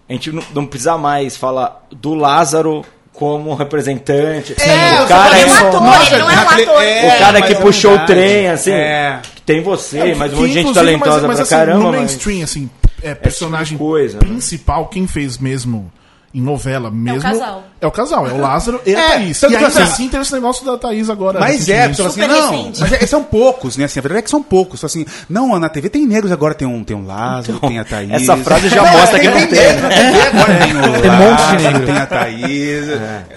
A 0.09 0.13
gente 0.13 0.31
não, 0.31 0.41
não 0.55 0.65
precisar 0.65 0.97
mais 0.97 1.37
falar 1.37 1.85
do 1.91 2.15
Lázaro 2.15 2.83
como 3.13 3.53
representante. 3.53 4.55
É, 4.59 5.03
o 5.03 5.07
cara, 5.07 5.39
ele 5.39 5.49
é 5.49 5.53
um 5.53 5.55
é- 5.55 5.67
ator, 5.67 5.81
Nossa, 5.81 6.13
ele 6.15 6.23
não 6.23 6.31
é 6.31 6.35
um 6.35 6.49
ator. 6.49 6.81
é, 6.83 7.15
o 7.15 7.19
cara 7.19 7.39
mas 7.39 7.45
que 7.47 7.53
é 7.53 7.61
puxou 7.61 7.91
verdade. 7.91 8.11
o 8.11 8.15
trem, 8.15 8.47
assim. 8.47 8.71
É. 8.71 9.19
que 9.35 9.41
Tem 9.41 9.61
você, 9.61 10.15
mas 10.15 10.33
um 10.33 10.37
monte 10.37 10.47
de 10.47 10.53
gente 10.53 10.73
talentosa 10.73 11.27
mas, 11.27 11.27
mas, 11.27 11.35
pra 11.35 11.43
assim, 11.43 11.55
caramba. 11.55 11.77
No 11.83 11.83
mas- 11.91 11.95
mainstream, 11.99 12.43
assim, 12.43 12.69
é, 13.01 13.13
personagem 13.13 13.77
coisa, 13.77 14.19
né? 14.19 14.27
principal, 14.27 14.87
quem 14.87 15.07
fez 15.07 15.37
mesmo 15.37 15.91
em 16.33 16.41
novela 16.41 16.91
mesmo. 16.91 17.21
casal. 17.21 17.63
É 17.79 17.87
o 17.87 17.91
casal, 17.91 18.27
é 18.27 18.33
o 18.33 18.37
Lázaro 18.39 18.81
e 18.85 18.93
a 18.93 18.99
É, 18.99 19.07
Thaís. 19.13 19.39
tanto 19.39 19.53
E 19.53 19.57
que 19.57 19.63
ainda 19.63 19.67
assim- 19.81 19.91
assim 19.91 20.09
teve 20.09 20.23
esse 20.23 20.33
negócio 20.33 20.65
da 20.65 20.77
Thaís 20.77 21.09
agora. 21.09 21.39
Mas 21.39 21.67
é, 21.69 21.85
a 21.85 21.89
pessoa 21.89 22.09
recentemente. 22.09 22.33
fala 22.35 22.45
assim, 22.49 22.55
não, 22.57 22.63
recente. 22.71 22.81
mas 22.81 22.93
é- 23.03 23.07
são 23.07 23.23
poucos, 23.23 23.77
né? 23.77 23.85
Assim, 23.85 23.99
a 23.99 24.01
verdade 24.01 24.19
é 24.19 24.21
que 24.23 24.29
são 24.29 24.43
poucos. 24.43 24.83
Assim, 24.83 25.05
não, 25.29 25.57
na 25.59 25.69
TV 25.69 25.89
tem 25.89 26.05
negros 26.05 26.31
agora, 26.31 26.53
tem 26.53 26.67
um, 26.67 26.83
tem 26.83 26.95
um 26.97 27.05
Lázaro, 27.07 27.59
tem 27.61 27.79
a 27.79 27.85
Thaís. 27.85 28.11
essa 28.11 28.35
frase 28.37 28.67
já 28.69 28.83
mostra 28.83 29.19
que 29.19 29.27
não 29.29 29.37
tem, 29.47 29.47
negros 29.47 29.81
Na 29.83 29.89
TV 29.89 30.21
agora 30.21 30.59
tem 30.59 30.77
o 30.77 31.01
Tem 31.01 31.11
um 31.11 31.15
monte 31.17 31.47
de 31.57 31.63
negro. 31.63 31.85
Tem 31.85 31.97
a 31.97 32.05
Thaís. 32.05 32.85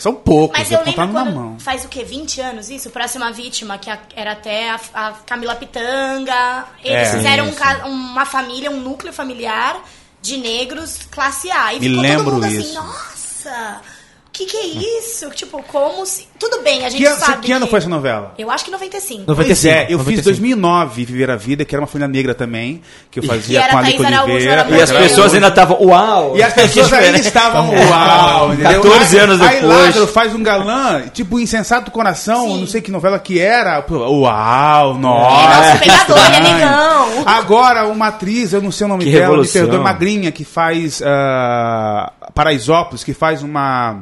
São 0.03 0.15
poucos, 0.15 0.59
Mas 0.59 0.71
é 0.73 0.75
eu 0.75 0.83
lembro 0.85 1.07
na 1.13 1.25
mão. 1.25 1.57
faz 1.59 1.85
o 1.85 1.89
quê? 1.89 2.03
20 2.05 2.41
anos 2.41 2.71
isso? 2.71 2.91
Próxima 2.91 3.31
Vítima, 3.33 3.79
que 3.79 3.89
a- 3.91 3.99
era 4.17 4.33
até 4.33 4.71
a, 4.71 4.81
a 4.95 5.13
Camila 5.27 5.55
Pitanga. 5.55 6.65
Eles 6.85 7.09
É, 7.09 7.13
fizeram 7.17 7.47
um 7.87 7.91
uma 7.91 8.25
família, 8.27 8.71
um 8.71 8.81
núcleo 8.81 9.13
familiar 9.13 9.77
de 10.23 10.37
negros 10.37 10.99
classe 11.11 11.51
A. 11.51 11.75
E 11.75 11.81
Me 11.81 11.89
ficou 11.89 12.03
lembro 12.03 12.25
todo 12.25 12.35
mundo 12.35 12.47
isso. 12.47 12.61
assim, 12.61 12.75
nossa, 12.75 13.81
o 14.27 14.31
que, 14.31 14.47
que 14.47 14.57
é 14.57 14.67
isso? 14.99 15.31
Tipo, 15.31 15.63
como 15.65 16.05
se. 16.07 16.29
Tudo 16.41 16.63
bem, 16.63 16.85
a 16.87 16.89
gente 16.89 17.05
Que, 17.05 17.11
sabe. 17.11 17.43
que 17.47 17.53
ano 17.53 17.67
que- 17.67 17.71
foi 17.71 17.79
essa 17.81 17.89
novela? 17.89 18.33
Eu 18.39 18.51
acho 18.51 18.65
que 18.65 18.71
95. 18.71 19.25
Noventa- 19.27 19.47
Pois 19.47 19.65
é, 19.65 19.69
95, 19.83 19.93
eu 19.93 19.99
fiz 19.99 20.07
95. 20.07 20.25
2009 20.25 21.05
Viver 21.05 21.31
a 21.31 21.37
Vida, 21.37 21.65
que 21.67 21.75
era 21.75 21.83
uma 21.83 21.87
família 21.87 22.09
negra 22.09 22.35
também, 22.35 22.81
que 23.11 23.19
eu 23.19 23.23
fazia 23.23 23.69
com 23.69 23.77
a 23.77 23.83
Lico 23.83 24.03
Oliveira. 24.03 24.53
era 24.63 24.71
E 24.71 24.81
as 24.81 24.91
pessoas 24.91 25.35
ainda 25.35 25.49
estavam, 25.49 25.77
uau! 25.83 26.37
E 26.37 26.43
as 26.43 26.53
pessoas 26.55 26.93
ainda 26.95 27.19
estavam 27.19 27.71
uau, 27.71 28.55
entendeu? 28.55 28.81
14 28.81 29.19
anos 29.19 29.41
Aí 29.43 29.61
depois. 29.61 29.79
Lázaro 29.87 30.07
faz 30.07 30.35
um 30.35 30.43
galã, 30.43 31.03
tipo 31.13 31.39
Insensato 31.39 31.85
do 31.85 31.91
Coração, 31.91 32.49
Sim. 32.49 32.61
não 32.61 32.67
sei 32.67 32.81
que 32.81 32.91
novela 32.91 33.19
que 33.19 33.39
era. 33.39 33.85
Uau, 33.91 34.95
É, 34.95 34.99
nossa. 34.99 35.57
nosso 35.61 35.79
pegador, 35.79 36.19
ele 36.27 36.37
é 36.37 36.41
negão. 36.41 37.07
Agora, 37.27 37.87
uma 37.87 38.07
atriz, 38.09 38.53
eu 38.55 38.63
não 38.63 38.73
sei 38.73 38.87
o 38.87 38.89
nome 38.89 39.05
Que 39.05 39.11
dela, 39.11 39.25
me 39.25 39.31
revolução. 39.31 39.63
perdoe, 39.63 39.81
magrinha, 39.85 40.33
que 40.33 40.45
faz 40.45 41.03
ah, 41.05 42.13
Paraisópolis, 42.35 43.05
que 43.05 43.13
faz 43.13 43.43
uma. 43.43 43.99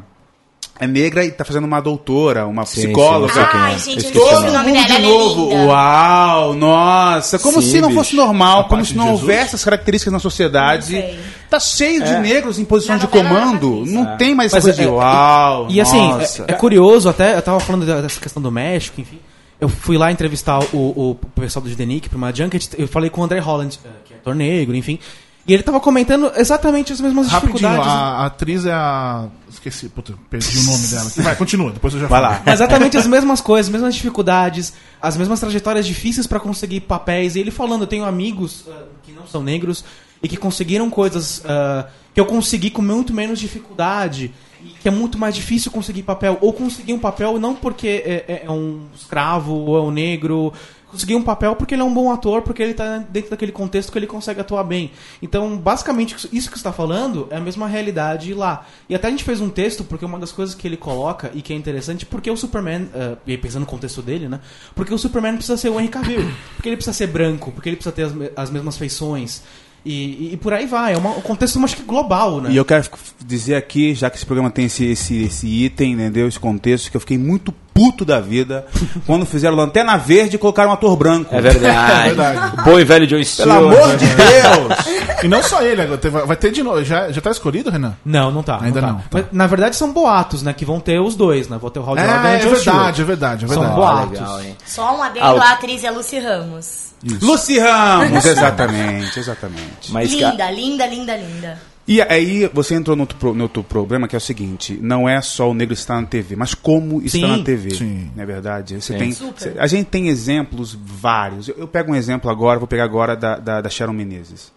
É 0.80 0.86
negra 0.86 1.24
e 1.24 1.30
tá 1.32 1.44
fazendo 1.44 1.64
uma 1.64 1.80
doutora, 1.80 2.46
uma 2.46 2.64
Sim, 2.64 2.82
psicóloga. 2.82 3.32
sim, 3.32 3.40
é. 3.40 3.42
Ai, 3.52 3.78
gente, 3.80 4.12
Todo 4.12 4.46
o 4.48 4.52
nome 4.52 4.72
mundo 4.72 4.74
dela, 4.74 4.86
de 4.86 4.92
ela 4.92 4.98
é 4.98 5.08
novo. 5.08 5.48
linda. 5.50 5.64
Uau, 5.66 6.54
nossa. 6.54 7.38
Como 7.40 7.60
Sim, 7.60 7.70
se 7.70 7.80
não 7.80 7.88
bicho. 7.88 8.00
fosse 8.00 8.14
normal, 8.16 8.60
A 8.60 8.64
como 8.64 8.84
se 8.84 8.94
não 8.96 9.04
Jesus? 9.06 9.20
houvesse 9.22 9.42
essas 9.46 9.64
características 9.64 10.12
na 10.12 10.18
sociedade. 10.20 11.04
Tá 11.50 11.58
cheio 11.58 12.04
de 12.04 12.12
negros 12.18 12.58
em 12.58 12.64
posição 12.64 12.96
Na 12.96 13.04
de 13.04 13.16
ela 13.18 13.28
comando. 13.28 13.84
Não 13.86 14.16
tem 14.16 14.34
mais 14.34 14.52
Mas 14.52 14.64
essa 14.66 14.76
coisa 14.76 14.82
é- 14.82 14.84
de 14.84 14.90
uau. 14.90 15.66
E 15.68 15.80
assim, 15.80 15.98
nossa. 16.00 16.44
é, 16.46 16.52
é 16.52 16.54
curioso, 16.54 17.08
até 17.08 17.36
eu 17.36 17.42
tava 17.42 17.58
falando 17.58 17.84
dessa 17.84 18.20
questão 18.20 18.40
do 18.42 18.50
México, 18.52 19.00
enfim. 19.00 19.18
Eu 19.60 19.68
fui 19.68 19.98
lá 19.98 20.12
entrevistar 20.12 20.60
o, 20.72 20.76
o 20.76 21.14
pessoal 21.34 21.64
do 21.64 21.68
Gdenic 21.68 22.08
pra 22.08 22.16
uma 22.16 22.32
junket, 22.32 22.68
eu 22.78 22.86
falei 22.86 23.10
com 23.10 23.20
o 23.20 23.24
André 23.24 23.40
Holland, 23.40 23.76
eh, 23.84 23.88
que 24.04 24.14
é 24.14 24.16
ator 24.18 24.34
negro, 24.36 24.76
enfim. 24.76 25.00
E 25.48 25.54
ele 25.54 25.62
tava 25.62 25.80
comentando 25.80 26.30
exatamente 26.36 26.92
as 26.92 27.00
mesmas 27.00 27.28
Rapidinho, 27.28 27.56
dificuldades. 27.58 27.90
a, 27.90 27.98
a 28.00 28.26
atriz 28.26 28.66
é 28.66 28.72
a. 28.72 29.26
Esqueci, 29.48 29.88
puta, 29.88 30.12
perdi 30.28 30.58
o 30.58 30.62
nome 30.64 30.86
dela. 30.88 31.10
Vai, 31.16 31.34
continua, 31.36 31.72
depois 31.72 31.94
eu 31.94 32.00
já 32.00 32.06
Vai 32.06 32.20
falo. 32.20 32.34
lá. 32.44 32.52
Exatamente 32.52 32.98
as 32.98 33.06
mesmas 33.06 33.40
coisas, 33.40 33.66
as 33.68 33.72
mesmas 33.72 33.94
dificuldades, 33.94 34.74
as 35.00 35.16
mesmas 35.16 35.40
trajetórias 35.40 35.86
difíceis 35.86 36.26
pra 36.26 36.38
conseguir 36.38 36.80
papéis. 36.82 37.34
E 37.34 37.40
ele 37.40 37.50
falando, 37.50 37.82
eu 37.82 37.86
tenho 37.86 38.04
amigos 38.04 38.64
ah, 38.68 38.82
que 39.02 39.10
não 39.10 39.26
são 39.26 39.42
negros 39.42 39.82
e 40.22 40.28
que 40.28 40.36
conseguiram 40.36 40.90
coisas 40.90 41.42
ah, 41.46 41.86
que 42.12 42.20
eu 42.20 42.26
consegui 42.26 42.68
com 42.70 42.82
muito 42.82 43.14
menos 43.14 43.38
dificuldade. 43.40 44.32
E 44.62 44.70
que 44.80 44.88
é 44.88 44.90
muito 44.90 45.16
mais 45.16 45.34
difícil 45.34 45.70
conseguir 45.70 46.02
papel. 46.02 46.36
Ou 46.40 46.52
conseguir 46.52 46.92
um 46.92 46.98
papel 46.98 47.38
não 47.38 47.54
porque 47.54 47.86
é, 48.04 48.24
é- 48.28 48.42
é 48.44 48.50
um 48.50 48.82
escravo 48.94 49.54
ou 49.54 49.78
é 49.78 49.80
um 49.80 49.90
negro. 49.90 50.52
Conseguir 50.90 51.14
um 51.16 51.22
papel 51.22 51.54
porque 51.54 51.74
ele 51.74 51.82
é 51.82 51.84
um 51.84 51.92
bom 51.92 52.10
ator, 52.10 52.40
porque 52.42 52.62
ele 52.62 52.72
tá 52.72 52.98
dentro 53.10 53.30
daquele 53.30 53.52
contexto 53.52 53.92
que 53.92 53.98
ele 53.98 54.06
consegue 54.06 54.40
atuar 54.40 54.64
bem. 54.64 54.90
Então, 55.20 55.56
basicamente, 55.58 56.16
isso 56.32 56.50
que 56.50 56.56
está 56.56 56.72
falando 56.72 57.28
é 57.30 57.36
a 57.36 57.40
mesma 57.40 57.68
realidade 57.68 58.32
lá. 58.32 58.66
E 58.88 58.94
até 58.94 59.08
a 59.08 59.10
gente 59.10 59.22
fez 59.22 59.40
um 59.40 59.50
texto, 59.50 59.84
porque 59.84 60.04
uma 60.04 60.18
das 60.18 60.32
coisas 60.32 60.54
que 60.54 60.66
ele 60.66 60.78
coloca 60.78 61.30
e 61.34 61.42
que 61.42 61.52
é 61.52 61.56
interessante, 61.56 62.06
porque 62.06 62.30
o 62.30 62.36
Superman, 62.36 62.88
eh, 62.94 63.16
e 63.26 63.36
pensando 63.36 63.60
no 63.60 63.66
contexto 63.66 64.00
dele, 64.00 64.28
né? 64.28 64.40
Porque 64.74 64.92
o 64.94 64.98
Superman 64.98 65.34
precisa 65.34 65.56
ser 65.58 65.68
o 65.68 65.78
Henry 65.78 65.88
Cavill. 65.88 66.30
Porque 66.56 66.68
ele 66.70 66.76
precisa 66.76 66.94
ser 66.94 67.06
branco, 67.08 67.52
porque 67.52 67.68
ele 67.68 67.76
precisa 67.76 67.92
ter 67.94 68.04
as, 68.04 68.12
as 68.34 68.50
mesmas 68.50 68.78
feições. 68.78 69.42
E, 69.84 69.92
e- 69.92 70.30
e 70.32 70.36
por 70.36 70.52
aí 70.52 70.66
vai. 70.66 70.94
É 70.94 70.96
uma- 70.96 71.16
um 71.16 71.20
contexto, 71.20 71.62
acho 71.62 71.76
que 71.76 71.82
global, 71.82 72.40
né? 72.40 72.50
E 72.50 72.56
eu 72.56 72.64
quero 72.64 72.84
dizer 73.24 73.54
aqui, 73.54 73.94
já 73.94 74.10
que 74.10 74.16
esse 74.16 74.26
programa 74.26 74.50
tem 74.50 74.64
esse, 74.64 74.84
esse, 74.86 75.22
esse 75.22 75.46
item, 75.46 75.92
entendeu? 75.92 76.26
Esse 76.26 76.38
contexto, 76.40 76.90
que 76.90 76.96
eu 76.96 77.00
fiquei 77.00 77.16
muito 77.16 77.54
puto 77.78 78.04
da 78.04 78.20
vida 78.20 78.66
quando 79.06 79.24
fizeram 79.24 79.54
Lanterna 79.56 79.96
Verde 79.96 80.34
e 80.34 80.38
colocaram 80.38 80.70
um 80.70 80.72
ator 80.72 80.96
branco. 80.96 81.32
É 81.32 81.40
verdade. 81.40 82.08
verdade. 82.14 82.62
Bom 82.64 82.78
e 82.80 82.84
velho 82.84 83.06
John 83.06 83.22
Stewart. 83.22 83.48
Pelo 83.48 83.72
amor 83.72 83.96
de 83.96 84.06
Deus! 84.06 84.98
E 85.20 85.26
não 85.26 85.42
só 85.42 85.60
ele, 85.62 85.84
vai 86.26 86.36
ter 86.36 86.52
de 86.52 86.62
novo. 86.62 86.84
Já, 86.84 87.10
já 87.10 87.20
tá 87.20 87.32
escolhido, 87.32 87.70
Renan? 87.70 87.96
Não, 88.04 88.30
não 88.30 88.40
tá. 88.40 88.60
Ainda 88.62 88.80
tá. 88.80 88.86
não, 88.86 88.98
tá. 88.98 89.04
Mas, 89.10 89.24
na 89.32 89.48
verdade, 89.48 89.74
são 89.74 89.92
boatos, 89.92 90.44
né? 90.44 90.52
Que 90.52 90.64
vão 90.64 90.78
ter 90.78 91.00
os 91.00 91.16
dois, 91.16 91.48
né? 91.48 91.58
Vão 91.60 91.68
ter 91.70 91.80
o 91.80 91.82
Hal 91.84 91.98
É, 91.98 92.02
e 92.02 92.42
é 92.44 92.46
o 92.46 92.50
verdade, 92.50 93.02
é 93.02 93.04
verdade, 93.04 93.44
é 93.44 93.48
São 93.48 93.58
verdade. 93.58 93.80
boatos. 93.80 94.20
Legal, 94.20 94.42
hein? 94.42 94.56
Só 94.64 94.96
um 94.96 95.02
adendo, 95.02 95.26
Ah, 95.26 95.42
a 95.42 95.52
atriz 95.54 95.82
é 95.82 95.90
Lucy 95.90 96.20
Ramos. 96.20 96.92
Lucy 97.20 97.58
Ramos, 97.58 98.24
exatamente, 98.24 99.18
exatamente. 99.18 99.90
Mas, 99.92 100.08
linda, 100.12 100.50
linda, 100.52 100.86
linda, 100.86 101.16
linda. 101.16 101.58
E 101.90 102.02
aí 102.02 102.46
você 102.52 102.74
entrou 102.74 102.94
no 102.94 103.02
outro, 103.04 103.16
pro- 103.16 103.34
no 103.34 103.44
outro 103.44 103.64
problema 103.64 104.06
que 104.06 104.14
é 104.14 104.18
o 104.18 104.20
seguinte: 104.20 104.78
não 104.80 105.08
é 105.08 105.20
só 105.22 105.50
o 105.50 105.54
negro 105.54 105.72
estar 105.72 105.98
na 106.00 106.06
TV, 106.06 106.36
mas 106.36 106.52
como 106.54 107.00
está 107.02 107.18
Sim, 107.18 107.26
na 107.38 107.42
TV. 107.42 107.70
sim. 107.70 108.10
Não 108.14 108.22
é 108.22 108.26
verdade? 108.26 108.74
Você 108.80 108.92
Sim. 108.92 108.98
tem, 108.98 109.12
Super. 109.12 109.58
a 109.58 109.66
gente 109.66 109.86
tem 109.86 110.08
exemplos 110.08 110.76
vários. 110.78 111.48
Eu, 111.48 111.54
eu 111.60 111.66
pego 111.68 111.90
um 111.92 111.94
exemplo 111.96 112.30
agora, 112.30 112.58
vou 112.58 112.68
pegar 112.68 112.84
agora 112.84 113.16
da, 113.16 113.38
da, 113.38 113.60
da 113.62 113.70
Sharon 113.70 113.94
Menezes. 113.94 114.52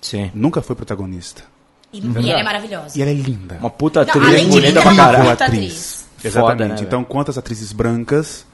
sim. 0.00 0.30
Nunca 0.34 0.62
foi 0.62 0.74
protagonista. 0.74 1.42
E, 1.92 1.98
e 2.00 2.30
ela 2.30 2.40
é 2.40 2.42
maravilhosa. 2.42 2.98
E 2.98 3.02
ela 3.02 3.10
é 3.10 3.14
linda. 3.14 3.56
Uma 3.60 3.70
puta 3.70 4.00
Não, 4.00 4.08
atriz 4.08 4.26
além 4.26 4.48
de 4.48 4.60
linda, 4.60 4.80
pra 4.82 4.92
é 4.92 4.96
caralho. 4.96 5.30
atriz. 5.30 5.48
atriz. 5.48 6.06
Exatamente. 6.24 6.58
Foda, 6.62 6.68
né, 6.68 6.76
então, 6.80 7.04
quantas 7.04 7.36
atrizes 7.38 7.72
brancas 7.72 8.46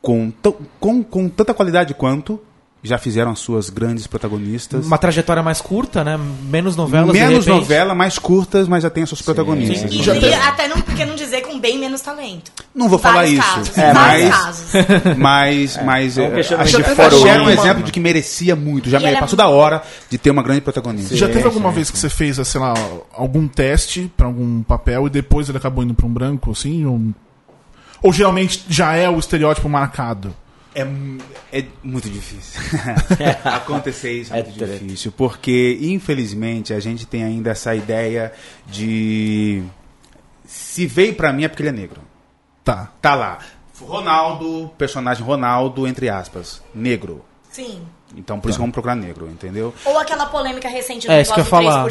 com, 0.00 0.30
tão- 0.30 0.56
com, 0.78 1.02
com 1.02 1.28
tanta 1.28 1.52
qualidade 1.52 1.92
quanto 1.94 2.40
já 2.86 2.98
fizeram 2.98 3.30
as 3.30 3.38
suas 3.38 3.70
grandes 3.70 4.06
protagonistas? 4.06 4.86
Uma 4.86 4.98
trajetória 4.98 5.42
mais 5.42 5.60
curta, 5.60 6.04
né? 6.04 6.20
Menos 6.50 6.76
novelas. 6.76 7.10
Menos 7.12 7.46
novela, 7.46 7.94
mais 7.94 8.18
curtas, 8.18 8.68
mas 8.68 8.82
já 8.82 8.90
tem 8.90 9.02
as 9.04 9.08
suas 9.08 9.22
protagonistas. 9.22 9.90
E, 9.90 10.02
Já 10.02 10.14
e 10.14 10.20
teve- 10.20 10.34
até 10.34 10.68
não, 10.68 10.80
porque 10.82 11.02
não 11.06 11.14
dizer 11.14 11.40
com 11.40 11.58
bem 11.58 11.78
menos 11.78 12.02
talento. 12.02 12.52
Não 12.74 12.86
vou 12.88 12.98
falar 12.98 13.22
vários 13.22 13.32
isso. 13.38 13.54
Casos, 13.54 13.78
É, 13.78 13.90
em 13.90 13.94
vários 13.94 14.28
mas- 14.28 14.38
casos. 14.44 14.64
Mas, 15.18 15.80
mas 15.84 16.18
é 16.18 16.22
um 16.22 16.26
eh, 16.26 16.30
questionamento 16.36 16.76
acho 16.76 17.22
que 17.22 17.28
é 17.28 17.40
um 17.40 17.48
exemplo 17.50 17.82
de 17.82 17.90
que 17.92 18.00
merecia 18.00 18.54
muito. 18.54 18.90
Já 18.90 18.98
E 19.00 19.02
mere- 19.02 19.16
é 19.16 19.20
passou 19.20 19.36
da 19.36 19.48
hora 19.48 19.82
de 20.10 20.18
ter 20.18 20.30
uma 20.30 20.42
grande 20.42 20.60
protagonista. 20.60 21.16
Já 21.16 21.26
teve 21.26 21.40
Sim, 21.40 21.46
alguma 21.46 21.70
sim, 21.70 21.74
vez 21.76 21.90
que 21.90 21.98
você 21.98 22.10
fez, 22.10 22.36
sei 22.46 22.60
lá, 22.60 22.74
algum 23.14 23.48
teste 23.48 24.12
pra 24.16 24.26
algum 24.26 24.62
papel 24.62 25.06
e 25.06 25.10
depois 25.10 25.48
ele 25.48 25.56
acabou 25.58 25.82
indo 25.82 25.94
pra 25.94 26.04
um 26.06 26.12
branco, 26.12 26.50
assim? 26.50 26.84
Ou, 26.84 27.00
ou 28.02 28.12
geralmente 28.12 28.64
já 28.68 28.94
é 28.94 29.08
o 29.08 29.18
estereótipo 29.18 29.68
marcado? 29.70 30.34
É, 30.74 30.86
é 31.60 31.64
muito 31.82 32.08
difícil. 32.10 32.60
Acontecer 33.44 34.12
isso 34.12 34.34
é, 34.34 34.40
É 34.40 34.42
muito 34.42 34.58
treta. 34.58 34.78
difícil. 34.78 35.12
Porque, 35.12 35.78
infelizmente, 35.80 36.72
a 36.74 36.80
gente 36.80 37.06
tem 37.06 37.22
ainda 37.24 37.50
essa 37.50 37.74
ideia 37.74 38.32
de. 38.66 39.62
Se 40.44 40.86
veio 40.86 41.14
pra 41.14 41.32
mim 41.32 41.44
é 41.44 41.48
porque 41.48 41.62
ele 41.62 41.70
é 41.70 41.72
negro. 41.72 42.00
Tá. 42.64 42.92
Tá 43.00 43.14
lá. 43.14 43.38
Ronaldo, 43.80 44.70
personagem 44.78 45.24
Ronaldo, 45.24 45.86
entre 45.86 46.08
aspas, 46.08 46.62
negro. 46.74 47.24
Sim. 47.50 47.82
Então 48.16 48.38
por 48.40 48.48
isso 48.48 48.58
que 48.58 48.60
vamos 48.62 48.72
procurar 48.72 48.94
negro, 48.94 49.28
entendeu? 49.28 49.74
Ou 49.84 49.98
aquela 49.98 50.26
polêmica 50.26 50.68
recente 50.68 51.06
do 51.06 51.12
É, 51.12 51.20
isso 51.20 51.34
que 51.34 51.40
eu 51.40 51.44
negócio 51.44 51.64
ia 51.64 51.70
do 51.70 51.72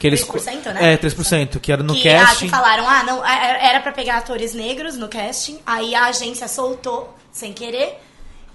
Que 0.00 0.06
eles, 0.06 0.24
3%, 0.24 0.72
né? 0.72 0.94
É, 0.94 0.96
3%, 0.96 1.60
que 1.60 1.70
era 1.70 1.82
no 1.82 1.94
que, 1.94 2.08
ah, 2.08 2.24
casting. 2.24 2.46
que 2.46 2.50
falaram, 2.50 2.88
ah, 2.88 3.02
não, 3.04 3.22
a- 3.22 3.34
era 3.34 3.80
pra 3.80 3.92
pegar 3.92 4.16
atores 4.16 4.54
negros 4.54 4.96
no 4.96 5.08
casting, 5.08 5.58
aí 5.66 5.94
a 5.94 6.06
agência 6.06 6.48
soltou, 6.48 7.14
sem 7.30 7.52
querer. 7.52 7.98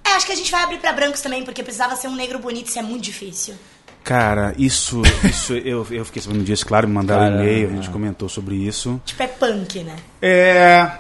É, 0.04 0.10
acho 0.14 0.26
que 0.26 0.32
a 0.32 0.36
gente 0.36 0.52
vai 0.52 0.64
abrir 0.64 0.80
pra 0.80 0.92
brancos 0.92 1.22
também, 1.22 1.44
porque 1.44 1.62
precisava 1.64 1.96
ser 1.96 2.08
um 2.08 2.16
negro 2.16 2.40
bonito, 2.40 2.68
isso 2.68 2.80
é 2.80 2.82
muito 2.82 3.04
difícil. 3.04 3.56
Cara, 4.04 4.54
isso, 4.58 5.02
isso 5.24 5.54
eu, 5.54 5.86
eu 5.90 6.06
fiquei 6.06 6.22
sabendo 6.22 6.44
disso, 6.44 6.66
claro, 6.66 6.88
me 6.88 6.94
mandaram 6.94 7.24
Cara, 7.32 7.44
e-mail, 7.44 7.70
a 7.70 7.74
gente 7.74 7.90
comentou 7.90 8.28
sobre 8.30 8.56
isso. 8.56 9.00
Tipo, 9.06 9.24
é 9.24 9.28
punk, 9.28 9.84
né? 9.84 9.96
É. 10.22 10.92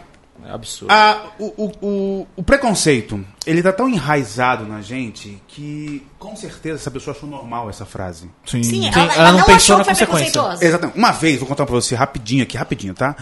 É 0.47 0.51
absurdo. 0.51 0.91
A, 0.91 1.31
o, 1.39 1.45
o, 1.65 1.71
o, 1.81 2.27
o 2.36 2.43
preconceito, 2.43 3.25
ele 3.45 3.63
tá 3.63 3.73
tão 3.73 3.89
enraizado 3.89 4.65
na 4.65 4.79
gente 4.81 5.41
que 5.47 6.05
com 6.19 6.36
certeza 6.36 6.75
essa 6.75 6.91
pessoa 6.91 7.15
achou 7.15 7.27
normal 7.27 7.69
essa 7.69 7.86
frase. 7.86 8.29
Sim. 8.45 8.62
Sim, 8.62 8.84
Sim, 8.84 8.88
ela, 8.93 9.13
ela 9.13 9.31
não 9.31 9.39
não 9.39 9.45
pensou 9.45 9.75
achou 9.75 9.77
na 9.77 9.84
que 9.84 9.95
foi 9.95 10.05
consequência. 10.05 10.31
preconceituosa. 10.31 10.65
Exatamente. 10.65 10.97
Uma 10.97 11.12
vez, 11.12 11.39
vou 11.39 11.47
contar 11.47 11.65
pra 11.65 11.73
você 11.75 11.95
rapidinho 11.95 12.43
aqui, 12.43 12.55
rapidinho, 12.58 12.93
tá? 12.93 13.15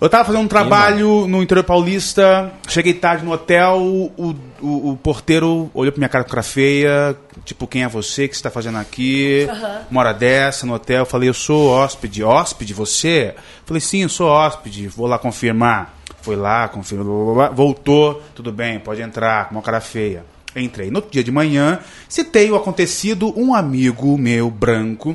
Eu 0.00 0.08
tava 0.08 0.24
fazendo 0.24 0.44
um 0.44 0.48
trabalho 0.48 1.26
no 1.28 1.42
interior 1.42 1.62
paulista, 1.62 2.50
cheguei 2.66 2.94
tarde 2.94 3.22
no 3.22 3.32
hotel, 3.32 3.76
o, 3.76 4.34
o, 4.58 4.90
o 4.92 4.96
porteiro 4.96 5.70
olhou 5.74 5.92
pra 5.92 5.98
minha 5.98 6.08
cara 6.08 6.24
com 6.24 6.30
cara 6.30 6.42
feia, 6.42 7.14
tipo, 7.44 7.66
quem 7.66 7.82
é 7.82 7.88
você, 7.88 8.24
o 8.24 8.28
que 8.30 8.34
você 8.34 8.42
tá 8.42 8.50
fazendo 8.50 8.78
aqui? 8.78 9.46
Uma 9.90 10.00
hora 10.00 10.14
dessa 10.14 10.64
no 10.64 10.72
hotel, 10.72 11.04
falei, 11.04 11.28
eu 11.28 11.34
sou 11.34 11.68
hóspede. 11.68 12.24
Hóspede, 12.24 12.72
você? 12.72 13.34
Falei, 13.66 13.80
sim, 13.82 14.02
eu 14.02 14.08
sou 14.08 14.26
hóspede, 14.26 14.88
vou 14.88 15.06
lá 15.06 15.18
confirmar. 15.18 15.94
Foi 16.22 16.34
lá, 16.34 16.66
confirmou, 16.68 17.26
blá, 17.26 17.34
blá, 17.34 17.46
blá, 17.48 17.54
voltou, 17.54 18.22
tudo 18.34 18.50
bem, 18.50 18.78
pode 18.78 19.02
entrar, 19.02 19.48
com 19.48 19.56
uma 19.56 19.62
cara 19.62 19.82
feia. 19.82 20.24
Entrei. 20.56 20.90
No 20.90 20.96
outro 20.96 21.10
dia 21.10 21.22
de 21.22 21.30
manhã, 21.30 21.78
citei 22.08 22.50
o 22.50 22.56
acontecido, 22.56 23.38
um 23.38 23.54
amigo 23.54 24.16
meu, 24.16 24.50
branco, 24.50 25.14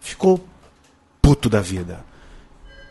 ficou 0.00 0.44
puto 1.22 1.48
da 1.48 1.60
vida. 1.60 2.05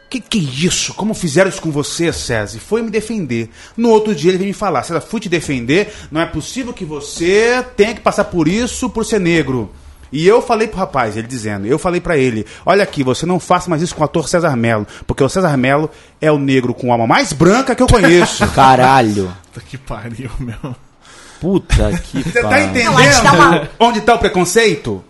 Que 0.09 0.19
que 0.19 0.37
é 0.39 0.41
isso? 0.67 0.93
Como 0.93 1.13
fizeram 1.13 1.49
isso 1.49 1.61
com 1.61 1.71
você, 1.71 2.13
César? 2.13 2.57
E 2.57 2.59
foi 2.59 2.81
me 2.81 2.89
defender. 2.91 3.49
No 3.75 3.89
outro 3.89 4.13
dia 4.15 4.29
ele 4.31 4.37
veio 4.37 4.47
me 4.49 4.53
falar, 4.53 4.83
César, 4.83 5.01
fui 5.01 5.19
te 5.19 5.27
defender, 5.27 5.91
não 6.11 6.21
é 6.21 6.25
possível 6.25 6.71
que 6.73 6.85
você 6.85 7.65
tenha 7.75 7.93
que 7.93 8.01
passar 8.01 8.25
por 8.25 8.47
isso 8.47 8.89
por 8.89 9.03
ser 9.05 9.19
negro. 9.19 9.71
E 10.11 10.25
eu 10.25 10.41
falei 10.41 10.67
pro 10.67 10.77
rapaz, 10.79 11.17
ele 11.17 11.27
dizendo, 11.27 11.65
eu 11.65 11.79
falei 11.79 11.99
pra 11.99 12.15
ele, 12.15 12.45
olha 12.65 12.83
aqui, 12.83 13.03
você 13.03 13.25
não 13.25 13.39
faça 13.39 13.69
mais 13.69 13.81
isso 13.81 13.95
com 13.95 14.01
o 14.01 14.05
ator 14.05 14.29
César 14.29 14.55
Melo, 14.55 14.87
porque 15.07 15.23
o 15.23 15.27
César 15.27 15.57
Melo 15.57 15.89
é 16.21 16.31
o 16.31 16.37
negro 16.37 16.73
com 16.73 16.91
a 16.91 16.93
alma 16.93 17.07
mais 17.07 17.33
branca 17.33 17.75
que 17.75 17.81
eu 17.83 17.87
conheço. 17.87 18.47
Caralho. 18.53 19.35
Puta 19.51 19.65
que 19.67 19.77
pariu, 19.77 20.29
meu. 20.39 20.75
Puta 21.41 21.91
que 22.03 22.21
Você 22.31 22.41
tá 22.41 22.47
pariu. 22.49 22.65
entendendo 22.67 22.93
Não, 23.23 23.33
uma- 23.35 23.69
onde 23.79 24.01
tá 24.01 24.13
o 24.13 24.19
preconceito? 24.19 25.03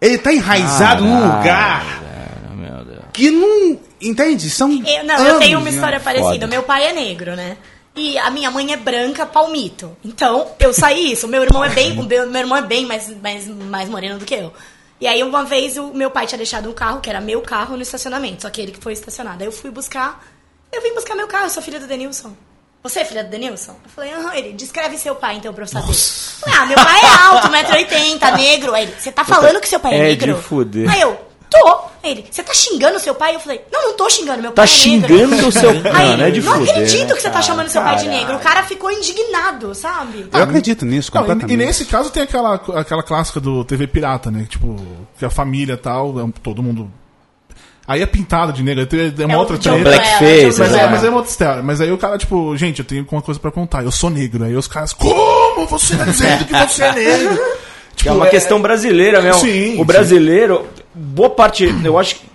Ele 0.00 0.18
tá 0.18 0.32
enraizado 0.32 1.02
num 1.02 1.10
Caralho, 1.18 1.38
lugar 1.38 2.02
velho, 2.02 2.56
meu 2.58 2.84
Deus. 2.84 3.04
que 3.12 3.30
não... 3.30 3.78
Entende? 4.00 4.50
São 4.50 4.70
Eu, 4.70 5.04
não, 5.04 5.26
eu 5.26 5.38
tenho 5.38 5.58
uma 5.58 5.62
anos, 5.66 5.74
história 5.74 5.98
né? 5.98 6.04
parecida. 6.04 6.32
Foda. 6.32 6.46
Meu 6.46 6.62
pai 6.62 6.86
é 6.86 6.92
negro, 6.92 7.34
né? 7.34 7.56
E 7.94 8.18
a 8.18 8.30
minha 8.30 8.50
mãe 8.50 8.72
é 8.72 8.76
branca, 8.76 9.24
palmito. 9.24 9.96
Então, 10.04 10.48
eu 10.60 10.72
saí 10.74 11.12
isso. 11.12 11.26
Meu 11.26 11.42
irmão 11.42 11.64
é 11.64 11.70
bem, 11.70 11.94
meu, 11.94 12.26
meu 12.28 12.40
irmão 12.40 12.58
é 12.58 12.62
bem 12.62 12.84
mais, 12.84 13.08
mais, 13.22 13.46
mais 13.48 13.88
moreno 13.88 14.18
do 14.18 14.24
que 14.26 14.34
eu. 14.34 14.52
E 15.00 15.06
aí, 15.06 15.22
uma 15.22 15.44
vez, 15.44 15.78
o 15.78 15.92
meu 15.94 16.10
pai 16.10 16.26
tinha 16.26 16.36
deixado 16.36 16.68
um 16.68 16.74
carro, 16.74 17.00
que 17.00 17.08
era 17.08 17.20
meu 17.20 17.40
carro, 17.40 17.74
no 17.74 17.82
estacionamento. 17.82 18.42
Só 18.42 18.50
que 18.50 18.60
ele 18.60 18.72
que 18.72 18.80
foi 18.80 18.92
estacionado. 18.92 19.42
Aí 19.42 19.48
eu 19.48 19.52
fui 19.52 19.70
buscar. 19.70 20.22
Eu 20.70 20.82
vim 20.82 20.94
buscar 20.94 21.14
meu 21.14 21.26
carro, 21.26 21.46
eu 21.46 21.50
sou 21.50 21.62
filha 21.62 21.80
do 21.80 21.86
Denilson. 21.86 22.32
Você 22.82 23.00
é 23.00 23.04
filha 23.04 23.24
do 23.24 23.30
Denilson? 23.30 23.72
Eu 23.82 23.90
falei, 23.90 24.12
aham, 24.12 24.34
ele, 24.34 24.52
descreve 24.52 24.96
seu 24.98 25.14
pai, 25.14 25.36
então, 25.36 25.52
pra 25.54 25.64
eu 25.64 25.68
saber. 25.68 25.92
Ah, 26.54 26.66
meu 26.66 26.76
pai 26.76 27.00
é 27.00 27.14
alto, 27.24 27.48
1,80m, 27.48 28.36
negro. 28.36 28.74
Aí 28.74 28.84
ele, 28.84 28.94
você 28.98 29.10
tá 29.10 29.24
falando 29.24 29.58
que 29.60 29.68
seu 29.68 29.80
pai 29.80 29.94
é, 29.94 29.98
É 29.98 30.02
negro? 30.02 30.34
de 30.34 30.42
fuder. 30.42 30.90
Aí 30.90 31.00
eu, 31.00 31.18
tô. 31.64 31.80
Ele, 32.04 32.24
você 32.30 32.42
tá 32.42 32.54
xingando 32.54 33.00
seu 33.00 33.14
pai? 33.14 33.34
Eu 33.34 33.40
falei, 33.40 33.60
não, 33.72 33.88
não 33.88 33.96
tô 33.96 34.08
xingando, 34.08 34.40
meu 34.42 34.52
Tá 34.52 34.62
pai 34.62 34.70
é 34.72 34.86
negro. 34.88 35.08
xingando 35.18 35.48
o 35.48 35.52
seu... 35.52 35.70
Aí 35.92 36.08
Mano, 36.10 36.22
é 36.22 36.28
ele, 36.28 36.40
de 36.40 36.46
não 36.46 36.52
fuder, 36.54 36.70
acredito 36.70 37.08
né, 37.08 37.14
que 37.14 37.22
você 37.22 37.30
tá 37.30 37.42
chamando 37.42 37.68
seu 37.68 37.82
pai 37.82 37.96
de 37.96 38.08
negro. 38.08 38.36
O 38.36 38.38
cara 38.38 38.62
ficou 38.62 38.90
indignado, 38.90 39.74
sabe? 39.74 40.26
Eu 40.32 40.42
acredito 40.42 40.84
nisso, 40.84 41.10
Não, 41.12 41.20
e, 41.22 41.24
completamente. 41.26 41.52
e 41.52 41.56
nesse 41.56 41.84
caso 41.84 42.10
tem 42.10 42.22
aquela, 42.22 42.54
aquela 42.76 43.02
clássica 43.02 43.40
do 43.40 43.64
TV 43.64 43.86
Pirata, 43.88 44.30
né? 44.30 44.46
Tipo, 44.48 44.76
que 45.18 45.24
a 45.24 45.30
família 45.30 45.74
e 45.74 45.76
tal, 45.78 46.18
é 46.20 46.24
todo 46.42 46.62
mundo. 46.62 46.90
Aí 47.88 48.02
é 48.02 48.06
pintado 48.06 48.52
de 48.52 48.62
negro, 48.64 48.82
é 48.82 49.24
uma 49.24 49.34
É 49.34 49.36
o 49.36 49.40
outra 49.40 49.56
treta. 49.58 49.78
Blackface, 49.78 50.58
Mas 50.58 50.74
é, 50.74 50.90
mas 50.90 51.04
é 51.04 51.08
uma 51.08 51.16
outra 51.18 51.30
história. 51.30 51.62
Mas 51.62 51.80
aí 51.80 51.92
o 51.92 51.98
cara, 51.98 52.18
tipo, 52.18 52.56
gente, 52.56 52.80
eu 52.80 52.84
tenho 52.84 53.06
uma 53.10 53.22
coisa 53.22 53.38
pra 53.38 53.50
contar, 53.52 53.84
eu 53.84 53.92
sou 53.92 54.10
negro. 54.10 54.44
Aí 54.44 54.56
os 54.56 54.66
caras, 54.66 54.92
como 54.92 55.66
você 55.68 55.96
tá 55.96 56.04
dizendo 56.04 56.44
que 56.46 56.52
você 56.52 56.82
é 56.82 56.92
negro? 56.92 57.38
que 57.96 58.08
é 58.08 58.12
uma 58.12 58.26
é- 58.26 58.30
questão 58.30 58.60
brasileira 58.60 59.22
mesmo. 59.22 59.40
Sim, 59.40 59.80
o 59.80 59.84
brasileiro, 59.84 60.66
boa 60.96 61.30
parte, 61.30 61.64
eu 61.84 61.98
acho 61.98 62.16
que 62.16 62.26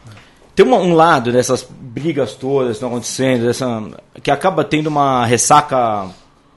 tem 0.56 0.66
uma- 0.66 0.78
um 0.78 0.94
lado 0.94 1.32
dessas 1.32 1.68
brigas 1.70 2.34
todas 2.36 2.68
que 2.68 2.74
estão 2.74 2.90
acontecendo, 2.90 3.46
dessa, 3.48 3.84
que 4.22 4.30
acaba 4.32 4.64
tendo 4.64 4.88
uma 4.88 5.26
ressaca, 5.26 6.08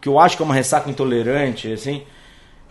que 0.01 0.09
eu 0.09 0.19
acho 0.21 0.37
que 0.37 0.43
é 0.43 0.47
uma 0.47 0.55
ressaca 0.55 0.91
intolerante, 0.91 1.73
assim, 1.73 2.03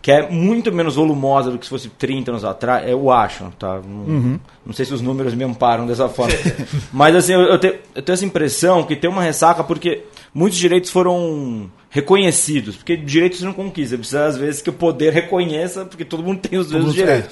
que 0.01 0.11
é 0.11 0.29
muito 0.29 0.71
menos 0.71 0.95
volumosa 0.95 1.49
do 1.49 1.57
que 1.57 1.65
se 1.65 1.69
fosse 1.69 1.87
30 1.89 2.31
anos 2.31 2.43
atrás, 2.43 2.87
eu 2.89 3.09
acho, 3.09 3.45
tá? 3.57 3.79
Não, 3.87 4.39
não 4.65 4.73
sei 4.73 4.85
se 4.85 4.93
os 4.93 5.01
números 5.01 5.33
me 5.33 5.43
amparam 5.45 5.87
dessa 5.87 6.09
forma. 6.09 6.33
Mas 6.91 7.15
assim, 7.15 7.33
eu, 7.33 7.41
eu 7.41 7.57
tenho, 7.57 7.75
eu 7.95 8.01
tenho 8.01 8.13
essa 8.13 8.25
impressão 8.25 8.83
que 8.83 8.95
tem 8.97 9.09
uma 9.09 9.21
ressaca 9.23 9.63
porque 9.63 10.03
muitos 10.33 10.59
direitos 10.59 10.89
foram 10.91 11.71
reconhecidos, 11.89 12.75
porque 12.75 12.97
direitos 12.97 13.41
não 13.41 13.53
conquista, 13.53 13.97
precisa 13.97 14.25
às 14.25 14.35
vezes 14.37 14.61
que 14.61 14.69
o 14.69 14.73
poder 14.73 15.13
reconheça, 15.13 15.85
porque 15.85 16.03
todo 16.03 16.21
mundo 16.21 16.39
tem 16.41 16.59
os 16.59 16.69
mesmos 16.71 16.93
direitos. 16.93 17.29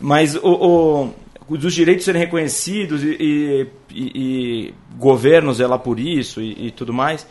Mas 0.00 0.36
o, 0.36 0.40
o- 0.48 1.14
os 1.48 1.74
direitos 1.74 2.04
serem 2.04 2.22
reconhecidos 2.22 3.02
e, 3.02 3.16
e- 3.18 3.66
e- 3.94 4.74
governos 4.98 5.58
lá 5.58 5.78
por 5.78 5.98
isso 6.00 6.40
e, 6.40 6.68
e 6.68 6.70
tudo 6.70 6.92
mais. 6.92 7.26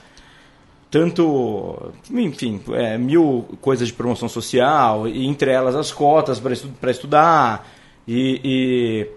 Tanto, 0.91 1.91
enfim, 2.11 2.61
é, 2.73 2.97
mil 2.99 3.47
coisas 3.59 3.87
de 3.87 3.93
promoção 3.93 4.29
social, 4.29 5.07
e 5.07 5.25
entre 5.25 5.49
elas 5.49 5.75
as 5.75 5.91
cotas 5.91 6.39
para 6.39 6.53
estu 6.53 6.69
estudar, 6.87 7.67
e, 8.07 9.07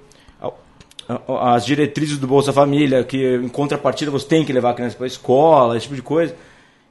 a- 1.09 1.55
as 1.55 1.67
diretrizes 1.67 2.17
do 2.19 2.27
Bolsa 2.27 2.51
Família, 2.53 3.05
que 3.05 3.37
em 3.37 3.49
contrapartida 3.49 4.11
você 4.11 4.27
tem 4.27 4.45
que 4.45 4.53
levar 4.55 4.71
a 4.71 4.75
criança 4.75 4.97
para 4.97 5.05
a 5.05 5.09
escola, 5.09 5.77
esse 5.77 5.85
tipo 5.85 5.97
de 5.97 6.03
coisa, 6.03 6.35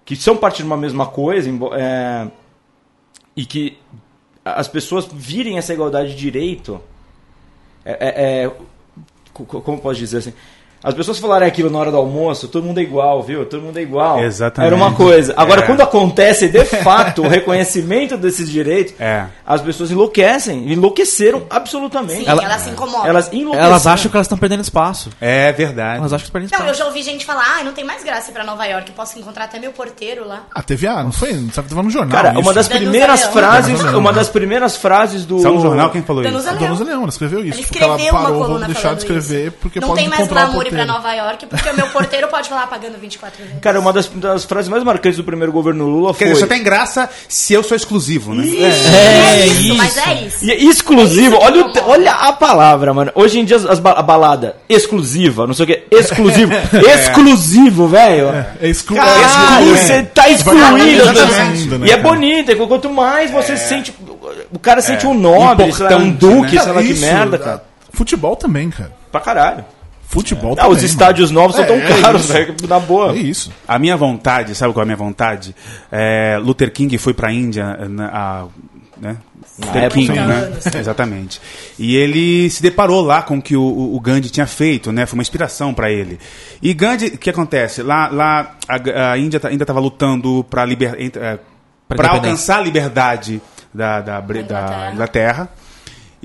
que 0.05 0.15
são 0.15 0.37
parte 0.37 0.57
de 0.57 0.63
uma 0.63 0.77
mesma 0.77 1.07
coisa, 1.07 1.49
é, 1.75 2.27
e 3.35 3.43
que 3.43 3.77
as 4.43 4.67
pessoas 4.67 5.09
virem 5.11 5.57
essa 5.57 5.73
igualdade 5.73 6.11
de 6.11 6.15
direito 6.15 6.79
é, 7.86 7.91
é- 7.91 8.43
é- 8.45 8.51
co- 9.33 9.45
co- 9.45 9.61
como 9.61 9.79
posso 9.79 9.99
dizer 9.99 10.17
assim 10.17 10.33
as 10.84 10.93
pessoas 10.93 11.17
falarem 11.17 11.47
aquilo 11.47 11.69
na 11.69 11.80
hora 11.80 11.91
do 11.91 11.97
almoço, 11.97 12.47
todo 12.47 12.63
mundo 12.63 12.80
é 12.80 12.84
igual, 12.84 13.21
viu? 13.23 13.45
Todo 13.45 13.61
mundo 13.61 13.78
é 13.78 13.82
igual. 13.82 14.23
Exatamente. 14.23 14.67
Era 14.73 14.76
uma 14.76 14.93
coisa. 14.93 15.34
Agora, 15.36 15.61
É. 15.61 15.65
quando 15.65 15.82
acontece 15.82 16.47
de 16.47 16.63
fato 16.84 17.23
o 17.23 17.28
reconhecimento 17.28 18.17
desses 18.17 18.49
direitos, 18.49 18.93
É. 18.99 19.26
as 19.45 19.61
pessoas 19.61 19.89
enlouquecem. 19.91 20.71
Enlouqueceram 20.71 21.43
absolutamente. 21.49 22.23
Sim, 22.23 22.28
ela, 22.30 22.57
se 22.59 22.69
incomoda. 22.69 23.07
Elas 23.07 23.32
enlouqueceram. 23.34 23.65
Elas 23.67 23.88
acham 23.88 24.09
que 24.11 24.17
elas 24.17 24.26
estão 24.26 24.38
perdendo 24.38 24.61
espaço. 24.61 25.09
É 25.19 25.51
verdade. 25.51 25.97
Elas 25.99 26.13
acham 26.13 26.19
que 26.19 26.23
estão 26.26 26.41
perdendo 26.41 26.51
Não, 26.51 26.59
eu 26.59 26.71
espaço. 26.71 26.80
já 26.80 26.86
ouvi 26.86 27.01
gente 27.03 27.26
falar, 27.26 27.57
ah, 27.59 27.63
não 27.63 27.73
tem 27.73 27.84
mais 27.84 28.03
graça 28.03 28.30
ir 28.30 28.34
pra 28.34 28.43
Nova 28.43 28.65
York, 28.65 28.89
eu 28.89 28.95
posso 28.95 29.17
encontrar 29.17 29.45
até 29.45 29.59
meu 29.59 29.71
porteiro 29.71 30.28
lá. 30.28 30.43
A 30.53 30.61
TVA, 30.61 31.03
não 31.03 31.11
foi? 31.11 31.34
Sabe 31.51 31.67
que 31.67 31.69
tava 31.69 31.84
no 31.84 31.89
jornal. 31.89 32.11
Cara, 32.15 32.32
isso. 32.32 32.39
uma 32.41 32.53
das 32.53 32.67
Danusa 32.67 32.84
primeiras 32.89 33.19
Leão. 33.21 33.32
frases, 33.34 33.65
Danusa 33.67 33.89
Leão, 33.89 33.99
uma 33.99 34.13
das 34.13 34.30
primeiras 34.30 34.78
frases 34.78 35.26
do 35.26 35.39
Só 35.39 35.51
no 35.51 35.61
jornal 35.61 35.89
quem 35.89 36.01
falou 36.03 36.23
Danusa 36.23 36.53
isso? 36.53 36.63
A 36.63 36.67
Dona 36.67 36.84
Leão, 36.86 37.01
ela 37.01 37.09
escreveu 37.09 37.39
isso. 37.45 37.57
Ela 37.59 37.67
porque 37.67 37.80
ela 37.84 37.95
escreveu 37.95 38.13
uma 38.13 38.23
parou, 38.23 38.39
coluna 38.41 38.65
vou 38.65 38.73
deixar 38.73 38.93
de 38.93 38.99
escrever 38.99 39.47
isso. 39.47 39.55
porque 39.61 39.80
Não 39.80 39.88
pode 39.89 39.99
tem 40.01 40.09
mais 40.09 40.21
encontrar 40.21 40.49
o 40.49 40.53
glamour 40.70 40.84
ir 40.84 40.86
pra 40.86 40.86
porteiro. 40.86 40.93
Nova 40.93 41.13
York, 41.13 41.45
porque 41.45 41.70
o 41.70 41.76
meu 41.76 41.88
porteiro 41.88 42.28
pode 42.28 42.49
falar 42.49 42.68
pagando 42.68 42.97
24 42.97 43.43
vezes. 43.43 43.59
Cara, 43.61 43.80
uma 43.80 43.93
das, 43.93 44.07
das 44.07 44.45
frases 44.45 44.70
mais 44.70 44.84
marcantes 44.84 45.18
do 45.18 45.24
primeiro 45.24 45.51
governo 45.51 45.86
Lula 45.86 46.13
Quer 46.13 46.26
foi 46.26 46.28
dizer, 46.28 46.39
só 46.41 46.47
tem 46.47 46.63
graça 46.63 47.09
se 47.28 47.53
eu 47.53 47.63
sou 47.63 47.76
exclusivo, 47.76 48.34
né? 48.34 48.45
É 48.45 49.47
isso. 49.47 49.76
Mas 49.76 49.97
é 49.97 50.13
isso. 50.26 50.45
E 50.45 50.51
é 50.51 50.63
exclusivo, 50.63 51.36
É 51.36 51.38
isso 51.38 51.45
olha, 51.45 51.66
o 51.66 51.89
olha 51.89 52.11
a 52.11 52.34
palavra, 52.34 52.93
mano. 52.93 53.11
Hoje 53.16 53.39
em 53.39 53.45
dia 53.45 53.57
as, 53.57 53.66
a 53.66 54.01
balada 54.01 54.57
exclusiva, 54.68 55.47
não 55.47 55.53
sei 55.53 55.63
o 55.63 55.68
que, 55.68 55.84
exclusivo, 55.91 56.53
exclusivo, 56.95 57.88
velho. 57.88 58.30
É 58.61 58.68
exclu... 58.68 58.95
Caralho, 58.95 59.74
é, 59.74 59.78
você 59.78 60.03
tá 60.03 60.24
ainda, 60.24 61.78
né, 61.78 61.88
e 61.88 61.91
é 61.91 61.97
cara? 61.97 62.09
bonito, 62.09 62.51
é 62.51 62.55
quanto 62.55 62.89
mais 62.89 63.32
você 63.32 63.57
sente. 63.57 63.93
O 64.51 64.59
cara 64.59 64.82
sente 64.82 65.05
um 65.05 65.13
nobre, 65.13 65.66
um 65.99 66.11
duque, 66.11 66.55
né? 66.55 66.61
sei 66.61 66.72
lá 66.72 66.82
que 66.82 66.91
Isso, 66.91 67.01
merda, 67.01 67.38
cara. 67.38 67.63
Futebol 67.91 68.36
também, 68.36 68.70
cara. 68.70 68.91
Pra 69.11 69.22
caralho. 69.22 69.66
Futebol 70.07 70.53
Ah, 70.53 70.63
também. 70.63 70.71
os 70.71 70.83
estádios 70.83 71.31
novos 71.31 71.55
são 71.55 71.65
tão 71.65 71.75
É, 71.75 71.91
é 71.91 72.01
caros, 72.01 72.25
velho, 72.27 72.55
na 72.69 72.79
boa. 72.79 73.11
É 73.13 73.17
isso. 73.17 73.51
A 73.67 73.77
minha 73.79 73.97
vontade, 73.97 74.55
sabe 74.55 74.73
qual 74.73 74.81
é 74.81 74.83
a 74.83 74.85
minha 74.85 74.95
vontade? 74.97 75.55
É, 75.91 76.37
Luther 76.41 76.71
King 76.71 76.97
foi 76.97 77.13
pra 77.13 77.31
Índia, 77.33 77.75
na, 77.89 78.07
a, 78.07 78.45
né? 78.97 79.17
Luther 79.59 79.91
King, 79.91 80.11
né? 80.13 80.25
né? 80.25 80.79
Exatamente. 80.79 81.41
E 81.79 81.95
ele 81.95 82.49
se 82.49 82.61
deparou 82.61 83.01
lá 83.01 83.21
com 83.23 83.37
o 83.37 83.41
que 83.41 83.55
o, 83.57 83.61
o- 83.95 83.99
Gandhi 83.99 84.29
tinha 84.29 84.45
feito, 84.47 84.91
né? 84.91 85.05
Foi 85.05 85.17
uma 85.17 85.21
inspiração 85.21 85.73
pra 85.73 85.91
ele. 85.91 86.19
E 86.61 86.73
Gandhi, 86.73 87.07
o 87.07 87.17
que 87.17 87.29
acontece? 87.29 87.81
Lá, 87.81 88.07
lá 88.07 88.55
a, 88.67 89.11
a 89.11 89.17
Índia 89.17 89.39
tá- 89.39 89.49
ainda 89.49 89.63
estava 89.63 89.79
lutando 89.79 90.45
para 90.49 90.63
liber, 90.65 90.95
é, 91.17 91.39
alcançar 92.09 92.57
a 92.59 92.61
liberdade 92.61 93.41
da, 93.73 93.99
da, 94.01 94.19
da 94.21 94.33
Inglaterra. 94.41 94.91
Inglaterra. 94.93 95.49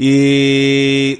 E, 0.03 1.19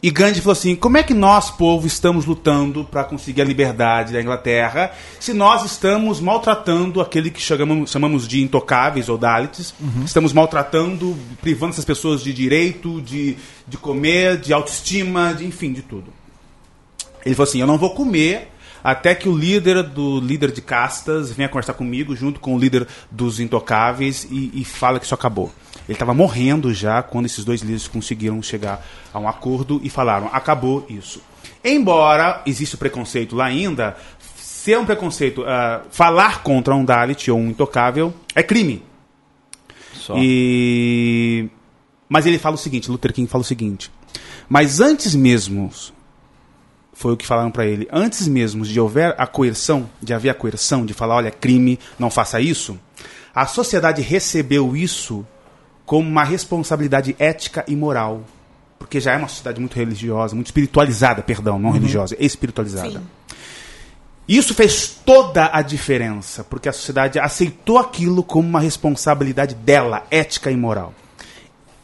e 0.00 0.10
Gandhi 0.10 0.40
falou 0.40 0.52
assim: 0.52 0.76
como 0.76 0.96
é 0.96 1.02
que 1.02 1.12
nós, 1.12 1.50
povo, 1.50 1.86
estamos 1.86 2.24
lutando 2.24 2.84
para 2.84 3.02
conseguir 3.02 3.42
a 3.42 3.44
liberdade 3.44 4.12
da 4.12 4.20
Inglaterra 4.20 4.92
se 5.18 5.32
nós 5.32 5.64
estamos 5.64 6.20
maltratando 6.20 7.00
aquele 7.00 7.30
que 7.30 7.40
chamamos, 7.40 7.90
chamamos 7.90 8.28
de 8.28 8.40
intocáveis 8.40 9.08
ou 9.08 9.18
Dalits? 9.18 9.74
Estamos 10.04 10.32
maltratando, 10.32 11.16
privando 11.40 11.72
essas 11.72 11.84
pessoas 11.84 12.22
de 12.22 12.32
direito, 12.32 13.00
de, 13.02 13.36
de 13.66 13.76
comer, 13.76 14.36
de 14.36 14.52
autoestima, 14.52 15.34
de, 15.34 15.44
enfim, 15.44 15.72
de 15.72 15.82
tudo. 15.82 16.12
Ele 17.26 17.34
falou 17.34 17.48
assim: 17.48 17.60
eu 17.60 17.66
não 17.66 17.76
vou 17.76 17.90
comer 17.90 18.52
até 18.84 19.16
que 19.16 19.28
o 19.28 19.36
líder 19.36 19.82
do 19.82 20.20
líder 20.20 20.52
de 20.52 20.62
castas 20.62 21.32
venha 21.32 21.48
conversar 21.48 21.74
comigo, 21.74 22.14
junto 22.14 22.38
com 22.38 22.54
o 22.54 22.58
líder 22.58 22.86
dos 23.10 23.40
intocáveis, 23.40 24.26
e, 24.30 24.52
e 24.54 24.64
fala 24.64 25.00
que 25.00 25.04
isso 25.04 25.14
acabou. 25.14 25.52
Ele 25.88 25.96
estava 25.96 26.12
morrendo 26.12 26.72
já 26.74 27.02
quando 27.02 27.24
esses 27.24 27.44
dois 27.44 27.62
líderes 27.62 27.88
conseguiram 27.88 28.42
chegar 28.42 28.86
a 29.12 29.18
um 29.18 29.26
acordo 29.26 29.80
e 29.82 29.88
falaram: 29.88 30.28
acabou 30.30 30.84
isso. 30.88 31.22
Embora 31.64 32.42
exista 32.44 32.76
o 32.76 32.78
preconceito 32.78 33.34
lá 33.34 33.46
ainda, 33.46 33.96
se 34.36 34.74
é 34.74 34.78
um 34.78 34.84
preconceito, 34.84 35.42
ah, 35.46 35.82
falar 35.90 36.42
contra 36.42 36.74
um 36.74 36.84
Dalit 36.84 37.30
ou 37.30 37.38
um 37.38 37.48
intocável 37.48 38.12
é 38.34 38.42
crime. 38.42 38.82
Só. 39.94 40.14
E... 40.18 41.48
Mas 42.06 42.26
ele 42.26 42.38
fala 42.38 42.54
o 42.54 42.58
seguinte, 42.58 42.90
Luther 42.90 43.12
King 43.12 43.28
fala 43.28 43.42
o 43.42 43.46
seguinte, 43.46 43.90
mas 44.48 44.80
antes 44.80 45.14
mesmo, 45.14 45.70
foi 46.92 47.12
o 47.12 47.16
que 47.16 47.26
falaram 47.26 47.50
para 47.50 47.66
ele, 47.66 47.86
antes 47.92 48.26
mesmo 48.26 48.64
de 48.64 48.80
houver 48.80 49.14
a 49.18 49.26
coerção, 49.26 49.88
de 50.02 50.14
haver 50.14 50.30
a 50.30 50.34
coerção, 50.34 50.86
de 50.86 50.94
falar, 50.94 51.16
olha, 51.16 51.30
crime, 51.30 51.78
não 51.98 52.10
faça 52.10 52.40
isso, 52.40 52.78
a 53.34 53.46
sociedade 53.46 54.00
recebeu 54.00 54.74
isso 54.74 55.26
como 55.88 56.06
uma 56.06 56.22
responsabilidade 56.22 57.16
ética 57.18 57.64
e 57.66 57.74
moral. 57.74 58.22
Porque 58.78 59.00
já 59.00 59.14
é 59.14 59.16
uma 59.16 59.26
sociedade 59.26 59.58
muito 59.58 59.74
religiosa, 59.74 60.34
muito 60.34 60.48
espiritualizada, 60.48 61.22
perdão, 61.22 61.58
não 61.58 61.70
religiosa, 61.70 62.14
espiritualizada. 62.20 62.90
Sim. 62.90 63.06
Isso 64.28 64.54
fez 64.54 64.86
toda 64.86 65.48
a 65.50 65.62
diferença, 65.62 66.44
porque 66.44 66.68
a 66.68 66.72
sociedade 66.74 67.18
aceitou 67.18 67.78
aquilo 67.78 68.22
como 68.22 68.46
uma 68.46 68.60
responsabilidade 68.60 69.54
dela, 69.54 70.06
ética 70.10 70.50
e 70.50 70.56
moral. 70.58 70.92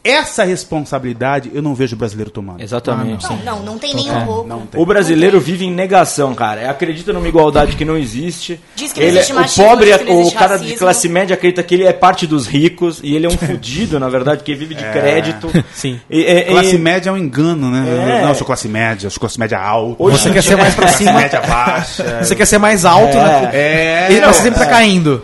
Essa 0.05 0.43
responsabilidade 0.43 1.49
eu 1.53 1.61
não 1.61 1.73
vejo 1.73 1.95
o 1.95 1.99
brasileiro 1.99 2.29
tomando. 2.29 2.61
Exatamente. 2.61 3.25
Não, 3.27 3.37
não, 3.37 3.59
não 3.63 3.77
tem 3.79 3.93
nem 3.95 4.09
um 4.11 4.25
pouco. 4.25 4.47
Não 4.47 4.61
tem. 4.65 4.79
O 4.79 4.85
brasileiro 4.85 5.39
vive 5.39 5.65
em 5.65 5.71
negação, 5.71 6.33
cara. 6.35 6.69
Acredita 6.69 7.11
numa 7.11 7.27
igualdade 7.27 7.75
que 7.75 7.83
não 7.83 7.97
existe. 7.97 8.59
Diz 8.75 8.93
que 8.93 8.99
não 8.99 9.07
ele, 9.07 9.17
existe 9.17 9.33
o 9.33 9.35
machismo, 9.35 9.63
pobre, 9.65 9.87
diz 9.87 9.97
que 9.97 10.03
não 10.05 10.15
o 10.15 10.19
existe 10.21 10.37
cara 10.37 10.55
de 10.55 10.61
racismo. 10.61 10.77
classe 10.79 11.09
média 11.09 11.33
acredita 11.33 11.63
que 11.63 11.73
ele 11.75 11.83
é 11.85 11.91
parte 11.93 12.27
dos 12.27 12.45
ricos 12.45 12.99
e 13.03 13.15
ele 13.15 13.25
é 13.25 13.29
um 13.29 13.37
fudido, 13.37 13.99
na 13.99 14.07
verdade, 14.07 14.43
que 14.43 14.53
vive 14.53 14.75
de 14.75 14.83
crédito. 14.83 15.49
Sim. 15.73 15.99
E, 16.09 16.19
e- 16.21 16.43
Classe 16.45 16.75
e- 16.75 16.79
média 16.79 17.09
é 17.09 17.13
um 17.13 17.17
engano, 17.17 17.71
né? 17.71 18.19
É. 18.19 18.21
Não, 18.21 18.29
eu 18.29 18.35
sou 18.35 18.45
classe 18.45 18.67
média, 18.67 19.07
eu 19.07 19.11
sou 19.11 19.19
classe 19.19 19.39
média 19.39 19.59
alta. 19.59 19.95
Hoje 20.03 20.19
Você 20.19 20.29
quer 20.31 20.43
ser 20.43 20.55
mais 20.55 20.73
pra 20.75 20.83
classe 20.85 20.97
cima, 21.03 21.13
média 21.13 21.41
baixa. 21.41 22.19
você 22.23 22.35
quer 22.35 22.45
ser 22.45 22.57
mais 22.59 22.85
alto, 22.85 23.15
né? 23.17 23.49
É, 23.53 24.07
E 24.11 24.19
não, 24.19 24.31
você 24.31 24.43
sempre 24.43 24.59
tá 24.59 24.65
caindo. 24.67 25.21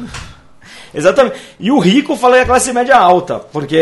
Exatamente. 0.93 1.37
E 1.59 1.71
o 1.71 1.79
rico 1.79 2.15
fala 2.15 2.35
que 2.35 2.41
é 2.41 2.45
classe 2.45 2.73
média 2.73 2.97
alta. 2.97 3.39
Porque 3.39 3.77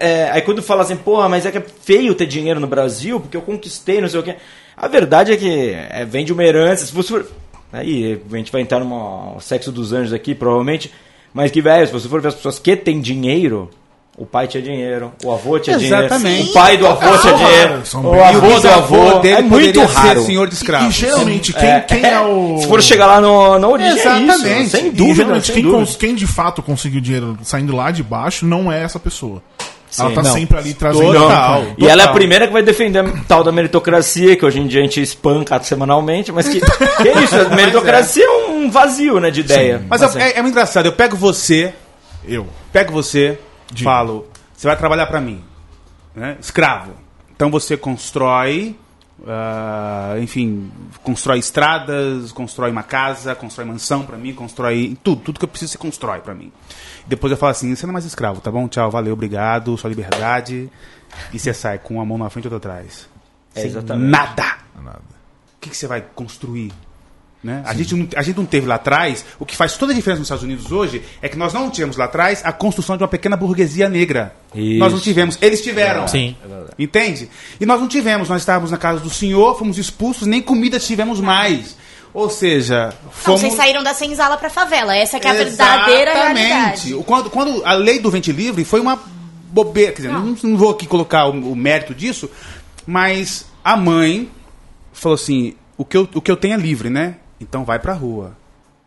é, 0.00 0.30
aí 0.32 0.42
quando 0.42 0.62
fala 0.62 0.82
assim, 0.82 0.96
porra, 0.96 1.28
mas 1.28 1.46
é 1.46 1.50
que 1.50 1.58
é 1.58 1.64
feio 1.82 2.14
ter 2.14 2.26
dinheiro 2.26 2.60
no 2.60 2.66
Brasil, 2.66 3.20
porque 3.20 3.36
eu 3.36 3.42
conquistei, 3.42 4.00
não 4.00 4.08
sei 4.08 4.20
o 4.20 4.22
quê. 4.22 4.36
A 4.76 4.88
verdade 4.88 5.32
é 5.32 5.36
que 5.36 5.70
é, 5.70 6.04
vem 6.04 6.24
de 6.24 6.32
uma 6.32 6.44
herança. 6.44 6.86
Se 6.86 6.92
você 6.92 7.08
for. 7.08 7.26
Aí 7.72 8.20
a 8.32 8.36
gente 8.36 8.52
vai 8.52 8.60
entrar 8.60 8.80
no 8.80 9.36
sexo 9.40 9.72
dos 9.72 9.92
anjos 9.92 10.12
aqui, 10.12 10.34
provavelmente. 10.34 10.92
Mas 11.32 11.50
que, 11.50 11.60
velho, 11.60 11.86
se 11.86 11.92
você 11.92 12.08
for 12.08 12.20
ver 12.20 12.28
as 12.28 12.34
pessoas 12.34 12.60
que 12.60 12.76
têm 12.76 13.00
dinheiro, 13.00 13.68
o 14.16 14.24
pai 14.24 14.46
tinha 14.46 14.62
dinheiro, 14.62 15.12
o 15.24 15.32
avô 15.32 15.58
tinha 15.58 15.76
Exatamente. 15.76 16.20
dinheiro, 16.22 16.50
o 16.50 16.52
pai 16.52 16.76
do 16.76 16.86
avô 16.86 17.00
tinha 17.00 17.18
São 17.18 17.34
dinheiro, 17.36 17.80
são 17.86 18.06
o 18.10 18.14
E 18.16 18.20
avô 18.20 18.60
do 18.60 18.68
avô. 18.68 19.18
dele 19.18 19.34
É 19.38 19.42
muito 19.42 19.84
raro. 19.84 20.20
ser 20.20 20.26
senhor 20.26 20.46
de 20.48 20.54
E, 20.54 20.56
escravos. 20.56 20.88
e 20.96 21.00
geralmente, 21.00 21.52
quem, 21.52 21.80
quem 21.88 22.04
é 22.06 22.20
o. 22.20 22.58
Se 22.60 22.68
for 22.68 22.80
chegar 22.82 23.06
lá 23.06 23.20
no, 23.20 23.58
na 23.58 23.66
origem, 23.68 23.92
é 23.92 24.00
Exatamente. 24.22 24.62
isso. 24.62 24.76
Sem 24.76 24.90
dúvida, 24.92 25.40
sem 25.40 25.54
quem, 25.54 25.62
dúvida. 25.64 25.78
cons- 25.84 25.96
quem 25.96 26.14
de 26.14 26.26
fato 26.26 26.62
conseguiu 26.62 27.00
dinheiro 27.00 27.36
saindo 27.42 27.74
lá 27.74 27.90
de 27.90 28.02
baixo 28.04 28.46
não 28.46 28.70
é 28.70 28.82
essa 28.84 29.00
pessoa. 29.00 29.42
ela 29.98 30.10
tá 30.12 30.22
não. 30.22 30.32
sempre 30.32 30.58
ali 30.58 30.74
trazendo. 30.74 31.12
Total. 31.12 31.64
E 31.78 31.84
ela 31.88 32.02
é 32.02 32.04
a 32.04 32.06
Total. 32.08 32.14
primeira 32.14 32.46
que 32.46 32.52
vai 32.52 32.62
defender 32.62 32.98
a 33.00 33.12
tal 33.26 33.42
da 33.44 33.50
meritocracia, 33.52 34.36
que 34.36 34.44
hoje 34.46 34.60
em 34.60 34.66
dia 34.68 34.78
a 34.80 34.82
gente 34.84 35.00
espanca 35.02 35.60
semanalmente, 35.62 36.30
mas 36.32 36.48
que, 36.48 36.60
que 36.60 37.08
é 37.08 37.22
isso, 37.22 37.34
a 37.40 37.48
meritocracia 37.54 38.24
é 38.24 38.30
um 38.50 38.70
vazio, 38.70 39.18
né, 39.18 39.30
de 39.32 39.40
ideia. 39.40 39.82
Mas 39.88 40.02
eu- 40.02 40.08
Assim, 40.08 40.18
é, 40.20 40.38
é 40.38 40.42
muito 40.42 40.52
engraçado. 40.54 40.86
Eu 40.86 40.92
pego 40.92 41.16
você, 41.16 41.72
Eu. 42.26 42.46
pego 42.72 42.92
você, 42.92 43.38
Diga. 43.74 43.90
falo, 43.90 44.26
você 44.54 44.66
vai 44.66 44.76
trabalhar 44.76 45.06
pra 45.06 45.20
mim. 45.20 45.42
né? 46.14 46.36
escravo. 46.40 46.92
Então 47.34 47.50
você 47.50 47.76
constrói, 47.76 48.76
ah, 49.26 50.14
enfim, 50.20 50.70
constrói 51.02 51.38
estradas, 51.38 52.30
constrói 52.32 52.70
uma 52.70 52.82
casa, 52.82 53.34
constrói 53.34 53.66
mansão 53.66 54.04
pra 54.04 54.16
mim, 54.16 54.32
constrói 54.32 54.96
tudo, 55.02 55.20
tudo 55.22 55.38
que 55.38 55.44
eu 55.44 55.48
preciso 55.48 55.72
você 55.72 55.78
constrói 55.78 56.20
pra 56.20 56.34
mim. 56.34 56.52
Depois 57.06 57.30
eu 57.30 57.36
falo 57.36 57.50
assim, 57.50 57.74
você 57.74 57.86
não 57.86 57.90
é 57.90 57.94
mais 57.94 58.04
escravo, 58.04 58.40
tá 58.40 58.50
bom? 58.50 58.68
Tchau, 58.68 58.90
valeu, 58.90 59.12
obrigado, 59.12 59.76
sua 59.76 59.90
liberdade. 59.90 60.70
E 61.32 61.38
você 61.38 61.52
sai 61.52 61.78
com 61.78 61.94
uma 61.94 62.04
mão 62.04 62.18
na 62.18 62.30
frente 62.30 62.44
e 62.44 62.52
outra 62.52 62.72
atrás. 62.72 63.08
É, 63.54 63.64
exatamente. 63.64 64.10
nada. 64.10 64.58
Nada. 64.82 64.98
O 65.56 65.60
que, 65.60 65.70
que 65.70 65.76
você 65.76 65.86
vai 65.86 66.04
construir? 66.14 66.72
Né? 67.44 67.62
A, 67.66 67.74
gente 67.74 67.94
não, 67.94 68.08
a 68.16 68.22
gente 68.22 68.36
não 68.38 68.46
teve 68.46 68.66
lá 68.66 68.76
atrás. 68.76 69.22
O 69.38 69.44
que 69.44 69.54
faz 69.54 69.76
toda 69.76 69.92
a 69.92 69.94
diferença 69.94 70.20
nos 70.20 70.26
Estados 70.26 70.42
Unidos 70.44 70.72
hoje 70.72 71.02
é 71.20 71.28
que 71.28 71.36
nós 71.36 71.52
não 71.52 71.68
tivemos 71.68 71.94
lá 71.94 72.06
atrás 72.06 72.40
a 72.42 72.54
construção 72.54 72.96
de 72.96 73.02
uma 73.02 73.08
pequena 73.08 73.36
burguesia 73.36 73.86
negra. 73.86 74.34
Isso. 74.54 74.78
Nós 74.78 74.90
não 74.94 74.98
tivemos. 74.98 75.36
Eles 75.42 75.60
tiveram. 75.60 76.08
Sim. 76.08 76.34
Entende? 76.78 77.28
E 77.60 77.66
nós 77.66 77.78
não 77.78 77.86
tivemos. 77.86 78.30
Nós 78.30 78.40
estávamos 78.40 78.70
na 78.70 78.78
casa 78.78 78.98
do 79.00 79.10
Senhor, 79.10 79.58
fomos 79.58 79.76
expulsos, 79.76 80.26
nem 80.26 80.40
comida 80.40 80.80
tivemos 80.80 81.20
mais. 81.20 81.76
Ou 82.14 82.30
seja, 82.30 82.94
Então, 82.98 83.10
fomos. 83.10 83.40
vocês 83.42 83.52
saíram 83.52 83.82
da 83.82 83.92
senzala 83.92 84.38
pra 84.38 84.48
favela. 84.48 84.96
Essa 84.96 85.20
que 85.20 85.26
é 85.26 85.30
a 85.30 85.34
verdadeira 85.34 86.14
realidade. 86.14 86.94
Quando, 87.04 87.28
quando 87.28 87.62
a 87.66 87.74
lei 87.74 87.98
do 87.98 88.10
vente 88.10 88.32
livre 88.32 88.64
foi 88.64 88.80
uma 88.80 88.98
bobeira. 89.50 89.92
Quer 89.92 90.02
dizer, 90.02 90.14
não, 90.14 90.34
não 90.42 90.56
vou 90.56 90.70
aqui 90.70 90.86
colocar 90.86 91.26
o, 91.26 91.52
o 91.52 91.54
mérito 91.54 91.94
disso, 91.94 92.30
mas 92.86 93.44
a 93.62 93.76
mãe 93.76 94.30
falou 94.94 95.16
assim: 95.16 95.54
o 95.76 95.84
que, 95.84 95.96
eu, 95.96 96.08
o 96.14 96.22
que 96.22 96.30
eu 96.30 96.36
tenho 96.36 96.54
é 96.54 96.56
livre, 96.56 96.88
né? 96.88 97.16
Então 97.48 97.64
vai 97.64 97.78
pra 97.78 97.92
rua. 97.92 98.32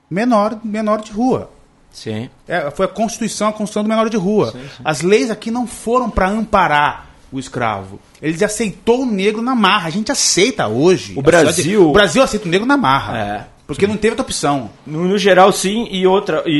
Menor, 0.09 0.57
menor 0.63 1.01
de 1.01 1.11
rua. 1.11 1.49
Sim. 1.91 2.29
É, 2.47 2.69
foi 2.71 2.85
a 2.85 2.89
Constituição, 2.89 3.47
a 3.47 3.51
Constituição 3.51 3.83
do 3.83 3.89
menor 3.89 4.09
de 4.09 4.17
rua. 4.17 4.53
As 4.83 5.01
leis 5.01 5.31
aqui 5.31 5.49
não 5.51 5.65
foram 5.65 6.09
para 6.09 6.27
amparar 6.29 7.07
o 7.31 7.39
escravo. 7.39 7.99
Eles 8.21 8.41
aceitou 8.41 9.01
o 9.01 9.05
negro 9.05 9.41
na 9.41 9.55
marra. 9.55 9.87
A 9.87 9.91
gente 9.91 10.11
aceita 10.11 10.67
hoje. 10.67 11.13
O 11.17 11.21
Brasil- 11.21 11.89
O 11.89 11.91
Brasil 11.93 12.21
aceita 12.23 12.45
o 12.47 12.49
negro 12.51 12.67
na 12.67 12.77
marra. 12.77 13.17
É. 13.17 13.45
Porque 13.65 13.85
não 13.87 13.97
teve 13.97 14.11
outra 14.11 14.23
opção. 14.23 14.69
No, 14.85 15.05
no 15.07 15.17
geral, 15.17 15.51
sim, 15.51 15.87
e 15.91 16.07
outra, 16.07 16.41
e, 16.45 16.51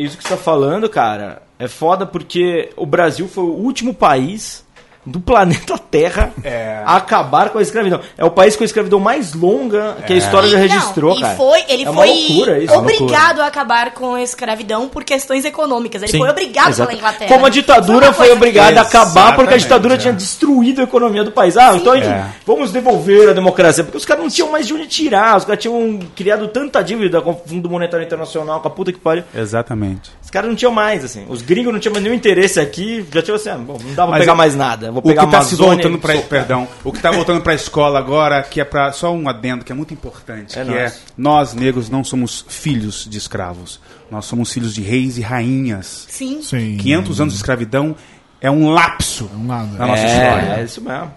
e 0.00 0.04
isso 0.04 0.16
que 0.16 0.22
você 0.22 0.30
tá 0.30 0.36
falando, 0.36 0.88
cara, 0.88 1.42
é 1.58 1.66
foda 1.66 2.06
porque 2.06 2.70
o 2.76 2.86
Brasil 2.86 3.26
foi 3.28 3.42
o 3.44 3.48
último 3.54 3.92
país 3.92 4.64
do 5.06 5.20
planeta 5.20 5.78
Terra 5.78 6.32
É. 6.42 6.82
acabar 6.84 7.50
com 7.50 7.58
a 7.58 7.62
escravidão. 7.62 8.00
É 8.18 8.24
o 8.24 8.30
país 8.30 8.56
com 8.56 8.64
a 8.64 8.66
escravidão 8.66 8.98
mais 8.98 9.32
longa 9.34 9.96
que 10.06 10.12
a 10.12 10.16
história 10.16 10.48
já 10.48 10.58
registrou, 10.58 11.14
não, 11.14 11.20
cara. 11.20 11.34
E 11.34 11.36
foi, 11.36 11.64
ele 11.68 11.84
é 11.84 11.90
uma 11.90 12.02
foi 12.02 12.08
loucura 12.10 12.58
isso. 12.58 12.74
obrigado 12.74 13.40
a 13.40 13.46
acabar 13.46 13.92
com 13.92 14.14
a 14.14 14.22
escravidão 14.22 14.88
por 14.88 15.04
questões 15.04 15.44
econômicas. 15.44 16.02
Ele 16.02 16.10
Sim, 16.10 16.18
foi 16.18 16.28
obrigado 16.28 16.70
Exato. 16.70 16.88
pela 16.88 16.98
Inglaterra. 16.98 17.28
Como 17.32 17.46
a 17.46 17.48
ditadura 17.48 18.06
foi 18.12 18.26
coisa 18.26 18.32
obrigada 18.34 18.80
a 18.80 18.82
acabar 18.82 19.36
porque 19.36 19.54
a 19.54 19.56
ditadura 19.56 19.94
é. 19.94 19.98
tinha 19.98 20.12
destruído 20.12 20.80
a 20.80 20.84
economia 20.84 21.22
do 21.22 21.30
país. 21.30 21.56
Ah, 21.56 21.76
então 21.76 21.92
a 21.92 21.96
gente, 21.96 22.08
É. 22.08 22.26
vamos 22.44 22.72
devolver 22.72 23.30
a 23.30 23.32
democracia. 23.32 23.84
Porque 23.84 23.98
os 23.98 24.04
caras 24.04 24.22
não 24.24 24.30
tinham 24.30 24.50
mais 24.50 24.66
de 24.66 24.74
onde 24.74 24.86
tirar. 24.86 25.36
Os 25.36 25.44
caras 25.44 25.60
tinham 25.62 25.98
criado 26.16 26.48
tanta 26.48 26.82
dívida 26.82 27.20
com 27.20 27.30
o 27.30 27.40
Fundo 27.46 27.70
Monetário 27.70 28.04
Internacional, 28.04 28.60
com 28.60 28.68
a 28.68 28.70
puta 28.70 28.92
que 28.92 28.98
pariu. 28.98 29.22
Exatamente. 29.34 30.10
Os 30.36 30.38
caras 30.38 30.50
não 30.50 30.56
tinham 30.56 30.72
mais, 30.72 31.02
assim. 31.02 31.24
Os 31.28 31.40
gringos 31.40 31.72
não 31.72 31.80
tinham 31.80 31.92
mais 31.94 32.02
nenhum 32.04 32.14
interesse 32.14 32.60
aqui. 32.60 33.06
Já 33.10 33.22
tinham 33.22 33.36
assim, 33.36 33.48
ah, 33.48 33.56
bom, 33.56 33.78
não 33.82 33.94
dá 33.94 34.02
pra 34.02 34.06
Mas 34.12 34.20
pegar 34.20 34.32
é- 34.32 34.36
mais 34.36 34.54
nada. 34.54 34.90
Vou 34.92 34.98
O 34.98 35.02
que 35.02 35.08
pegar 35.08 35.24
está 35.24 35.40
se 35.42 35.54
Amazônia 35.54 35.74
voltando 35.82 35.98
para 35.98 36.12
soltar. 36.12 36.28
perdão, 36.28 36.68
o 36.84 36.90
que 36.92 36.98
está 36.98 37.10
voltando 37.10 37.40
para 37.40 37.52
a 37.52 37.54
escola 37.54 37.98
agora, 37.98 38.42
que 38.42 38.60
é 38.60 38.64
para 38.64 38.92
só 38.92 39.12
um 39.14 39.28
adendo 39.28 39.64
que 39.64 39.72
é 39.72 39.74
muito 39.74 39.94
importante, 39.94 40.58
É 40.58 40.62
que 40.64 40.70
nóis. 40.70 40.92
é 40.92 40.96
nós 41.16 41.54
negros 41.54 41.88
não 41.88 42.04
somos 42.04 42.44
filhos 42.48 43.06
de 43.08 43.16
escravos, 43.16 43.80
nós 44.10 44.26
somos 44.26 44.52
filhos 44.52 44.74
de 44.74 44.82
reis 44.82 45.16
e 45.16 45.22
rainhas. 45.22 46.06
Sim. 46.10 46.42
Sim. 46.42 46.76
500 46.78 47.20
anos 47.20 47.32
de 47.32 47.38
escravidão 47.38 47.96
é 48.40 48.50
um 48.50 48.68
lapso 48.70 49.30
Um 49.34 49.44
nada. 49.46 49.78
na 49.78 49.86
nossa 49.86 50.02
é, 50.02 50.06
história. 50.06 50.60
É 50.60 50.64
isso 50.64 50.80
mesmo. 50.82 51.14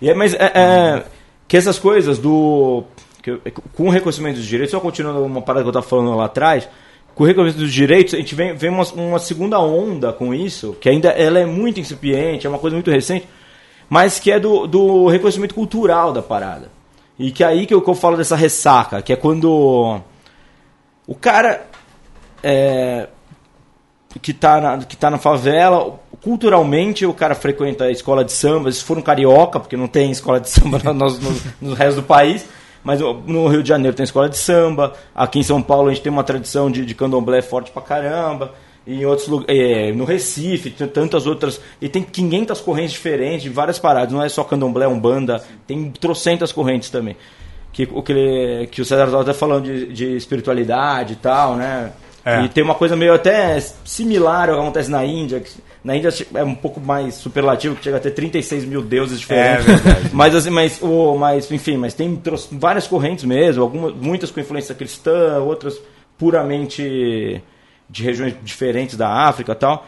E 0.00 0.08
é, 0.08 0.14
mas 0.14 0.34
é, 0.34 0.52
é, 0.54 1.02
que 1.48 1.56
essas 1.56 1.78
coisas 1.80 2.18
do. 2.18 2.84
que 3.22 3.30
eu- 3.30 3.40
com 3.74 3.86
o 3.86 3.90
reconhecimento 3.90 4.36
dos 4.36 4.46
direitos, 4.46 4.70
só 4.70 4.78
continuando 4.80 5.24
uma 5.24 5.42
parada 5.42 5.62
que 5.64 5.68
eu 5.68 5.70
estava 5.70 5.86
falando 5.86 6.16
lá 6.16 6.24
atrás, 6.26 6.68
com 7.14 7.24
o 7.24 7.26
reconhecimento 7.26 7.64
dos 7.64 7.72
direitos, 7.72 8.14
a 8.14 8.16
gente 8.16 8.34
vem, 8.34 8.54
vem 8.54 8.70
uma, 8.70 8.84
uma 8.94 9.18
segunda 9.18 9.60
onda 9.60 10.12
com 10.12 10.32
isso, 10.32 10.76
que 10.80 10.88
ainda 10.88 11.10
ela 11.10 11.38
é 11.38 11.46
muito 11.46 11.78
incipiente, 11.78 12.46
é 12.46 12.50
uma 12.50 12.58
coisa 12.58 12.74
muito 12.74 12.90
recente, 12.90 13.28
mas 13.88 14.18
que 14.18 14.30
é 14.30 14.40
do, 14.40 14.66
do 14.66 15.08
reconhecimento 15.08 15.54
cultural 15.54 16.12
da 16.12 16.22
parada. 16.22 16.70
E 17.18 17.30
que 17.30 17.44
é 17.44 17.46
aí 17.46 17.66
que 17.66 17.74
eu, 17.74 17.82
que 17.82 17.90
eu 17.90 17.94
falo 17.94 18.16
dessa 18.16 18.34
ressaca, 18.34 19.02
que 19.02 19.12
é 19.12 19.16
quando 19.16 20.00
o 21.06 21.14
cara 21.14 21.66
é, 22.42 23.08
que 24.20 24.32
tá, 24.32 24.60
na, 24.60 24.78
que 24.78 24.96
tá 24.96 25.10
na 25.10 25.18
favela, 25.18 26.00
culturalmente 26.22 27.06
o 27.06 27.14
cara 27.14 27.34
frequenta 27.34 27.84
a 27.84 27.90
escola 27.90 28.24
de 28.24 28.32
samba, 28.32 28.70
se 28.72 28.82
for 28.82 28.98
um 28.98 29.02
carioca, 29.02 29.60
porque 29.60 29.76
não 29.76 29.88
tem 29.88 30.10
escola 30.10 30.40
de 30.40 30.48
samba 30.48 30.78
no, 30.84 30.94
no, 30.94 31.40
no 31.60 31.74
resto 31.74 32.00
do 32.00 32.06
país, 32.06 32.46
mas 32.84 33.00
no 33.00 33.46
Rio 33.46 33.62
de 33.62 33.68
Janeiro 33.68 33.96
tem 33.96 34.04
escola 34.04 34.28
de 34.28 34.36
samba, 34.36 34.92
aqui 35.14 35.38
em 35.38 35.42
São 35.42 35.62
Paulo 35.62 35.88
a 35.88 35.92
gente 35.92 36.02
tem 36.02 36.12
uma 36.12 36.24
tradição 36.24 36.70
de, 36.70 36.84
de 36.84 36.94
candomblé 36.94 37.42
forte 37.42 37.70
pra 37.70 37.82
caramba, 37.82 38.52
e 38.86 39.02
em 39.02 39.06
outros 39.06 39.28
lugares, 39.28 39.96
no 39.96 40.04
Recife, 40.04 40.70
tem 40.70 40.88
tantas 40.88 41.26
outras, 41.26 41.60
e 41.80 41.88
tem 41.88 42.02
500 42.02 42.60
correntes 42.60 42.92
diferentes, 42.92 43.42
de 43.42 43.48
várias 43.48 43.78
paradas, 43.78 44.12
não 44.12 44.22
é 44.22 44.28
só 44.28 44.42
candomblé, 44.42 44.86
umbanda, 44.88 45.42
tem 45.66 45.90
trocentas 45.90 46.52
correntes 46.52 46.90
também. 46.90 47.16
Que, 47.72 47.88
o 47.90 48.02
que, 48.02 48.12
ele, 48.12 48.66
que 48.66 48.82
o 48.82 48.84
César 48.84 49.04
estava 49.04 49.32
falando 49.32 49.64
de, 49.64 49.92
de 49.92 50.16
espiritualidade 50.16 51.14
e 51.14 51.16
tal, 51.16 51.56
né? 51.56 51.92
É. 52.24 52.42
E 52.42 52.48
tem 52.48 52.62
uma 52.62 52.74
coisa 52.74 52.96
meio 52.96 53.14
até 53.14 53.58
similar 53.84 54.48
ao 54.48 54.56
que 54.56 54.62
acontece 54.62 54.90
na 54.90 55.04
Índia. 55.04 55.40
que 55.40 55.50
na 55.82 55.96
Índia 55.96 56.10
é 56.34 56.44
um 56.44 56.54
pouco 56.54 56.80
mais 56.80 57.14
superlativo, 57.14 57.74
que 57.74 57.84
chega 57.84 57.96
a 57.96 58.00
ter 58.00 58.12
36 58.12 58.64
mil 58.64 58.82
deuses 58.82 59.18
diferentes. 59.18 59.66
É 59.68 60.10
mas, 60.12 60.34
assim, 60.34 60.50
mas, 60.50 60.80
o, 60.80 61.16
mas, 61.16 61.50
enfim, 61.50 61.76
mas 61.76 61.94
tem 61.94 62.20
várias 62.52 62.86
correntes 62.86 63.24
mesmo, 63.24 63.62
algumas, 63.62 63.94
muitas 63.94 64.30
com 64.30 64.40
influência 64.40 64.74
cristã, 64.74 65.40
outras 65.40 65.80
puramente 66.16 67.42
de 67.90 68.04
regiões 68.04 68.34
diferentes 68.42 68.96
da 68.96 69.08
África 69.08 69.52
e 69.52 69.56
tal. 69.56 69.86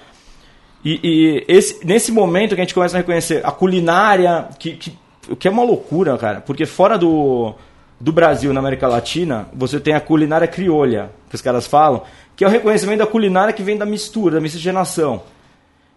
E, 0.84 1.00
e 1.02 1.44
esse, 1.48 1.84
nesse 1.86 2.12
momento 2.12 2.54
que 2.54 2.60
a 2.60 2.64
gente 2.64 2.74
começa 2.74 2.96
a 2.96 3.00
reconhecer 3.00 3.40
a 3.44 3.50
culinária, 3.52 4.48
que, 4.58 4.72
que, 4.72 4.98
que 5.38 5.48
é 5.48 5.50
uma 5.50 5.62
loucura, 5.62 6.18
cara, 6.18 6.40
porque 6.40 6.66
fora 6.66 6.98
do, 6.98 7.54
do 8.00 8.12
Brasil, 8.12 8.52
na 8.52 8.60
América 8.60 8.86
Latina, 8.88 9.46
você 9.54 9.78
tem 9.80 9.94
a 9.94 10.00
culinária 10.00 10.46
criolha, 10.46 11.10
que 11.28 11.34
os 11.36 11.40
caras 11.42 11.66
falam, 11.66 12.02
que 12.36 12.44
é 12.44 12.46
o 12.46 12.50
reconhecimento 12.50 12.98
da 12.98 13.06
culinária 13.06 13.52
que 13.52 13.62
vem 13.62 13.76
da 13.76 13.86
mistura, 13.86 14.34
da 14.36 14.40
miscigenação. 14.40 15.22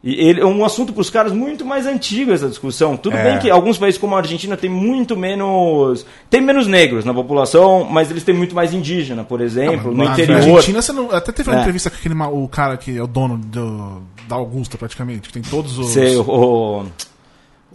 E 0.04 0.14
ele 0.30 0.40
é 0.42 0.46
um 0.46 0.64
assunto 0.64 0.94
para 0.94 1.02
os 1.02 1.10
caras 1.10 1.32
muito 1.34 1.66
mais 1.66 1.88
antigo 1.88 2.32
essa 2.32 2.48
discussão. 2.48 2.96
Tudo 2.96 3.18
É. 3.18 3.24
bem 3.24 3.40
que 3.40 3.50
alguns 3.50 3.80
países 3.80 4.00
como 4.00 4.14
a 4.16 4.20
Argentina 4.20 4.56
tem 4.56 4.70
muito 4.70 5.18
menos. 5.18 6.06
Tem 6.30 6.40
menos 6.40 6.68
negros 6.68 7.04
na 7.04 7.14
população, 7.14 7.84
mas 7.90 8.12
eles 8.12 8.24
têm 8.24 8.36
muito 8.36 8.54
mais 8.56 8.74
indígena, 8.76 9.24
por 9.24 9.42
exemplo, 9.42 9.92
no 9.92 10.04
Na 10.06 10.12
interior. 10.12 10.38
Argentina, 10.38 10.82
você 10.84 10.94
não, 10.94 11.12
até 11.12 11.32
teve 11.32 11.50
uma 11.50 11.58
É. 11.58 11.62
entrevista 11.62 11.90
com 11.90 11.96
aquele, 11.98 12.14
o 12.16 12.48
cara 12.48 12.78
que 12.78 12.96
é 12.96 13.02
o 13.02 13.08
dono 13.08 13.38
do, 13.40 14.04
da 14.30 14.36
Augusta, 14.36 14.78
praticamente, 14.78 15.28
que 15.30 15.34
tem 15.34 15.42
todos 15.42 15.80
os... 15.80 15.90
Sei, 15.90 16.16
o, 16.16 16.22
o, 16.22 16.86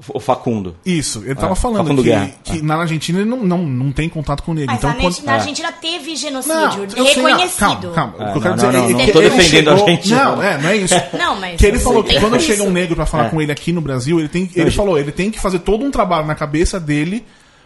o 0.08 0.18
Facundo. 0.18 0.74
Isso, 0.84 1.22
ele 1.24 1.34
tava 1.34 1.52
É, 1.52 1.56
falando 1.56 1.84
Facundo 1.84 2.02
que, 2.02 2.08
Guerra. 2.08 2.30
que 2.42 2.62
na 2.62 2.76
Argentina 2.76 3.20
ele 3.20 3.28
não, 3.28 3.44
não, 3.44 3.58
não 3.58 3.92
tem 3.92 4.08
contato 4.08 4.42
com 4.42 4.52
o 4.52 4.54
negro. 4.54 4.70
Mas 4.70 4.78
então, 4.78 4.90
a 4.90 4.94
quando... 4.94 5.22
Na 5.24 5.32
Argentina 5.34 5.70
teve 5.72 6.16
genocídio 6.16 6.56
Não, 6.56 6.84
eu 6.84 7.06
sei, 7.06 7.14
reconhecido. 7.14 7.58
Calma, 7.58 7.92
calma. 7.92 8.14
É, 8.14 8.16
o 8.16 8.16
que 8.16 8.22
eu 8.22 8.34
não, 8.34 8.40
quero 8.40 8.54
dizer 8.54 8.66
não, 8.66 8.72
é 8.72 8.78
não, 8.80 8.86
que 8.88 8.92
não 8.94 9.00
ele 9.00 9.12
tô 9.12 9.20
defendendo 9.20 9.68
a 9.68 9.76
chegou- 9.76 9.88
Argentina. 9.88 10.24
Não, 10.24 10.42
é, 10.42 10.58
não 10.58 10.68
é 10.70 10.76
isso. 10.76 10.94
Não, 11.18 11.40
mas 11.40 11.60
Que 11.60 11.66
ele 11.66 11.78
falou 11.78 12.02
que 12.04 12.18
quando 12.20 12.36
isso. 12.36 12.46
chega 12.46 12.62
um 12.62 12.70
negro 12.70 12.96
pra 12.96 13.06
falar 13.06 13.26
É. 13.26 13.28
com 13.28 13.40
ele 13.40 13.52
aqui 13.52 13.72
no 13.72 13.80
Brasil, 13.80 14.18
ele 14.18 14.28
tem, 14.28 14.50
ele 14.54 14.70
falou, 14.70 14.98
ele 14.98 15.12
tem 15.12 15.30
que 15.30 15.38
fazer 15.40 15.58
todo 15.60 15.84
um 15.84 15.90
trabalho 15.90 16.26
na 16.26 16.34
cabeça 16.34 16.80
dele 16.80 17.24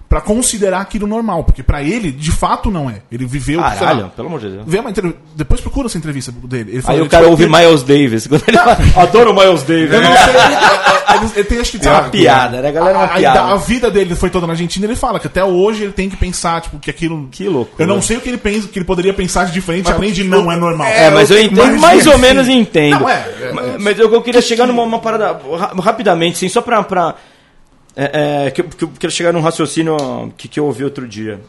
pra 0.08 0.20
considerar 0.20 0.80
aquilo 0.80 1.06
normal, 1.06 1.42
porque 1.42 1.62
pra 1.62 1.82
ele, 1.82 2.12
de 2.12 2.30
fato, 2.30 2.70
não 2.70 2.88
é. 2.88 3.02
Ele 3.10 3.26
viveu, 3.26 3.60
sei 3.60 3.78
Caralho, 3.78 4.02
lá, 4.02 4.08
pelo 4.08 4.28
amor 4.28 4.38
de 4.40 4.48
Deus. 4.50 4.62
vê 4.66 4.78
uma 4.78 4.90
entrev- 4.90 5.14
depois 5.34 5.60
procura 5.60 5.86
essa 5.88 5.98
entrevista 5.98 6.30
dele. 6.44 6.70
Ele 6.70 6.76
Aí 6.78 6.82
falou, 6.82 7.00
o 7.00 7.02
ele, 7.02 7.08
cara 7.10 7.24
tipo, 7.24 7.30
ouve 7.32 7.44
ele- 7.44 7.56
Miles 7.56 7.82
Davis. 7.82 8.26
Quando 8.28 8.44
ele 8.46 8.56
fala, 8.56 8.78
Adoro 8.96 9.34
Miles 9.34 9.62
Davis. 9.64 9.92
Eu 9.92 10.00
não 10.02 10.12
sei, 10.12 10.34
ele, 10.34 11.32
ele- 11.36 11.44
tem 11.44 11.58
acho 11.60 11.78
que 11.78 11.86
É 11.86 11.90
uma 11.90 11.96
sabe, 12.02 12.10
piada, 12.10 12.62
né? 12.62 12.68
A 12.68 12.72
galera 12.72 12.94
é 12.94 12.98
uma 12.98 13.04
a, 13.06 13.16
piada. 13.16 13.40
a 13.42 13.56
vida 13.56 13.90
dele 13.90 14.14
foi 14.14 14.30
toda 14.30 14.46
na 14.46 14.52
Argentina, 14.52 14.86
ele 14.86 14.94
fala 14.96 15.18
que 15.18 15.26
até 15.26 15.44
hoje 15.44 15.82
ele 15.84 15.92
tem 15.92 16.08
que 16.08 16.16
pensar, 16.16 16.60
tipo, 16.60 16.78
que 16.78 16.88
aquilo. 16.90 17.28
Que 17.30 17.48
loucura. 17.48 17.82
Eu 17.82 17.86
não 17.88 18.00
sei 18.00 18.16
o 18.16 18.20
que 18.20 18.28
ele 18.28 18.38
pensa, 18.38 18.68
que 18.68 18.78
ele 18.78 18.84
poderia 18.86 19.12
pensar 19.12 19.46
de 19.46 19.52
diferente, 19.52 19.90
além 19.90 20.12
de 20.12 20.22
não 20.22 20.50
é 20.52 20.56
normal. 20.56 20.86
É, 20.86 21.10
mas 21.10 21.30
eu 21.30 21.40
entendo, 21.40 21.56
mas, 21.72 21.80
mais 21.80 22.06
ou 22.06 22.12
assim, 22.12 22.22
menos 22.22 22.48
entendo. 22.48 23.00
Não, 23.00 23.08
é, 23.10 23.14
é, 23.40 23.52
mas, 23.52 23.82
mas 23.82 23.98
eu, 23.98 24.12
eu 24.12 24.22
queria 24.22 24.40
chegar 24.42 24.66
numa 24.66 24.82
uma 24.82 24.98
parada 25.00 25.36
ra- 25.58 25.72
rapidamente, 25.82 26.36
assim, 26.36 26.48
só 26.48 26.60
pra. 26.60 26.82
pra 26.84 27.14
é, 27.96 28.46
é, 28.46 28.50
que, 28.50 28.62
que 28.62 29.10
chegar 29.10 29.32
num 29.32 29.40
raciocínio 29.40 29.96
que, 30.36 30.46
que 30.48 30.60
eu 30.60 30.66
ouvi 30.66 30.84
outro 30.84 31.08
dia, 31.08 31.40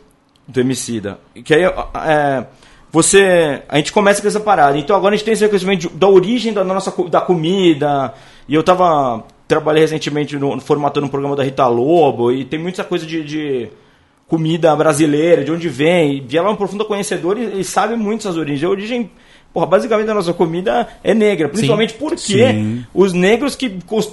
do 0.47 0.59
Emicida. 0.61 1.19
Que 1.43 1.53
aí 1.53 1.63
é, 1.63 2.45
você. 2.91 3.61
A 3.67 3.77
gente 3.77 3.91
começa 3.91 4.21
com 4.21 4.27
essa 4.27 4.39
parada. 4.39 4.77
Então 4.77 4.95
agora 4.95 5.13
a 5.13 5.17
gente 5.17 5.25
tem 5.25 5.33
esse 5.33 5.43
reconhecimento 5.43 5.89
da 5.89 6.07
origem 6.07 6.53
da 6.53 6.63
nossa 6.63 6.93
da 7.09 7.19
comida. 7.21 8.13
E 8.47 8.55
eu 8.55 8.63
tava. 8.63 9.23
Trabalhei 9.47 9.81
recentemente 9.81 10.35
no, 10.37 10.59
formatando 10.59 11.05
um 11.05 11.09
programa 11.09 11.33
da 11.33 11.41
Rita 11.43 11.65
Lobo, 11.67 12.33
e 12.33 12.43
tem 12.43 12.59
muita 12.59 12.83
coisa 12.83 13.05
de- 13.05 13.23
de 13.23 13.69
comida 14.27 14.75
brasileira, 14.75 15.41
de 15.41 15.51
onde 15.53 15.69
vem. 15.69 16.25
E 16.29 16.37
ela 16.37 16.47
é 16.47 16.51
uma 16.51 16.57
profunda 16.57 16.83
conhecedora 16.83 17.39
e, 17.39 17.61
e 17.61 17.63
sabe 17.63 17.95
muito 17.95 18.21
essas 18.21 18.35
origens. 18.35 18.65
A 18.65 18.69
origem 18.69 19.09
porra, 19.57 19.65
basicamente 19.65 20.07
a 20.11 20.13
nossa 20.13 20.33
comida 20.33 20.87
é 21.03 21.15
negra. 21.15 21.49
Principalmente 21.49 21.95
porque 21.95 22.17
Sim. 22.17 22.85
os 22.93 23.11
negros 23.11 23.55
que, 23.55 23.69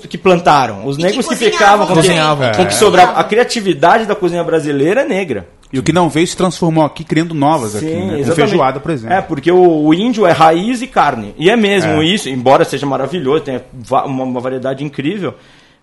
que 0.09 0.17
plantaram, 0.17 0.87
os 0.87 0.97
que 0.97 1.03
negros 1.03 1.27
que, 1.29 1.35
cozinhavam 1.35 1.59
ficavam 1.59 1.87
com, 1.87 1.95
Cozinhavam. 1.95 2.53
que 2.53 2.75
sobrava. 2.75 3.13
A 3.13 3.25
criatividade 3.25 4.07
da 4.07 4.15
cozinha 4.15 4.43
brasileira 4.43 5.03
é 5.03 5.05
negra. 5.05 5.47
E 5.71 5.79
o 5.79 5.83
que 5.83 5.93
não 5.93 6.09
veio 6.09 6.27
se 6.27 6.35
transformou 6.35 6.83
aqui, 6.83 7.05
criando 7.05 7.35
novas 7.35 7.77
aqui, 7.77 7.85
né? 7.85 8.23
Com 8.25 8.33
feijoada, 8.33 8.81
por 8.81 8.91
exemplo. 8.91 9.15
É, 9.15 9.21
porque 9.21 9.53
o, 9.53 9.85
o 9.87 9.93
índio 9.93 10.25
é 10.27 10.33
raiz 10.33 10.81
e 10.81 10.87
carne. 10.87 11.35
E 11.37 11.51
é 11.51 11.57
mesmo 11.57 12.01
É. 12.01 12.05
isso, 12.07 12.29
embora 12.31 12.65
seja 12.65 12.87
maravilhoso, 12.87 13.45
tenha 13.45 13.63
va- 13.73 14.05
uma, 14.07 14.25
uma 14.25 14.41
variedade 14.41 14.83
incrível. 14.83 15.35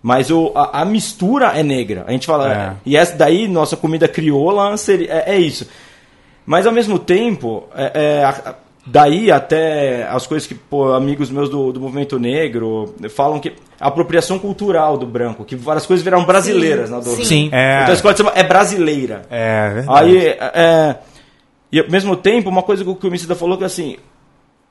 Mas 0.02 0.28
o, 0.30 0.50
a, 0.56 0.80
a 0.80 0.84
mistura 0.84 1.52
é 1.54 1.62
negra. 1.62 2.04
A 2.08 2.10
gente 2.10 2.26
fala. 2.26 2.52
É. 2.52 2.72
E 2.84 2.96
essa 2.96 3.16
daí, 3.16 3.46
nossa 3.46 3.76
comida 3.76 4.08
crioula, 4.08 4.76
seria, 4.76 5.12
é, 5.12 5.36
é 5.36 5.38
isso. 5.38 5.68
Mas 6.44 6.66
ao 6.66 6.72
mesmo 6.72 6.98
tempo, 6.98 7.64
é, 7.76 7.92
é, 8.20 8.24
a- 8.24 8.54
daí 8.84 9.30
até 9.30 10.04
as 10.08 10.26
coisas 10.26 10.46
que 10.46 10.54
pô, 10.54 10.92
amigos 10.92 11.30
meus 11.30 11.48
do, 11.48 11.72
do 11.72 11.80
movimento 11.80 12.18
negro 12.18 12.94
falam 13.10 13.38
que 13.40 13.52
a 13.80 13.88
apropriação 13.88 14.38
cultural 14.38 14.96
do 14.98 15.06
branco, 15.06 15.44
que 15.44 15.54
várias 15.56 15.86
coisas 15.86 16.02
viraram 16.02 16.24
brasileiras 16.24 16.90
na 16.90 16.98
do 16.98 17.10
Sim. 17.10 17.24
Sim. 17.24 17.48
É, 17.52 17.80
Então 17.82 17.90
a 17.92 17.94
escola 17.94 18.14
de 18.14 18.18
samba 18.18 18.32
é 18.34 18.42
brasileira. 18.42 19.22
é 19.30 19.70
verdade. 19.70 20.04
Aí, 20.04 20.26
é, 20.26 20.96
e 21.70 21.80
ao 21.80 21.88
mesmo 21.90 22.16
tempo, 22.16 22.48
uma 22.48 22.62
coisa 22.62 22.82
que 22.84 22.90
o 22.90 22.94
que 22.96 23.06
o 23.06 23.08
Emicida 23.08 23.34
falou 23.34 23.56
que 23.56 23.64
assim, 23.64 23.96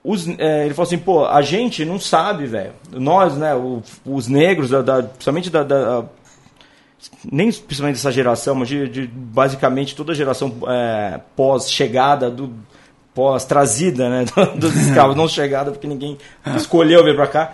os, 0.03 0.27
é, 0.39 0.65
ele 0.65 0.73
falou 0.73 0.87
assim, 0.87 0.97
pô, 0.97 1.25
a 1.25 1.41
gente 1.41 1.85
não 1.85 1.99
sabe, 1.99 2.45
velho. 2.47 2.73
Nós, 2.91 3.35
né, 3.37 3.53
o- 3.55 3.81
os 4.05 4.27
negros, 4.27 4.69
da, 4.71 4.81
da- 4.81 5.03
principalmente 5.03 5.49
da, 5.49 5.63
da- 5.63 6.03
nem 7.31 7.51
principalmente 7.51 7.95
dessa 7.95 8.11
geração, 8.11 8.53
mas 8.55 8.67
de, 8.67 8.87
de 8.87 9.07
basicamente 9.07 9.95
toda 9.95 10.11
a 10.11 10.15
geração 10.15 10.53
é, 10.67 11.19
pós-chegada 11.35 12.29
do 12.29 12.53
pós-trazida, 13.13 14.09
né, 14.09 14.25
dos 14.55 14.75
escravos, 14.75 15.15
não 15.15 15.27
chegada 15.27 15.71
porque 15.71 15.87
ninguém 15.87 16.17
escolheu 16.55 17.03
vir 17.03 17.15
pra 17.15 17.27
cá, 17.27 17.53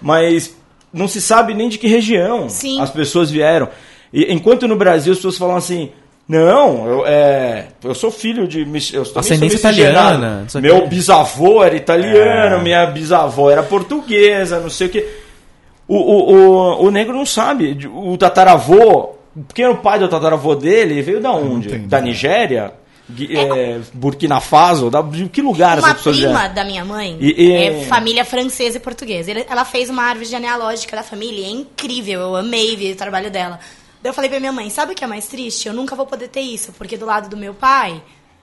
mas 0.00 0.54
não 0.92 1.08
se 1.08 1.20
sabe 1.20 1.54
nem 1.54 1.68
de 1.68 1.78
que 1.78 1.88
região 1.88 2.48
Sim. 2.48 2.80
as 2.80 2.90
pessoas 2.90 3.30
vieram. 3.30 3.68
E, 4.12 4.32
enquanto 4.32 4.68
no 4.68 4.76
Brasil 4.76 5.12
as 5.12 5.18
pessoas 5.18 5.36
falam 5.36 5.56
assim, 5.56 5.90
não, 6.26 6.86
eu, 6.86 7.06
é, 7.06 7.66
eu 7.82 7.94
sou 7.94 8.10
filho 8.10 8.48
de. 8.48 8.66
Eu 8.94 9.02
Ascendência 9.14 9.56
italiana, 9.58 10.46
Meu 10.54 10.86
bisavô 10.86 11.62
era 11.62 11.76
italiano, 11.76 12.56
É. 12.56 12.62
minha 12.62 12.86
bisavó 12.86 13.50
era 13.50 13.62
portuguesa, 13.62 14.58
não 14.58 14.70
sei 14.70 14.86
o 14.86 14.90
que. 14.90 15.06
O, 15.86 15.96
o, 15.96 16.34
o, 16.34 16.86
o 16.86 16.90
negro 16.90 17.14
não 17.14 17.26
sabe. 17.26 17.78
O 17.92 18.16
tataravô, 18.16 19.16
o 19.36 19.74
pai 19.82 19.98
do 19.98 20.08
tataravô 20.08 20.54
dele, 20.54 21.02
veio 21.02 21.20
da 21.20 21.30
onde? 21.32 21.76
Da 21.80 22.00
Nigéria? 22.00 22.72
É, 23.30 23.80
Burkina 23.92 24.40
Faso? 24.40 24.90
Da, 24.90 25.02
de 25.02 25.28
que 25.28 25.42
lugar 25.42 25.78
Uma 25.78 25.88
essas 25.88 25.98
pessoas 25.98 26.16
prima 26.16 26.38
vieram? 26.38 26.54
da 26.54 26.64
minha 26.64 26.84
mãe 26.84 27.18
E- 27.20 27.42
e- 27.44 27.52
é 27.52 27.84
família 27.84 28.24
francesa 28.24 28.78
e 28.78 28.80
portuguesa. 28.80 29.30
Ela 29.32 29.64
fez 29.64 29.90
uma 29.90 30.02
árvore 30.02 30.24
genealógica 30.26 30.96
da 30.96 31.02
família, 31.02 31.44
é 31.46 31.50
incrível, 31.50 32.20
eu 32.20 32.36
amei 32.36 32.74
ver 32.76 32.92
o 32.92 32.96
trabalho 32.96 33.30
dela. 33.30 33.60
Daí 34.02 34.10
eu 34.10 34.14
falei 34.14 34.30
pra 34.30 34.40
minha 34.40 34.52
mãe, 34.52 34.68
sabe 34.70 34.92
o 34.92 34.94
que 34.94 35.04
é 35.04 35.06
mais 35.06 35.26
triste? 35.26 35.68
Eu 35.68 35.74
nunca 35.74 35.94
vou 35.94 36.06
poder 36.06 36.28
ter 36.28 36.40
isso, 36.40 36.72
porque 36.78 36.96
do 36.96 37.04
lado 37.06 37.28
do 37.28 37.36
meu 37.36 37.52
pai, 37.54 38.02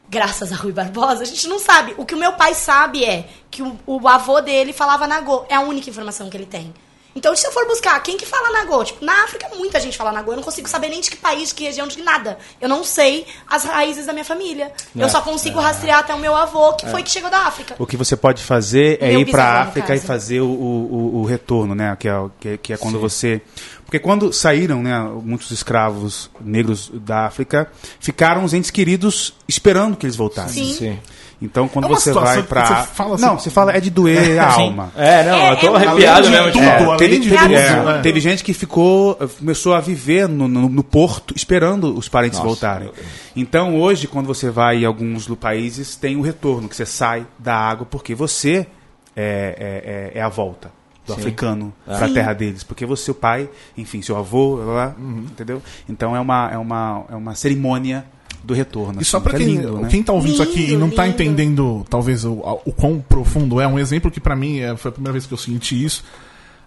graças 0.09 0.51
a 0.51 0.55
Rui 0.55 0.71
Barbosa, 0.71 1.23
a 1.23 1.25
gente 1.25 1.47
não 1.47 1.57
sabe. 1.59 1.93
O 1.97 2.05
que 2.05 2.13
o 2.15 2.17
meu 2.17 2.33
pai 2.33 2.53
sabe 2.53 3.03
é 3.03 3.27
que 3.49 3.61
o, 3.63 3.77
o 3.87 4.07
avô 4.07 4.41
dele 4.41 4.73
falava 4.73 5.07
Nagô, 5.07 5.43
é 5.49 5.55
a 5.55 5.61
única 5.61 5.89
informação 5.89 6.29
que 6.29 6.37
ele 6.37 6.45
tem. 6.45 6.73
Então, 7.15 7.35
se 7.35 7.45
eu 7.45 7.51
for 7.51 7.67
buscar 7.67 8.01
quem 8.01 8.15
que 8.17 8.25
fala 8.25 8.51
Nagô, 8.51 8.83
tipo, 8.85 9.03
na 9.03 9.23
África 9.25 9.49
muita 9.57 9.79
gente 9.79 9.97
fala 9.97 10.11
Nagô, 10.11 10.31
eu 10.31 10.37
não 10.37 10.43
consigo 10.43 10.69
saber 10.69 10.89
nem 10.89 11.01
de 11.01 11.09
que 11.11 11.17
país, 11.17 11.49
de 11.49 11.55
que 11.55 11.63
região, 11.65 11.85
de 11.87 11.97
que 11.97 12.01
nada. 12.01 12.37
Eu 12.61 12.69
não 12.69 12.83
sei 12.83 13.25
as 13.47 13.65
raízes 13.65 14.05
da 14.05 14.13
minha 14.13 14.23
família. 14.25 14.71
Eu 14.95 15.09
só 15.09 15.21
consigo 15.21 15.59
rastrear 15.59 15.99
até 15.99 16.13
o 16.15 16.19
meu 16.19 16.33
avô, 16.35 16.73
que 16.73 16.87
foi 16.87 17.03
que 17.03 17.11
chegou 17.11 17.29
da 17.29 17.39
África. 17.39 17.75
O 17.77 17.85
que 17.85 17.97
você 17.97 18.15
pode 18.15 18.41
fazer 18.41 18.97
é 19.01 19.09
Meu 19.09 19.21
ir 19.21 19.31
para 19.31 19.43
a 19.43 19.61
África 19.61 19.93
e 19.95 19.99
fazer 19.99 20.39
o, 20.41 20.45
o, 20.47 21.21
o- 21.21 21.25
retorno, 21.25 21.75
né? 21.75 21.95
Que 21.99 22.07
é, 22.07 22.13
que, 22.39 22.47
é- 22.49 22.57
que 22.57 22.73
é 22.73 22.77
quando 22.77 22.99
você. 22.99 23.41
Porque 23.85 23.99
quando 23.99 24.31
saíram, 24.31 24.81
né, 24.81 24.97
muitos 25.21 25.51
escravos 25.51 26.29
negros 26.39 26.89
da 26.93 27.25
África, 27.25 27.69
ficaram 27.99 28.45
os 28.45 28.53
entes 28.53 28.71
queridos 28.71 29.33
esperando 29.49 29.97
que 29.97 30.05
eles 30.05 30.15
voltassem. 30.15 30.63
Sim. 30.73 30.99
Então, 31.41 31.67
quando 31.67 31.85
É 31.85 31.87
você 31.89 32.13
vai 32.13 32.43
para 32.43 32.65
você 32.83 32.87
fala 32.93 33.15
assim- 33.15 33.25
Não, 33.25 33.39
você 33.39 33.49
fala 33.49 33.75
é 33.75 33.79
de 33.79 33.89
doer 33.89 34.37
a 34.39 34.51
Sim. 34.51 34.61
alma. 34.61 34.91
É, 34.95 35.23
não, 35.23 35.35
É, 35.37 35.51
eu 35.51 35.57
tô 35.57 35.67
é, 35.67 35.75
arrepiado 35.87 36.17
além 36.19 36.21
de 36.21 36.29
mesmo. 36.29 36.51
tudo, 36.51 36.63
É. 36.63 36.75
além 36.85 36.97
teve, 36.97 37.19
de 37.19 37.29
teve- 37.29 37.41
tudo, 37.41 37.53
é, 37.55 37.97
é. 37.97 38.01
teve 38.01 38.19
gente 38.19 38.43
que 38.43 38.53
ficou, 38.53 39.15
começou 39.39 39.73
a 39.73 39.79
viver 39.79 40.27
no, 40.29 40.47
no- 40.47 40.69
no 40.69 40.83
porto 40.83 41.33
esperando 41.35 41.97
os 41.97 42.07
parentes 42.07 42.37
Nossa. 42.37 42.47
voltarem. 42.47 42.91
Então 43.35 43.75
hoje, 43.79 44.07
quando 44.07 44.27
você 44.27 44.51
vai 44.51 44.83
em 44.83 44.85
alguns 44.85 45.27
países, 45.29 45.95
tem 45.95 46.15
o 46.15 46.21
retorno, 46.21 46.69
que 46.69 46.75
você 46.75 46.85
sai 46.85 47.25
da 47.39 47.55
água 47.55 47.87
porque 47.89 48.13
você 48.13 48.67
é, 49.15 50.11
é- 50.13 50.15
é- 50.15 50.19
é 50.19 50.21
a 50.21 50.29
volta 50.29 50.71
do 51.07 51.13
africano 51.13 51.73
para 51.85 52.05
a 52.05 52.09
terra 52.09 52.33
deles. 52.33 52.63
Porque 52.63 52.85
você, 52.85 53.05
seu 53.05 53.15
pai, 53.15 53.49
enfim, 53.75 54.01
seu 54.03 54.15
avô, 54.15 54.57
blá, 54.57 54.65
blá, 54.65 54.95
Uhum. 54.99 55.25
entendeu? 55.31 55.59
Então 55.89 56.15
é 56.15 56.19
uma, 56.19 56.49
é, 56.53 56.57
uma, 56.57 57.03
é 57.11 57.15
uma 57.15 57.33
cerimônia 57.33 58.05
do 58.43 58.53
retorno. 58.53 59.01
E 59.01 59.05
só 59.05 59.17
assim, 59.17 59.23
pra 59.23 59.37
que 59.37 59.43
é 59.43 59.45
quem, 59.45 59.55
lindo, 59.55 59.77
né? 59.79 59.87
quem 59.89 60.03
tá 60.03 60.13
ouvindo 60.13 60.33
isso 60.33 60.43
aqui 60.43 60.61
e 60.61 60.65
Lindo, 60.67 60.79
não 60.79 60.89
tá 60.89 61.05
lindo. 61.05 61.15
entendendo, 61.21 61.85
talvez, 61.89 62.25
o, 62.25 62.33
o 62.65 62.71
quão 62.71 62.99
profundo 63.07 63.59
é, 63.61 63.67
um 63.67 63.77
exemplo 63.79 64.09
que 64.11 64.19
pra 64.19 64.35
mim 64.35 64.59
é, 64.59 64.75
foi 64.75 64.89
a 64.89 64.91
primeira 64.91 65.13
vez 65.13 65.25
que 65.25 65.33
eu 65.33 65.37
senti 65.37 65.83
isso. 65.83 66.03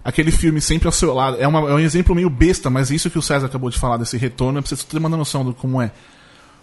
Aquele 0.05 0.31
filme 0.31 0.61
Sempre 0.61 0.87
ao 0.87 0.93
Seu 0.93 1.15
Lado. 1.15 1.39
É, 1.41 1.49
uma- 1.49 1.61
é 1.71 1.75
um 1.75 1.79
exemplo 1.79 2.15
meio 2.15 2.29
besta, 2.29 2.69
mas 2.69 2.91
isso 2.91 3.09
que 3.11 3.19
o 3.19 3.23
César 3.23 3.47
acabou 3.47 3.71
de 3.71 3.79
falar 3.79 3.97
desse 3.97 4.17
retorno, 4.19 4.59
é 4.59 4.63
pra 4.63 4.69
você 4.77 4.85
ter 4.85 4.99
uma 4.99 5.09
noção 5.09 5.45
do 5.45 5.55
como 5.55 5.81
é. 5.81 5.91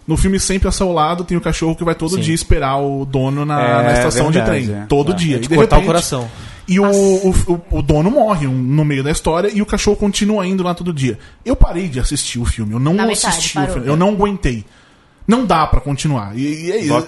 No 0.06 0.16
filme 0.16 0.38
Sempre 0.40 0.66
ao 0.66 0.72
Seu 0.72 0.92
Lado 0.92 1.22
tem 1.24 1.36
o 1.36 1.40
cachorro 1.40 1.76
que 1.76 1.84
vai 1.84 1.94
todo 1.94 2.18
dia 2.20 2.34
esperar 2.34 2.76
o 2.78 3.04
dono 3.04 3.44
na, 3.44 3.60
É, 3.60 3.82
na 3.84 3.92
estação 3.92 4.30
verdade, 4.32 4.60
de 4.62 4.66
trem. 4.68 4.82
é. 4.82 4.86
Todo 4.86 5.12
É, 5.12 5.14
dia. 5.14 5.34
é 5.36 5.38
E 5.38 5.40
de 5.42 5.48
de 5.48 5.54
cortar 5.54 5.76
o 5.76 5.80
repente- 5.80 5.86
coração. 5.86 6.28
E 6.68 6.78
o, 6.78 6.84
o, 6.86 7.30
o- 7.30 7.78
o 7.78 7.82
dono 7.82 8.10
morre 8.10 8.46
no 8.46 8.84
meio 8.84 9.02
da 9.02 9.10
história 9.10 9.48
e 9.52 9.60
o 9.60 9.66
cachorro 9.66 9.96
continua 9.96 10.46
indo 10.46 10.62
lá 10.62 10.74
todo 10.74 10.92
dia. 10.92 11.18
Eu 11.44 11.54
parei 11.56 11.88
de 11.88 11.98
assistir 12.00 12.38
o 12.38 12.44
filme, 12.44 12.72
eu 12.72 12.78
não 12.80 12.94
Na 12.94 13.06
metade, 13.06 13.26
assisti 13.26 13.58
o 13.58 13.60
parou. 13.60 13.74
filme, 13.74 13.88
eu 13.88 13.96
não 13.96 14.10
aguentei. 14.10 14.64
Não 15.26 15.46
dá 15.46 15.66
pra 15.66 15.80
continuar. 15.80 16.36
E, 16.36 16.66
e 16.66 16.72
é 16.72 16.78
isso. 16.78 17.06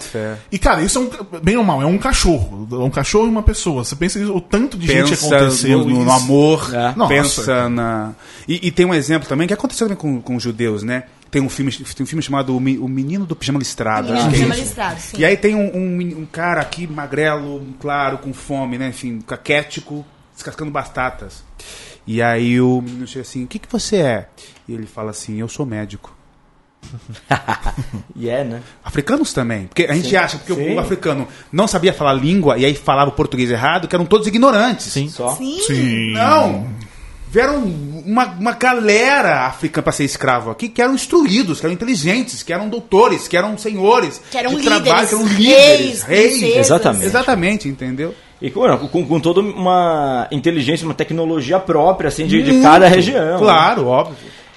E 0.51 0.59
cara, 0.59 0.83
isso 0.83 0.99
é 0.99 1.01
um. 1.03 1.41
Bem 1.41 1.57
ou 1.57 1.65
mal, 1.65 1.83
é 1.83 1.87
um 1.87 1.99
cachorro. 1.99 2.69
É 2.71 2.77
um 2.77 2.91
cachorro 2.91 3.27
e 3.27 3.31
uma 3.31 3.43
pessoa. 3.43 3.85
Você 3.85 3.97
pensa 3.97 4.19
isso, 4.21 4.35
o 4.35 4.41
tanto 4.41 4.79
de 4.79 4.87
gente 4.87 5.05
que 5.05 5.11
pensa 5.11 5.37
aconteceu. 5.37 5.79
no, 5.79 5.85
no 5.87 6.03
isso. 6.03 6.11
amor, 6.11 6.75
É. 6.75 6.95
Nossa. 6.97 7.13
pensa 7.13 7.69
na. 7.69 8.13
E, 8.47 8.69
e 8.69 8.71
tem 8.71 8.87
um 8.87 8.95
exemplo 8.95 9.29
também 9.29 9.49
que 9.49 9.55
aconteceu 9.55 9.87
também 9.89 10.01
com, 10.01 10.21
com 10.21 10.37
os 10.37 10.43
judeus, 10.43 10.83
né? 10.83 11.05
Tem 11.31 11.43
um 11.43 11.49
filme, 11.49 11.73
tem 11.73 12.05
um 12.05 12.07
filme 12.07 12.23
chamado 12.23 12.57
O 12.57 12.61
Menino 12.61 13.27
do 13.27 13.35
Pijama 13.35 13.59
Listrado. 13.59 14.13
Menino 14.13 14.25
do 14.27 14.31
que 14.31 14.37
é 14.37 14.39
Pijama. 14.39 14.55
Listrado, 14.55 15.01
sim. 15.01 15.17
E 15.19 15.25
aí 15.25 15.37
tem 15.37 15.57
um, 15.57 15.77
um, 15.77 16.21
um 16.21 16.27
cara 16.27 16.61
aqui, 16.61 16.87
magrelo, 16.87 17.67
claro, 17.81 18.19
com 18.19 18.33
fome, 18.33 18.79
né? 18.79 18.89
Enfim, 18.91 19.21
caquético, 19.21 20.07
descascando 20.33 20.71
batatas. 20.71 21.43
E 22.07 22.23
aí 22.23 22.61
o 22.61 22.81
menino 22.81 23.07
chega 23.07 23.23
assim: 23.23 23.45
O 23.45 23.47
que, 23.49 23.59
que 23.59 23.71
você 23.71 23.97
é? 23.97 24.29
E 24.69 24.75
ele 24.75 24.87
fala 24.87 25.11
assim: 25.11 25.41
Eu 25.41 25.49
sou 25.49 25.67
médico. 25.67 26.14
E 28.17 28.29
é, 28.29 28.45
né? 28.45 28.61
Africanos 28.85 29.33
também. 29.33 29.67
Porque 29.67 29.85
a 29.85 29.95
gente 29.95 30.09
Sim. 30.11 30.17
acha, 30.17 30.39
porque 30.39 30.53
o- 30.53 30.79
africano 30.79 31.27
não 31.53 31.67
sabia 31.67 31.93
falar 31.93 32.13
língua 32.13 32.57
e 32.59 32.65
aí 32.65 32.75
falava 32.75 33.11
o 33.11 33.15
português 33.15 33.51
errado, 33.51 33.89
que 33.89 33.95
eram 33.95 34.07
todos 34.07 34.27
ignorantes. 34.27 34.87
Sim. 34.87 35.09
Só. 35.09 35.35
Sim. 35.37 35.59
Sim. 35.67 36.13
Não! 36.13 36.69
Vieram 37.29 37.65
uma, 37.65 38.27
uma 38.27 38.53
galera 38.53 39.47
africana 39.47 39.83
para 39.83 39.93
ser 39.93 40.05
escravo 40.05 40.51
aqui 40.53 40.69
que 40.69 40.81
eram 40.81 40.95
instruídos, 40.95 41.59
que 41.59 41.67
eram 41.67 41.75
inteligentes, 41.75 42.45
que 42.45 42.53
eram 42.53 42.69
doutores, 42.69 43.27
que 43.27 43.37
eram 43.37 43.59
senhores. 43.59 44.21
Que 44.31 44.39
eram 44.39 44.51
de 44.51 44.57
líderes, 44.59 44.83
trabalho, 44.85 45.09
que 45.09 45.15
eram 45.15 45.25
reis, 45.25 45.39
líderes, 45.39 46.03
reis. 46.05 46.39
princesas. 46.39 46.57
Exatamente. 46.67 47.05
Exatamente, 47.07 47.69
entendeu? 47.69 48.15
E 48.41 48.51
com, 48.51 48.79
com, 48.89 49.05
com 49.07 49.19
toda 49.21 49.41
uma 49.41 50.29
inteligência, 50.31 50.85
uma 50.87 50.95
tecnologia 50.95 51.59
própria, 51.59 52.07
assim, 52.09 52.27
de, 52.27 52.41
de 52.43 52.61
cada 52.63 52.87
região. 52.87 53.39
Claro, 53.39 53.87
óbvio. 53.89 54.15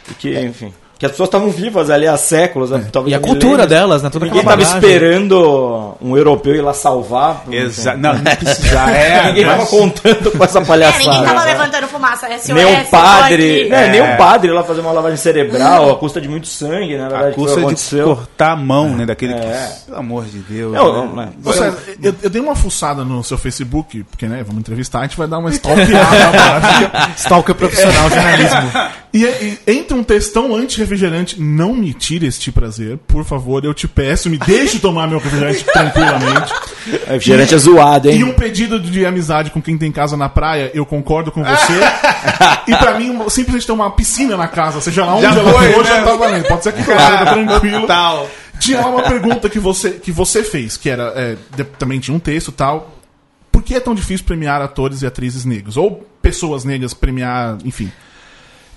né? 0.07 0.15
Que, 0.19 0.39
enfim. 0.41 0.71
Que 1.00 1.06
as 1.06 1.12
pessoas 1.12 1.28
estavam 1.28 1.50
vivas 1.52 1.89
ali 1.91 2.08
há 2.08 2.18
séculos. 2.18 2.72
né? 2.72 2.88
Talvez 2.91 3.12
E 3.14 3.16
a 3.16 3.20
cultura 3.20 3.68
delas, 3.68 4.02
né? 4.02 4.10
Toda 4.10 4.26
Ninguém 4.26 4.41
estava 4.41 4.62
esperando 4.62 5.95
um 6.02 6.18
europeu 6.18 6.56
ir 6.56 6.62
lá 6.62 6.74
salvar. 6.74 7.43
Exa 7.52 7.95
não, 7.95 8.14
não 8.16 8.24
precisa. 8.36 8.80
É, 8.89 9.26
Ninguém 9.28 9.45
mas- 9.45 9.64
estava 9.64 9.66
contando 9.84 10.32
com 10.32 10.43
essa 10.43 10.60
É, 10.60 10.66
palhaçada. 10.66 11.04
ninguém 11.04 11.24
tava 11.24 11.45
né? 11.45 11.54
levantando 11.54 11.88
fumaça. 11.88 12.28
SOS, 12.39 12.48
Nem 12.50 12.66
um 12.66 12.84
padre, 12.86 13.70
né, 13.70 13.88
nem 13.89 14.00
É. 14.02 14.14
um 14.14 14.18
padre 14.18 14.52
lá 14.52 14.64
fazer 14.64 14.82
uma 14.82 14.91
lavagem 14.91 15.18
cerebral 15.18 15.91
a 15.91 15.95
custa 15.98 16.20
de 16.20 16.28
muito 16.28 16.48
sangue, 16.48 16.98
na 16.98 17.10
verdade, 17.10 17.30
a 17.30 17.32
que 17.34 17.39
o 17.39 17.43
custa 17.43 17.62
que 17.62 17.76
de 17.98 18.04
cortar 18.04 18.52
a 18.52 18.56
mão, 18.56 18.89
né? 18.95 19.06
Daquele. 19.06 19.34
É. 19.34 19.70
Pelo 19.86 19.98
amor 20.00 20.26
de 20.26 20.39
Deus. 20.39 20.74
Não, 20.74 21.16
né? 21.16 21.30
César, 21.45 21.78
eu, 22.02 22.16
eu 22.24 22.30
dei 22.30 22.41
uma 22.41 22.56
fuçada 22.56 23.04
no 23.06 23.24
seu 23.24 23.38
Facebook, 23.38 24.04
porque, 24.04 24.26
né, 24.26 24.43
vamos 24.43 24.62
entrevistar, 24.62 25.00
a 25.00 25.04
gente 25.04 25.18
vai 25.18 25.28
dar 25.28 25.38
uma 25.38 25.50
stalkeada. 25.52 27.12
Stalker 27.18 27.56
profissional, 27.56 28.10
jornalismo. 28.10 28.72
E, 29.14 29.24
e 29.24 29.60
entra 29.68 29.95
um 29.98 30.04
textão 30.04 30.50
anti-refrigerante, 30.88 31.39
não 31.41 31.73
me 31.73 31.93
tire 31.93 32.25
este 32.25 32.51
prazer, 32.51 32.97
por 33.07 33.23
favor, 33.25 33.63
eu 33.63 33.73
te 33.73 33.88
peço, 33.88 34.29
me 34.29 34.38
deixe 34.38 34.79
tomar 34.79 35.07
meu 35.07 35.19
refrigerante 35.19 35.63
tranquilamente. 35.71 36.53
É, 37.07 37.13
refrigerante 37.13 37.53
é 37.55 37.57
zoado, 37.57 38.09
hein? 38.09 38.19
E 38.19 38.23
um 38.23 38.33
pedido 38.33 38.79
de 38.79 39.05
amizade 39.05 39.51
com 39.51 39.61
quem 39.61 39.77
tem 39.77 39.91
casa 39.91 40.15
na 40.15 40.29
praia, 40.29 40.71
eu 40.73 40.85
concordo 40.85 41.31
com 41.31 41.43
você. 41.43 41.73
e 42.67 42.75
pra 42.77 42.97
mim, 42.97 43.17
simplesmente 43.29 43.65
ter 43.65 43.71
uma 43.73 43.91
piscina 43.91 44.38
na 44.38 44.47
casa, 44.47 44.79
seja 44.81 45.05
lá 45.05 45.15
onde 45.15 45.23
Já 45.23 45.31
ela 45.31 45.53
foi, 45.53 45.73
for, 45.73 45.83
né? 45.83 45.89
já 45.89 46.03
tá 46.03 46.15
valendo. 46.15 46.47
Pode 46.47 46.63
ser 46.63 46.71
pra 46.73 46.83
casa, 46.83 47.25
tranquilo. 47.33 47.88
Tal. 47.88 48.29
Tinha 48.59 48.81
lá 48.81 48.88
uma 48.88 49.03
pergunta 49.03 49.49
que 49.49 49.59
você, 49.59 49.91
que 49.91 50.11
você 50.11 50.43
fez, 50.43 50.77
que 50.77 50.89
era. 50.89 51.13
é, 51.15 51.35
de- 51.55 51.63
também 51.63 51.99
tinha 51.99 52.15
um 52.15 52.19
texto 52.19 52.49
e 52.49 52.53
tal. 52.53 52.93
que 53.65 53.75
é 53.75 53.79
tão 53.81 53.93
difícil 53.93 54.25
premiar 54.25 54.61
atores 54.61 55.01
e 55.01 55.05
atrizes 55.05 55.43
negros? 55.43 55.75
Ou 55.77 56.07
pessoas 56.21 56.63
negras 56.63 56.93
premiar, 56.93 57.57
enfim. 57.65 57.91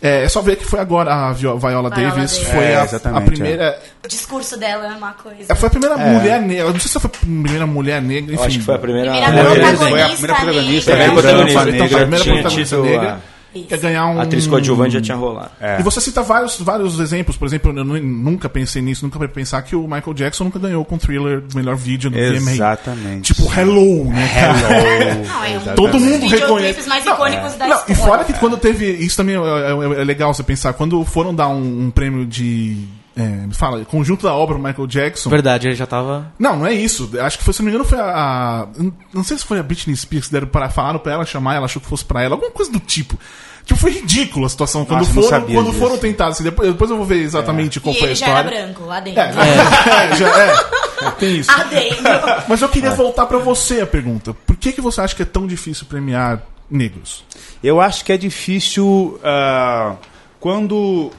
É, 0.02 0.24
é 0.24 0.28
só 0.30 0.40
ver 0.40 0.56
que 0.56 0.64
foi 0.64 0.80
agora 0.80 1.12
a 1.12 1.32
Vi- 1.32 1.42
Viola, 1.58 1.90
Davis, 1.90 2.14
Davis. 2.14 2.38
foi 2.38 2.64
É, 2.64 2.76
a, 2.80 2.84
exatamente, 2.84 3.22
a 3.22 3.26
primeira. 3.26 3.78
O 4.02 4.08
discurso 4.08 4.56
dela 4.58 4.86
é 4.86 4.96
uma 4.96 5.12
coisa. 5.12 5.44
é, 5.46 5.54
Foi 5.54 5.66
a 5.66 5.70
primeira 5.70 5.96
mulher 5.98 6.40
negra. 6.40 6.64
eu 6.68 6.72
Não 6.72 6.80
sei 6.80 6.90
se 6.90 6.98
foi 7.00 7.10
a 7.14 7.18
primeira 7.18 7.66
mulher 7.66 8.00
negra, 8.00 8.32
enfim. 8.34 8.42
Eu 8.42 8.46
acho 8.46 8.58
que 8.60 8.64
foi 8.64 8.74
a 8.76 8.78
primeira. 8.78 9.10
Primeira 9.12 9.30
mulher- 9.50 9.76
protagonista 9.76 9.76
Foi 9.86 10.00
a 10.02 10.06
primeira 10.08 10.34
protagonista, 10.36 10.90
negra. 10.90 11.04
É, 11.04 11.08
negra, 11.08 11.22
protagonista, 11.22 11.64
negra, 11.64 11.70
então, 11.76 11.84
a 11.84 12.00
primeira 12.00 12.24
protagonista 12.24 12.76
negra. 12.78 13.20
A- 13.54 13.58
Quer 13.68 13.78
ganhar 13.78 14.06
um. 14.06 14.20
A 14.20 14.22
atriz 14.22 14.46
coadjuvante 14.46 14.94
já 14.94 15.00
tinha 15.00 15.16
rolado. 15.16 15.50
E 15.78 15.82
você 15.82 16.00
cita 16.00 16.22
vários, 16.22 16.58
vários 16.60 16.98
exemplos. 17.00 17.36
Por 17.36 17.46
exemplo, 17.46 17.70
eu 17.76 17.84
nu- 17.84 17.98
nunca 18.00 18.48
pensei 18.48 18.80
nisso, 18.82 19.04
nunca 19.04 19.26
pensar 19.28 19.62
que 19.62 19.74
o 19.76 19.82
Michael 19.82 20.14
Jackson 20.14 20.44
nunca 20.44 20.58
ganhou 20.58 20.84
com 20.84 20.94
o 20.94 20.98
thriller 20.98 21.40
do 21.40 21.56
melhor 21.56 21.76
vídeo 21.76 22.10
do 22.10 22.16
VMA. 22.16 22.50
Exatamente. 22.52 23.32
Tipo, 23.34 23.50
Hello, 23.52 24.04
né? 24.04 24.28
Hello. 24.36 25.24
Não, 25.28 25.44
é 25.44 25.58
um 25.72 25.74
Todo 25.74 25.98
mundo 26.00 26.20
videoclipes 26.20 26.40
reconhece. 26.40 26.88
mais 26.88 27.04
Não, 27.04 27.14
icônicos 27.14 27.54
da 27.56 27.66
Não, 27.66 27.76
história. 27.76 27.92
e 27.92 27.94
fora 27.96 28.24
que 28.24 28.32
quando 28.34 28.56
teve. 28.56 28.90
Isso 28.92 29.16
também 29.16 29.36
é, 29.36 29.38
é- 29.38 30.00
é 30.00 30.04
legal 30.04 30.32
você 30.32 30.42
pensar. 30.42 30.72
Quando 30.72 31.04
foram 31.04 31.34
dar 31.34 31.48
um, 31.48 31.86
um 31.86 31.90
prêmio 31.90 32.24
de. 32.26 32.76
É, 33.16 33.22
me 33.22 33.52
fala, 33.54 33.84
conjunto 33.84 34.22
da 34.22 34.32
obra 34.32 34.54
pro 34.54 34.64
Michael 34.64 34.86
Jackson. 34.86 35.28
Verdade, 35.30 35.66
ele 35.68 35.74
já 35.74 35.86
tava. 35.86 36.32
Não, 36.38 36.56
não 36.56 36.66
é 36.66 36.72
isso. 36.72 37.10
Acho 37.20 37.38
que 37.38 37.44
foi, 37.44 37.52
se 37.52 37.60
não 37.60 37.64
me 37.66 37.70
engano, 37.72 37.84
foi 37.84 37.98
a. 37.98 38.04
a- 38.04 38.66
não 39.12 39.24
sei 39.24 39.36
se 39.36 39.44
foi 39.44 39.58
a 39.58 39.62
Britney 39.62 39.96
Spears 39.96 40.26
que 40.26 40.32
deram 40.32 40.46
para, 40.46 40.70
falaram 40.70 40.98
pra 41.00 41.12
ela 41.12 41.26
chamar, 41.26 41.56
ela 41.56 41.64
achou 41.64 41.82
que 41.82 41.88
fosse 41.88 42.04
pra 42.04 42.22
ela, 42.22 42.34
alguma 42.36 42.50
coisa 42.52 42.70
do 42.70 42.78
tipo. 42.78 43.18
Tipo, 43.64 43.78
foi 43.78 43.90
ridícula 43.90 44.46
a 44.46 44.48
situação. 44.48 44.84
Quando 44.84 45.00
Nossa, 45.00 45.10
eu 45.10 45.14
não 45.16 45.22
foram, 45.22 45.40
sabia 45.40 45.54
quando 45.56 45.66
disso. 45.68 45.78
foram 45.78 45.98
tentar, 45.98 46.28
assim, 46.28 46.42
depois, 46.44 46.68
depois 46.70 46.90
eu 46.90 46.96
vou 46.96 47.04
ver 47.04 47.18
exatamente 47.22 47.78
qual 47.80 47.94
E 47.94 47.98
foi 47.98 48.08
a 48.08 48.10
ele 48.10 48.14
já 48.18 48.26
era 48.28 48.40
história. 48.40 48.64
branco 48.66 48.84
lá 48.86 49.00
dentro. 49.00 49.20
É, 49.20 50.16
já 50.16 50.38
é. 50.38 51.10
Tem 51.18 51.36
isso. 51.36 51.50
Adendo. 51.50 52.02
Mas 52.48 52.62
eu 52.62 52.68
queria 52.68 52.90
voltar 52.92 53.26
pra 53.26 53.38
você 53.38 53.80
a 53.80 53.86
pergunta. 53.86 54.34
Por 54.46 54.56
que, 54.56 54.72
que 54.72 54.80
você 54.80 55.00
acha 55.00 55.14
que 55.14 55.22
é 55.22 55.26
tão 55.26 55.46
difícil 55.46 55.84
premiar 55.86 56.42
negros? 56.70 57.24
Eu 57.62 57.80
acho 57.80 58.04
que 58.04 58.12
é 58.12 58.16
difícil 58.16 59.18
ah, 59.22 59.96
quando. 60.38 61.10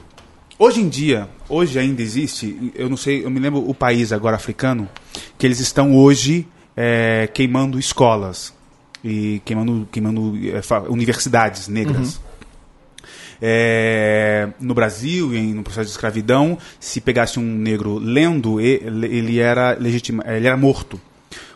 Hoje 0.58 0.80
em 0.80 0.88
dia, 0.88 1.28
hoje 1.48 1.78
ainda 1.78 2.02
existe, 2.02 2.72
eu 2.74 2.88
não 2.88 2.96
sei, 2.96 3.24
eu 3.24 3.30
me 3.30 3.40
lembro 3.40 3.68
o 3.68 3.74
país 3.74 4.12
agora 4.12 4.36
africano, 4.36 4.88
que 5.36 5.46
eles 5.46 5.58
estão 5.60 5.96
hoje 5.96 6.46
eh, 6.76 7.28
queimando 7.34 7.78
escolas 7.78 8.52
e 9.02 9.40
queimando, 9.44 9.88
queimando 9.90 10.34
fa- 10.62 10.82
universidades 10.82 11.66
negras. 11.68 12.20
É, 13.44 14.50
no 14.60 14.72
Brasil, 14.72 15.34
em, 15.34 15.52
no 15.52 15.64
processo 15.64 15.86
de 15.86 15.90
escravidão, 15.92 16.56
se 16.78 17.00
pegasse 17.00 17.40
um 17.40 17.42
negro 17.58 17.98
lendo, 17.98 18.60
ele 18.60 19.40
era, 19.40 19.76
legitima, 19.78 20.22
ele 20.28 20.46
era 20.46 20.56
morto. 20.56 21.00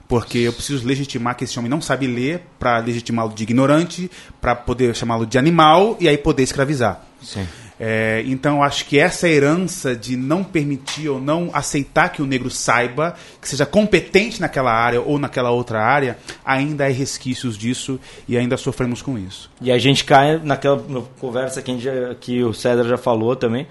Porque 0.09 0.39
eu 0.39 0.53
preciso 0.53 0.87
legitimar 0.87 1.37
que 1.37 1.45
esse 1.45 1.57
homem 1.59 1.71
não 1.71 1.81
sabe 1.81 2.07
ler 2.09 2.43
para 2.59 2.79
legitimá-lo 2.79 3.33
de 3.33 3.43
ignorante, 3.45 4.11
para 4.41 4.55
poder 4.57 4.95
chamá-lo 4.97 5.27
de 5.27 5.37
animal 5.39 5.97
e 6.01 6.09
aí 6.09 6.17
poder 6.19 6.43
escravizar. 6.43 7.05
Sim. 7.23 7.47
É, 7.79 8.22
então 8.27 8.62
acho 8.62 8.87
que 8.87 8.99
essa 8.99 9.29
herança 9.29 9.95
de 9.95 10.16
não 10.16 10.43
permitir 10.43 11.11
ou 11.11 11.20
não 11.20 11.51
aceitar 11.53 12.09
que 12.09 12.22
o 12.22 12.27
negro 12.27 12.51
saiba, 12.51 13.14
que 13.41 13.49
seja 13.49 13.66
competente 13.66 14.41
naquela 14.41 14.72
área 14.72 15.01
ou 15.01 15.18
naquela 15.18 15.51
outra 15.51 15.83
área, 15.83 16.16
ainda 16.45 16.87
há 16.87 16.89
resquícios 16.89 17.57
disso 17.57 18.01
e 18.27 18.37
ainda 18.37 18.57
sofremos 18.57 19.03
com 19.03 19.18
isso. 19.18 19.51
E 19.61 19.70
a 19.70 19.79
gente 19.79 20.05
cai 20.05 20.39
naquela 20.43 20.83
conversa 21.20 21.61
que, 21.61 21.72
que 22.20 22.43
o 22.43 22.55
César 22.55 22.85
já 22.85 22.97
falou 22.97 23.37
também. 23.37 23.66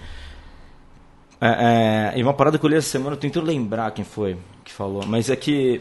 É, 1.40 2.12
é, 2.14 2.18
e 2.18 2.22
uma 2.22 2.32
parada 2.32 2.58
que 2.58 2.64
eu 2.64 2.70
li 2.70 2.76
essa 2.76 2.88
semana, 2.88 3.14
eu 3.14 3.20
tento 3.20 3.40
lembrar 3.40 3.90
quem 3.90 4.04
foi 4.04 4.36
que 4.64 4.72
falou, 4.72 5.04
mas 5.06 5.28
é 5.30 5.36
que. 5.36 5.80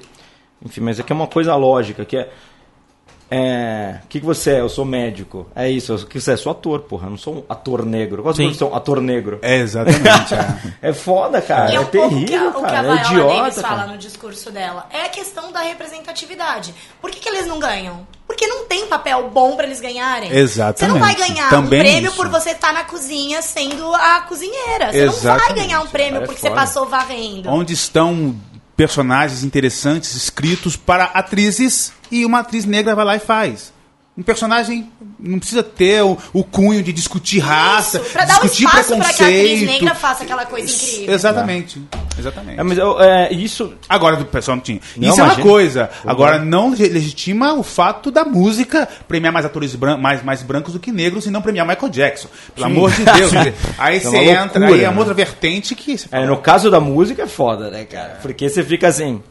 Enfim, 0.64 0.82
mas 0.82 1.00
é 1.00 1.04
que 1.04 1.12
é 1.12 1.16
uma 1.16 1.28
coisa 1.28 1.56
lógica, 1.56 2.04
que 2.04 2.18
é. 2.18 2.30
É. 3.30 4.00
O 4.04 4.08
que, 4.08 4.20
que 4.20 4.26
você 4.26 4.52
é? 4.52 4.60
Eu 4.60 4.70
sou 4.70 4.86
médico. 4.86 5.48
É 5.56 5.70
isso, 5.70 5.96
o 5.96 6.06
que 6.06 6.20
você 6.20 6.34
é? 6.34 6.38
Sou 6.38 6.52
ator, 6.52 6.82
porra. 6.82 7.08
Eu 7.08 7.12
não 7.12 7.18
sou 7.18 7.36
um 7.36 7.44
ator 7.50 7.86
negro. 7.86 8.22
Qual 8.22 8.32
a 8.34 8.36
profissão? 8.36 8.76
Ator 8.76 9.02
negro. 9.02 9.40
É 9.42 9.58
exatamente. 9.58 10.34
é. 10.34 10.76
É 10.90 10.94
foda, 10.94 11.42
cara. 11.42 11.72
E 11.72 11.74
é 11.74 11.78
é 11.78 11.80
um 11.80 11.86
pouco 11.86 12.16
o 12.16 12.26
que 12.26 12.36
a, 12.36 12.40
terrível, 12.40 12.50
o 12.50 12.54
que 12.54 12.66
a 12.66 12.70
cara. 12.70 12.88
É 12.88 12.96
Viola 12.96 13.02
idiota. 13.02 13.36
Davis 13.36 13.62
fala 13.62 13.76
cara. 13.78 13.92
no 13.92 13.98
discurso 13.98 14.52
dela. 14.52 14.88
É 14.92 15.04
a 15.04 15.10
questão 15.10 15.52
da 15.52 15.62
representatividade. 15.62 16.74
Por 17.02 17.10
que, 17.10 17.20
que 17.20 17.30
eles 17.30 17.48
não 17.48 17.60
ganham? 17.60 18.06
Porque 18.28 18.46
não 18.48 18.66
tem 18.66 18.88
papel 18.88 19.30
bom 19.30 19.56
pra 19.56 19.66
eles 19.66 19.80
ganharem. 19.80 20.32
Exatamente. 20.32 20.80
Você 20.80 20.88
não 20.88 21.00
vai 21.00 21.16
ganhar 21.16 21.50
Também 21.50 21.80
um 21.80 21.84
prêmio 21.84 22.08
isso. 22.10 22.16
por 22.16 22.28
você 22.30 22.52
estar 22.52 22.74
na 22.74 22.84
cozinha 22.84 23.42
sendo 23.42 23.94
a 23.94 24.22
cozinheira. 24.22 24.92
Você 24.92 25.06
não 25.06 25.12
vai 25.14 25.36
Exatamente. 25.36 25.54
ganhar 25.56 25.82
um 25.82 25.88
prêmio 25.88 26.14
Cara, 26.14 26.24
é 26.24 26.28
porque 26.28 26.42
você 26.42 26.52
passou 26.52 26.88
varrendo. 26.88 27.50
Onde 27.50 27.74
estão 27.74 28.36
personagens 28.76 29.44
interessantes 29.44 30.16
escritos 30.16 30.76
para 30.76 31.06
atrizes 31.06 31.94
e 32.12 32.26
uma 32.26 32.40
atriz 32.40 32.66
negra 32.66 32.96
vai 32.96 33.06
lá 33.06 33.16
e 33.16 33.20
faz. 33.20 33.75
Um 34.18 34.24
personagem 34.24 34.90
não 35.20 35.38
precisa 35.40 35.62
ter 35.62 36.02
o, 36.02 36.18
o 36.32 36.42
cunho 36.42 36.82
de 36.82 36.94
discutir 36.94 37.40
raça, 37.40 37.98
Isso, 38.00 38.12
pra 38.12 38.24
dar 38.24 38.38
um 38.38 38.42
discutir 38.44 38.64
espaço 38.66 38.96
pra 38.96 39.14
que 39.14 39.24
a 39.24 39.28
atriz 39.28 39.42
preconceito. 39.50 39.72
negra 39.72 39.96
faça 39.96 40.24
aquela 40.24 40.46
coisa 40.46 40.72
incrível. 40.74 41.14
Exatamente. 41.14 41.82
Exatamente. 42.18 42.58
É, 42.60 42.64
mas 42.64 42.78
eu- 42.78 43.02
é, 43.02 43.34
isso. 43.34 43.74
Agora 43.90 44.16
do 44.16 44.24
pessoal 44.24 44.56
não 44.56 44.64
tinha. 44.64 44.80
Não, 44.96 45.10
Isso 45.10 45.20
é 45.20 45.24
uma 45.24 45.34
imagina. 45.34 45.50
coisa. 45.50 45.90
Agora 46.06 46.40
não 46.40 46.74
le- 46.74 46.88
legitima 46.88 47.54
o 47.56 47.62
fato 47.64 48.10
da 48.10 48.24
música 48.24 48.88
premiar 49.06 49.34
mais 49.34 49.46
atores 49.46 49.76
bran 49.76 49.98
mais, 49.98 50.24
mais 50.24 50.42
brancos 50.42 50.72
do 50.72 50.80
que 50.80 50.94
negros 50.94 51.26
e 51.26 51.30
não 51.30 51.42
premiar 51.42 51.68
Michael 51.68 51.90
Jackson. 51.92 52.30
Pelo 52.54 52.68
amor 52.68 52.92
de 52.92 53.04
Deus. 53.04 53.32
Aí 53.78 53.98
é 53.98 54.00
você 54.00 54.16
entra, 54.18 54.60
loucura, 54.60 54.66
aí 54.76 54.84
é 54.86 54.88
uma 54.88 54.94
né? 54.94 55.00
outra 55.00 55.14
vertente 55.14 55.76
que. 55.76 55.98
você 55.98 56.08
É, 56.10 56.26
no 56.26 56.38
caso 56.38 56.72
da 56.72 56.80
música 56.80 57.24
é 57.24 57.28
foda, 57.28 57.70
né, 57.70 57.84
cara? 57.84 58.20
Porque 58.22 58.48
você 58.48 58.64
fica 58.64 58.88
assim. 58.88 59.22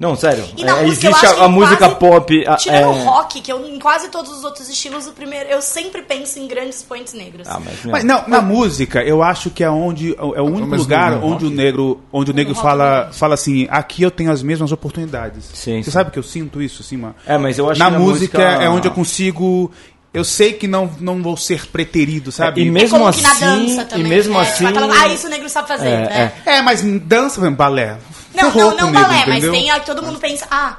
Não, 0.00 0.16
sério. 0.16 0.44
E 0.56 0.64
na 0.64 0.78
é, 0.78 0.82
música, 0.84 1.06
eu 1.06 1.10
existe 1.10 1.26
acho 1.26 1.40
a, 1.40 1.44
a 1.44 1.48
música 1.48 1.76
quase- 1.76 1.94
pop. 1.94 2.44
a- 2.48 2.56
Tirando 2.56 2.82
é... 2.82 2.86
o 2.88 2.92
rock, 3.04 3.40
que 3.40 3.52
eu, 3.52 3.64
em 3.68 3.78
quase 3.78 4.08
todos 4.08 4.32
os 4.36 4.42
outros 4.42 4.68
estilos, 4.68 5.06
o 5.06 5.12
primeiro, 5.12 5.48
eu 5.48 5.62
sempre 5.62 6.02
penso 6.02 6.40
em 6.40 6.48
grandes 6.48 6.78
expoentes 6.78 7.12
negros. 7.14 7.46
Ah, 7.48 7.60
mas, 7.64 7.84
Mas 7.84 8.02
não, 8.04 8.26
na 8.26 8.40
música, 8.42 9.00
eu 9.04 9.22
acho 9.22 9.48
que 9.50 9.62
é 9.62 9.70
onde 9.70 10.12
é 10.16 10.40
o 10.40 10.44
único 10.44 10.66
Mas 10.66 10.80
lugar 10.80 11.12
onde 11.22 11.44
o 11.46 11.50
negro, 11.50 12.00
onde 12.12 12.32
o 12.32 12.34
negro 12.34 12.52
fala, 12.54 13.10
fala 13.12 13.34
assim, 13.34 13.68
aqui 13.70 14.02
eu 14.02 14.10
tenho 14.10 14.32
as 14.32 14.42
mesmas 14.42 14.72
oportunidades. 14.72 15.44
Sim, 15.54 15.76
Você 15.80 15.84
sim. 15.84 15.90
sabe 15.92 16.10
que 16.10 16.18
eu 16.18 16.22
sinto 16.24 16.60
isso, 16.60 16.82
assim, 16.82 16.96
mano? 16.96 17.14
É, 17.24 17.38
mas 17.38 17.56
eu 17.58 17.70
acho 17.70 17.78
na 17.78 17.86
que 17.86 17.92
na 17.92 17.98
música, 18.00 18.38
música- 18.38 18.62
é 18.64 18.68
onde 18.68 18.88
eu 18.88 18.92
consigo. 18.92 19.70
Eu 20.12 20.24
sei 20.24 20.52
que 20.52 20.66
não, 20.66 20.90
não 21.00 21.22
vou 21.22 21.36
ser 21.38 21.66
preterido, 21.68 22.30
sabe? 22.32 22.60
e 22.62 22.68
É 22.68 22.70
mesmo 22.70 22.98
como 22.98 23.10
que 23.12 23.22
na 23.22 23.30
assim- 23.30 23.44
dança 23.66 23.84
também. 23.84 24.04
e 24.06 24.08
mesmo 24.10 24.34
né? 24.34 24.40
assim- 24.40 24.66
ah, 24.66 25.08
isso 25.08 25.26
o 25.26 25.30
negro 25.30 25.48
sabe 25.48 25.68
fazer, 25.68 25.86
É, 25.88 25.96
né? 26.08 26.32
É, 26.44 26.60
mas 26.60 26.82
dança, 26.82 27.36
por 27.36 27.42
exemplo, 27.42 27.56
balé. 27.56 27.96
Não, 28.34 28.50
Ferrou 28.52 28.70
não, 28.70 28.76
não 28.78 28.86
negro, 28.90 29.02
balé, 29.02 29.18
mas 29.26 29.28
entendeu? 29.38 29.52
tem 29.52 29.70
a 29.70 29.80
que 29.80 29.86
todo 29.86 30.02
mundo 30.02 30.18
pensa, 30.18 30.46
ah, 30.50 30.76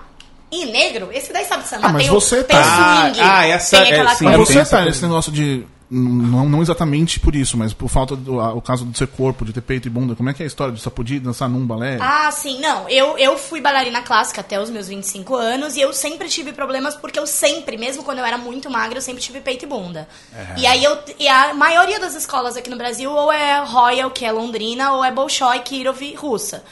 e 0.51 0.65
negro? 0.65 1.09
Esse 1.11 1.33
daí 1.33 1.45
sabe 1.45 1.67
samba. 1.67 1.87
Ah, 1.87 1.91
mas 1.93 2.03
tem 2.03 2.11
você 2.11 2.39
o, 2.39 2.43
tá- 2.43 2.53
tem 2.53 2.63
swing, 2.63 3.19
Ah, 3.21 3.39
ah, 3.39 3.47
essa- 3.47 3.77
tem 3.83 3.91
aquela 3.93 4.11
é, 4.11 4.15
sim, 4.15 4.25
Mas 4.25 4.35
tem 4.35 4.45
você 4.45 4.65
tá 4.65 4.85
nesse 4.85 5.01
negócio 5.01 5.31
de. 5.31 5.65
Não, 5.95 6.49
não 6.49 6.61
exatamente 6.63 7.19
por 7.19 7.35
isso, 7.35 7.55
mas 7.55 7.71
por 7.71 7.87
falta 7.87 8.15
do 8.15 8.39
a- 8.39 8.51
o 8.53 8.59
caso 8.61 8.83
do 8.83 8.97
seu 8.97 9.07
corpo, 9.07 9.45
de 9.45 9.53
ter 9.53 9.61
peito 9.61 9.87
e 9.87 9.91
bunda. 9.91 10.15
Como 10.15 10.27
é 10.27 10.33
que 10.33 10.41
é 10.41 10.45
a 10.45 10.47
história 10.47 10.73
de 10.73 10.79
só 10.81 10.89
podia 10.89 11.19
dançar 11.19 11.47
num 11.47 11.67
balé? 11.67 11.99
Ah, 12.01 12.31
sim, 12.31 12.59
não. 12.59 12.89
Eu, 12.89 13.15
eu 13.19 13.37
fui 13.37 13.61
bailarina 13.61 14.01
clássica 14.01 14.41
até 14.41 14.59
os 14.59 14.71
meus 14.71 14.87
25 14.87 15.35
anos 15.35 15.75
e 15.75 15.81
eu 15.81 15.93
sempre 15.93 16.29
tive 16.29 16.51
problemas 16.51 16.95
porque 16.95 17.19
eu 17.19 17.27
sempre, 17.27 17.77
mesmo 17.77 18.01
quando 18.01 18.17
eu 18.19 18.25
era 18.25 18.39
muito 18.39 18.71
magra, 18.71 18.97
eu 18.97 19.01
sempre 19.03 19.21
tive 19.21 19.39
peito 19.39 19.65
e 19.65 19.67
bunda. 19.67 20.07
E 20.57 20.65
aí 20.65 20.83
eu. 20.83 20.97
E 21.19 21.27
a 21.27 21.53
maioria 21.53 21.99
das 21.99 22.15
escolas 22.15 22.57
aqui 22.57 22.71
no 22.71 22.77
Brasil 22.77 23.11
ou 23.11 23.31
é 23.31 23.63
Royal, 23.63 24.09
que 24.09 24.25
é 24.25 24.31
Londrina, 24.31 24.93
ou 24.93 25.03
é 25.05 25.11
Bolshoi, 25.11 25.59
Kirov, 25.59 26.01
russa. 26.15 26.63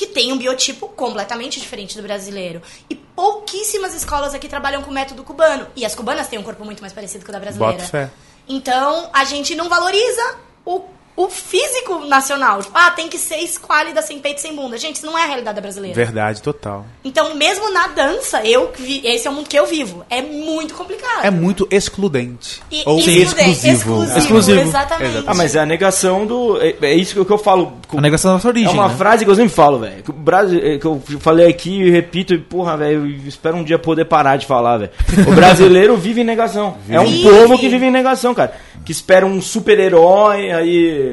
Que 0.00 0.06
tem 0.06 0.32
um 0.32 0.38
biotipo 0.38 0.88
completamente 0.88 1.60
diferente 1.60 1.94
do 1.94 2.02
brasileiro. 2.02 2.62
E 2.88 2.94
pouquíssimas 2.94 3.94
escolas 3.94 4.32
aqui 4.32 4.48
trabalham 4.48 4.80
com 4.80 4.90
o 4.90 4.94
método 4.94 5.22
cubano. 5.22 5.66
E 5.76 5.84
as 5.84 5.94
cubanas 5.94 6.26
têm 6.26 6.38
um 6.38 6.42
corpo 6.42 6.64
muito 6.64 6.80
mais 6.80 6.90
parecido 6.90 7.22
com 7.22 7.28
o 7.28 7.32
da 7.34 7.38
brasileira. 7.38 7.74
Boto 7.74 7.90
fé. 7.90 8.10
Então, 8.48 9.10
a 9.12 9.24
gente 9.24 9.54
não 9.54 9.68
valoriza 9.68 10.36
o, 10.64 10.84
o 11.24 11.28
físico 11.28 12.06
nacional. 12.06 12.62
Tipo, 12.62 12.76
ah, 12.78 12.90
tem 12.90 13.08
que 13.08 13.18
ser 13.18 13.36
esquálida, 13.36 14.00
sem 14.00 14.18
peito, 14.18 14.40
sem 14.40 14.54
bunda. 14.54 14.78
Gente, 14.78 14.96
isso 14.96 15.06
não 15.06 15.18
é 15.18 15.24
a 15.24 15.26
realidade 15.26 15.60
brasileira. 15.60 15.94
Verdade, 15.94 16.40
total. 16.40 16.86
Então, 17.04 17.34
mesmo 17.34 17.70
na 17.70 17.88
dança, 17.88 18.42
eu 18.44 18.72
esse 19.04 19.26
é 19.26 19.30
o 19.30 19.34
mundo 19.34 19.48
que 19.48 19.58
eu 19.58 19.66
vivo. 19.66 20.04
É 20.08 20.22
muito 20.22 20.74
complicado. 20.74 21.24
É 21.24 21.30
muito 21.30 21.68
excludente. 21.70 22.62
E- 22.70 22.82
ou 22.86 22.98
excludente, 22.98 23.50
exclusivo. 23.50 23.72
exclusivo. 23.74 24.18
Exclusivo. 24.18 24.60
Exatamente. 24.60 25.24
Ah, 25.26 25.34
mas 25.34 25.54
é 25.54 25.60
a 25.60 25.66
negação 25.66 26.26
do. 26.26 26.60
É, 26.60 26.74
é 26.82 26.94
isso 26.94 27.24
que 27.24 27.32
eu 27.32 27.38
falo. 27.38 27.74
A 27.94 28.00
negação 28.00 28.30
da 28.30 28.34
nossa 28.36 28.48
origem. 28.48 28.70
É 28.70 28.72
uma 28.72 28.88
né? 28.88 28.96
frase 28.96 29.24
que 29.24 29.30
eu 29.30 29.34
sempre 29.34 29.52
falo, 29.52 29.78
velho. 29.78 30.02
Que 30.02 30.10
é, 30.56 30.78
que 30.78 30.84
eu 30.86 31.02
falei 31.20 31.48
aqui 31.48 31.82
e 31.82 31.90
repito, 31.90 32.32
e 32.32 32.38
porra, 32.38 32.76
velho, 32.76 33.06
eu 33.06 33.28
espero 33.28 33.56
um 33.56 33.64
dia 33.64 33.78
poder 33.78 34.04
parar 34.06 34.36
de 34.36 34.46
falar, 34.46 34.78
velho. 34.78 34.90
O 35.28 35.34
brasileiro 35.34 35.96
vive 35.96 36.22
em 36.22 36.24
negação. 36.24 36.76
É 36.88 37.00
um 37.00 37.06
Vive. 37.06 37.28
povo 37.28 37.58
que 37.58 37.68
vive 37.68 37.86
em 37.86 37.90
negação, 37.90 38.34
cara. 38.34 38.54
Que 38.84 38.92
espera 38.92 39.26
um 39.26 39.42
super-herói, 39.42 40.50
aí. 40.50 41.09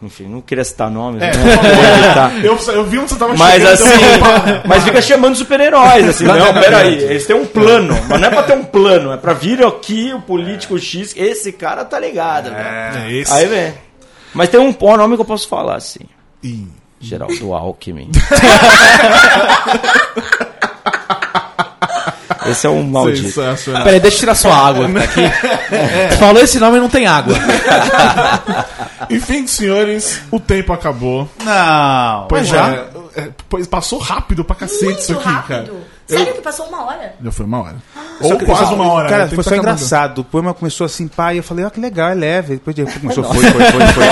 Enfim, 0.00 0.28
não 0.28 0.40
queria 0.40 0.62
citar 0.62 0.88
nomes, 0.88 1.20
É, 1.20 1.26
né? 1.26 1.32
Eu, 2.44 2.56
eu 2.72 2.84
vi 2.84 2.98
onde 2.98 3.10
você 3.10 3.16
tava 3.18 3.34
Mas 3.36 3.54
chegando, 3.54 3.72
assim, 3.72 4.04
então- 4.14 4.62
mas 4.64 4.84
fica 4.84 5.02
chamando 5.02 5.34
super-heróis, 5.34 6.08
assim, 6.08 6.24
não, 6.24 6.54
peraí, 6.54 6.94
eles 7.02 7.26
têm 7.26 7.34
um 7.34 7.44
plano, 7.44 7.98
mas 8.08 8.20
não 8.20 8.28
é 8.28 8.30
pra 8.30 8.42
ter 8.44 8.52
um 8.56 8.64
plano, 8.64 9.10
é 9.12 9.16
pra 9.16 9.32
vir 9.32 9.60
aqui 9.64 10.12
o 10.14 10.20
político 10.20 10.78
X, 10.78 11.14
esse 11.16 11.50
cara 11.52 11.84
tá 11.84 11.98
ligado, 11.98 12.44
velho. 12.44 12.56
É 13.08 13.12
esse. 13.12 13.32
Aí 13.32 13.46
vem. 13.46 13.74
Mas 14.32 14.48
tem 14.50 14.60
um 14.60 14.72
bom 14.72 14.96
nome 14.96 15.16
que 15.16 15.20
eu 15.22 15.26
posso 15.26 15.48
falar, 15.48 15.74
assim. 15.76 16.00
Ih. 16.44 16.68
Geraldo 17.00 17.52
Alckmin. 17.54 18.10
Esse 22.50 22.66
é 22.66 22.70
um 22.70 22.82
maldito. 22.82 23.28
Sensacional. 23.28 23.84
Peraí, 23.84 24.00
deixa 24.00 24.16
eu 24.16 24.20
tirar 24.20 24.34
sua 24.34 24.54
água 24.54 24.86
que 24.86 24.92
tá 24.94 25.00
aqui. 25.04 25.20
É. 25.74 26.08
Falou 26.18 26.42
esse 26.42 26.58
nome 26.58 26.78
e 26.78 26.80
não 26.80 26.88
tem 26.88 27.06
água. 27.06 27.34
Enfim, 29.10 29.46
senhores, 29.46 30.20
o 30.30 30.38
tempo 30.40 30.72
acabou. 30.72 31.28
Não. 31.44 32.26
Pois 32.28 32.46
já? 32.48 32.68
é, 32.70 32.88
é, 33.16 33.28
pois 33.48 33.66
passou 33.66 33.98
rápido 33.98 34.44
pra 34.44 34.56
cacete 34.56 35.00
isso 35.00 35.12
Muito 35.14 35.26
aqui, 35.28 35.34
rápido. 35.34 35.48
cara. 35.72 35.97
Sério 36.08 36.34
que 36.34 36.40
passou 36.40 36.66
uma 36.66 36.86
hora? 36.86 37.14
Já 37.22 37.30
foi 37.30 37.44
uma 37.46 37.62
hora. 37.62 37.76
Só 38.20 38.28
Ou 38.28 38.38
que- 38.38 38.46
quase 38.46 38.72
uma 38.74 38.90
hora. 38.92 39.08
Cara, 39.08 39.24
né? 39.26 39.30
Foi 39.34 39.44
só 39.44 39.54
engraçado. 39.54 40.20
O 40.20 40.24
poema 40.24 40.54
começou 40.54 40.84
assim, 40.84 41.06
pá, 41.06 41.34
e 41.34 41.36
eu 41.36 41.42
falei, 41.42 41.64
ó, 41.64 41.70
que 41.70 41.78
legal, 41.80 42.08
é 42.08 42.14
leve. 42.14 42.54
Depois 42.54 42.74
de 42.74 42.82
repente 42.82 43.00
começou, 43.00 43.24
foi, 43.24 43.42
foi, 43.44 43.64
foi, 43.64 43.86
foi. 43.86 44.04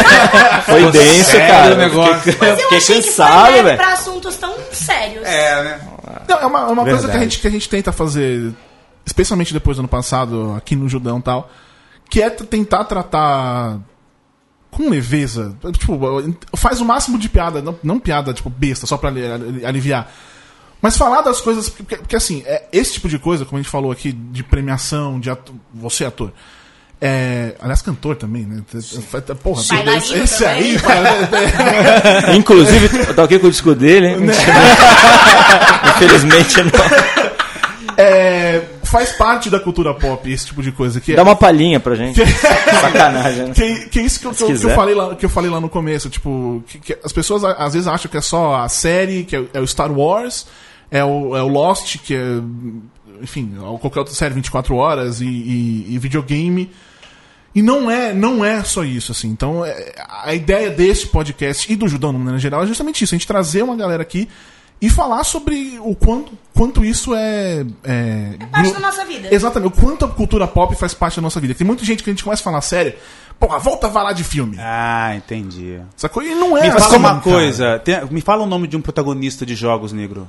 Foi 0.83 0.91
denso, 0.93 1.37
cara. 1.39 1.75
o 1.75 1.79
negócio. 1.79 2.33
Fiquei, 2.33 2.53
eu 2.53 3.03
cansado, 3.03 3.53
velho. 3.63 3.77
pra 3.77 3.93
assuntos 3.95 4.37
tão 4.37 4.53
sérios. 4.73 5.25
É, 5.25 5.63
né? 5.65 5.81
Não, 6.29 6.39
é 6.39 6.47
uma, 6.47 6.59
é 6.61 6.67
uma 6.73 6.85
coisa 6.85 7.09
que 7.09 7.17
a, 7.17 7.21
gente, 7.21 7.39
que 7.41 7.47
a 7.47 7.51
gente 7.51 7.69
tenta 7.69 7.93
fazer, 7.93 8.53
especialmente 9.05 9.53
depois 9.55 9.77
do 9.77 9.81
ano 9.81 9.89
passado, 9.89 10.55
aqui 10.57 10.75
no 10.77 10.89
Judão 10.89 11.19
e 11.19 11.23
tal, 11.23 11.49
que 12.11 12.21
é 12.21 12.29
tentar 12.31 12.85
tratar 12.85 13.79
com 14.71 14.91
leveza. 14.91 15.57
Tipo, 15.73 15.99
faz 16.57 16.81
o 16.81 16.85
máximo 16.85 17.19
de 17.19 17.29
piada, 17.29 17.63
não, 17.63 17.75
não 17.83 17.99
piada, 17.99 18.35
tipo, 18.35 18.51
besta, 18.51 18.87
só 18.87 18.97
pra 18.99 19.09
ali- 19.09 19.25
ali- 19.25 19.65
aliviar. 19.65 20.11
Mas 20.87 20.97
falar 20.97 21.21
das 21.23 21.41
coisas. 21.41 21.69
Porque, 21.69 21.97
porque, 21.97 22.15
assim, 22.15 22.45
é, 22.47 22.63
esse 22.73 22.93
tipo 22.93 23.09
de 23.09 23.19
coisa, 23.19 23.45
como 23.45 23.59
a 23.59 23.61
gente 23.61 23.69
falou 23.69 23.91
aqui, 23.91 24.13
de 24.13 24.45
premiação, 24.45 25.19
de 25.19 25.29
ato, 25.29 25.53
você 25.75 26.05
é 26.05 26.07
ator. 26.07 26.31
É, 27.01 27.57
aliás, 27.61 27.83
cantor 27.83 28.15
também, 28.15 28.45
né? 28.47 28.63
Porra, 29.43 29.63
Bailarino 29.69 29.97
esse, 29.99 30.15
esse 30.17 30.45
aí. 30.47 30.77
Inclusive, 32.39 32.89
eu 33.09 33.15
toquei 33.17 33.41
com 33.41 33.49
o 33.49 33.51
disco 33.51 33.75
dele, 33.75 34.07
hein? 34.11 34.17
Infelizmente, 35.97 36.55
não. 36.63 37.95
é, 37.99 38.63
faz 38.85 39.11
parte 39.13 39.51
da 39.51 39.59
cultura 39.59 39.93
pop 39.93 40.31
esse 40.31 40.47
tipo 40.47 40.63
de 40.63 40.71
coisa. 40.71 41.01
Que 41.01 41.13
é, 41.13 41.17
Dá 41.17 41.23
uma 41.25 41.35
palhinha 41.37 41.81
pra 41.81 41.97
gente. 41.97 42.21
Sacanagem, 42.81 43.47
né? 43.47 43.53
Que, 43.55 43.89
que 43.89 43.99
é 43.99 44.03
isso 44.03 44.21
que 44.21 44.27
eu, 44.27 44.31
que, 44.33 44.43
eu- 44.45 44.49
que 44.57 44.69
falei 44.75 44.95
lá, 44.95 45.15
que 45.17 45.25
eu 45.27 45.31
falei 45.31 45.51
lá 45.51 45.61
no 45.61 45.69
começo, 45.69 46.09
tipo, 46.09 46.63
que, 46.69 46.79
que 46.79 46.99
as 47.05 47.13
pessoas 47.13 47.45
a- 47.45 47.53
às 47.55 47.73
vezes 47.75 47.89
acham 47.89 48.09
que 48.11 48.17
é 48.17 48.21
só 48.23 48.57
a 48.57 48.69
série, 48.69 49.25
que 49.25 49.35
é, 49.37 49.43
é 49.55 49.61
o 49.61 49.67
Star 49.67 49.91
Wars, 49.93 50.47
é 50.91 51.05
o, 51.05 51.37
é 51.37 51.43
o 51.43 51.49
Lost, 51.49 51.99
que 51.99 52.15
é, 52.15 52.21
enfim, 53.23 53.55
qualquer 53.81 53.99
outra 54.01 54.15
série 54.15 54.35
24 54.35 54.75
horas 54.77 55.21
e, 55.21 55.27
e, 55.27 55.87
e 55.95 55.99
videogame. 55.99 56.71
E 57.55 57.63
não 57.63 57.91
é, 57.91 58.13
não 58.13 58.45
é 58.45 58.63
só 58.63 58.85
isso, 58.85 59.13
assim. 59.13 59.29
Então, 59.29 59.65
é, 59.65 59.95
a 60.23 60.35
ideia 60.35 60.71
desse 60.71 61.07
podcast 61.07 61.73
e 61.73 61.77
do 61.77 61.89
Judão, 61.89 62.13
no 62.13 62.19
maneira 62.19 62.39
geral, 62.39 62.63
é 62.63 62.67
justamente 62.67 63.03
isso. 63.03 63.15
A 63.15 63.19
gente 63.19 63.27
trazer 63.27 63.63
uma 63.63 63.75
galera 63.75 64.03
aqui 64.03 64.29
e 64.79 64.91
falar 64.91 65.25
sobre 65.25 65.79
o 65.81 65.95
quanto, 65.95 66.33
quanto 66.55 66.85
isso 66.85 67.15
é... 67.15 67.65
É, 67.83 68.35
Parte 68.53 68.65
glo- 68.65 68.75
da 68.75 68.81
nossa 68.81 69.07
vida. 69.07 69.35
Exatamente, 69.35 69.73
o 69.73 69.81
quanto 69.81 70.05
a 70.05 70.09
cultura 70.09 70.47
pop 70.47 70.77
faz 70.77 70.93
parte 70.93 71.17
da 71.17 71.23
nossa 71.23 71.41
vida. 71.41 71.55
Tem 71.55 71.67
muita 71.67 71.83
gente 71.83 72.03
que 72.05 72.11
a 72.11 72.13
gente 72.13 72.23
começa 72.23 72.43
a 72.43 72.45
falar 72.45 72.61
sério, 72.61 72.93
porra, 73.41 73.59
volta 73.59 73.87
a 73.87 73.91
falar 73.91 74.13
de 74.13 74.23
filme. 74.23 74.59
Ah, 74.61 75.15
entendi. 75.17 75.81
Sacou? 75.97 76.23
E 76.23 76.35
não 76.35 76.59
é 76.59 76.65
Me 76.65 76.73
fala 76.73 76.85
assim, 76.89 76.97
uma 76.97 77.09
cara. 77.09 77.21
coisa. 77.23 77.79
tem- 77.79 78.05
me 78.11 78.21
fala 78.21 78.43
o 78.43 78.47
nome 78.47 78.69
de 78.69 78.77
um 78.77 78.83
protagonista 78.83 79.47
de 79.47 79.55
jogos, 79.55 79.93
negro. 79.95 80.29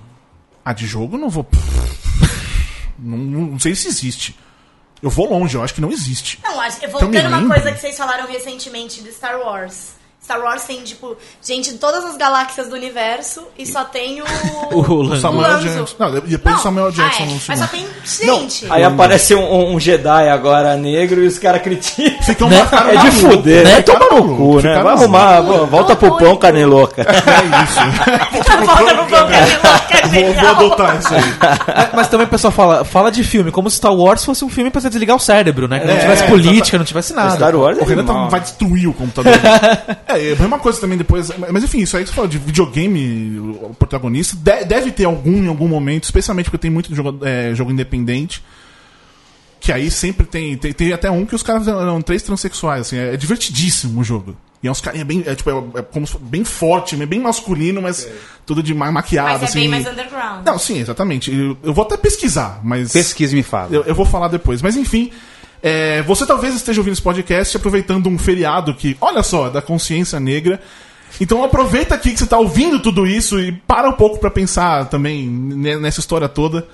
Ah, 0.68 0.74
de 0.74 0.86
jogo 0.86 1.16
eu 1.16 1.22
não 1.22 1.30
vou. 1.30 1.48
Não, 3.00 3.16
não 3.16 3.60
sei 3.60 3.76
se 3.76 3.88
existe. 3.88 4.36
Eu 5.04 5.10
vou 5.12 5.30
longe, 5.30 5.56
eu 5.56 5.64
acho 5.64 5.72
que 5.72 5.80
não 5.80 5.92
existe. 5.92 6.40
Não, 6.44 6.60
acho, 6.60 6.80
voltando 6.90 7.16
uma 7.16 7.38
lembro. 7.38 7.54
coisa 7.54 7.72
que 7.72 7.80
vocês 7.80 7.96
falaram 7.96 8.28
recentemente 8.28 9.04
de 9.04 9.12
Star 9.14 9.40
Wars. 9.40 9.92
Star 10.22 10.42
Wars 10.42 10.64
tem, 10.64 10.84
tipo, 10.84 11.16
gente 11.42 11.72
de 11.72 11.78
todas 11.78 12.04
as 12.04 12.18
galáxias 12.18 12.68
do 12.68 12.76
universo 12.76 13.48
e 13.58 13.66
só 13.66 13.86
tem 13.86 14.22
o. 14.22 14.26
O 14.76 15.02
Lando. 15.04 15.22
Samuel 15.22 15.52
Lanzo. 15.52 15.68
Jackson. 15.70 15.96
Não, 16.00 16.20
depois 16.20 16.56
do 16.56 16.62
Samuel 16.62 16.92
Jackson 16.92 17.24
ah, 17.24 17.28
é, 17.28 17.40
Mas 17.48 17.60
só 17.60 17.68
tem 17.68 17.88
gente. 18.04 18.72
Aí 18.72 18.84
aparece 18.84 19.36
um, 19.36 19.74
um 19.74 19.80
Jedi 19.80 20.28
agora 20.28 20.76
negro 20.76 21.24
e 21.24 21.28
os 21.28 21.40
caras 21.40 21.62
criticam. 21.62 22.17
Ficam 22.28 22.50
Né? 22.50 22.58
É 22.92 22.98
de 22.98 23.22
rua. 23.22 23.32
fuder, 23.32 23.64
né? 23.64 23.82
Toma 23.82 24.06
no 24.12 24.36
cu, 24.36 24.62
né? 24.62 24.82
Vai 24.84 24.94
arrumar, 24.94 25.42
volta 25.42 25.96
pro 25.96 26.18
pão, 26.18 26.36
carne 26.38 26.66
louca. 26.66 27.02
É 27.02 27.64
isso. 27.64 27.80
Volta 28.32 28.56
pro 28.56 28.66
pão, 28.66 28.90
é 28.90 28.94
louca, 28.94 29.28
Vou, 30.08 30.50
adotar 30.50 30.98
isso 31.00 31.14
aí. 31.14 31.22
Mas, 31.76 31.90
mas 31.94 32.08
também 32.08 32.26
o 32.28 32.30
pessoal 32.30 32.52
fala, 32.52 32.84
fala 32.86 33.12
de 33.12 33.24
filme, 33.24 33.52
como 33.52 33.70
se 33.70 33.78
Star 33.78 33.94
Wars 33.94 34.24
fosse 34.24 34.44
um 34.46 34.50
filme 34.50 34.70
pra 34.70 34.80
você 34.82 34.90
desligar 34.90 35.16
o 35.16 35.20
cérebro, 35.20 35.68
né? 35.68 35.80
Que 35.80 35.88
não 35.88 35.94
É, 35.96 36.00
tivesse 36.00 36.24
política, 36.28 36.78
não 36.78 36.86
tivesse 36.86 37.14
nada. 37.14 37.36
Star 37.36 37.56
Wars 37.56 37.78
é 37.78 37.82
O 37.82 37.86
Renan 37.86 38.06
tá- 38.06 38.28
vai 38.28 38.40
destruir 38.40 38.88
o 38.88 38.94
computador. 38.94 39.34
é, 40.08 40.30
é 40.30 40.34
a 40.34 40.36
mesma 40.40 40.60
coisa 40.60 40.80
também 40.80 40.98
depois. 40.98 41.30
Mas 41.52 41.64
enfim, 41.64 41.80
isso 41.80 41.98
aí 41.98 42.04
que 42.04 42.10
você 42.10 42.16
falou 42.16 42.30
de 42.30 42.38
videogame, 42.38 43.40
o 43.40 43.76
protagonista, 43.78 44.36
de- 44.38 44.66
deve 44.66 44.92
ter 44.92 45.06
algum 45.06 45.44
em 45.44 45.48
algum 45.48 45.68
momento, 45.68 46.04
especialmente 46.06 46.46
porque 46.46 46.58
tem 46.58 46.72
muito 46.72 46.94
jogo, 46.96 47.20
é, 47.26 47.52
jogo 47.54 47.72
independente. 47.72 48.44
Que 49.68 49.72
aí 49.74 49.92
sempre 49.92 50.26
tem, 50.26 50.56
tem. 50.56 50.72
tem 50.72 50.94
até 50.94 51.12
um 51.12 51.26
que 51.26 51.36
os 51.36 51.44
caras 51.44 51.68
eram 51.68 52.02
três 52.02 52.24
transexuais, 52.24 52.84
assim, 52.88 52.96
é, 52.96 53.14
é 53.16 53.18
divertidíssimo 53.18 54.00
o 54.00 54.04
jogo. 54.04 54.34
E 54.64 54.68
é 54.70 54.72
uns 54.72 54.80
carinha 54.80 55.04
bem. 55.04 55.22
É, 55.26 55.36
tipo, 55.36 55.50
é, 55.50 55.80
é 55.80 55.82
como 55.82 56.08
bem 56.22 56.46
forte, 56.46 56.96
bem 57.06 57.20
masculino, 57.20 57.82
mas 57.82 58.08
tudo 58.46 58.64
de 58.64 58.74
ma- 58.74 58.90
maquiado, 58.94 59.28
Mas 59.34 59.42
é 59.42 59.46
assim. 59.46 59.60
bem 59.60 59.68
mais 59.68 59.86
underground. 59.86 60.46
Não, 60.46 60.58
sim, 60.58 60.80
exatamente. 60.80 61.34
Eu, 61.36 61.58
eu 61.62 61.74
vou 61.74 61.84
até 61.84 61.98
pesquisar, 61.98 62.62
mas. 62.64 62.94
Pesquisa 62.94 63.34
e 63.34 63.36
me 63.36 63.44
fala. 63.44 63.68
Eu, 63.70 63.84
eu 63.84 63.94
vou 63.94 64.06
falar 64.06 64.30
depois. 64.30 64.62
Mas 64.62 64.78
enfim, 64.78 65.12
é, 65.62 66.02
você 66.04 66.26
talvez 66.26 66.56
esteja 66.56 66.80
ouvindo 66.80 66.94
esse 66.94 67.02
podcast 67.02 67.58
aproveitando 67.58 68.08
um 68.08 68.18
feriado 68.18 68.74
que, 68.74 68.96
olha 69.02 69.22
só, 69.22 69.48
é 69.48 69.50
da 69.50 69.62
consciência 69.62 70.18
negra. 70.18 70.62
Então 71.20 71.44
aproveita 71.44 71.94
aqui 71.94 72.12
que 72.12 72.18
você 72.20 72.24
está 72.24 72.38
ouvindo 72.40 72.80
tudo 72.80 73.06
isso 73.06 73.38
e 73.38 73.52
para 73.52 73.90
um 73.90 73.94
pouco 73.94 74.18
para 74.18 74.32
pensar 74.32 74.86
também 74.86 75.28
ne- 75.28 75.76
nessa 75.78 76.00
história 76.00 76.30
toda. 76.30 76.66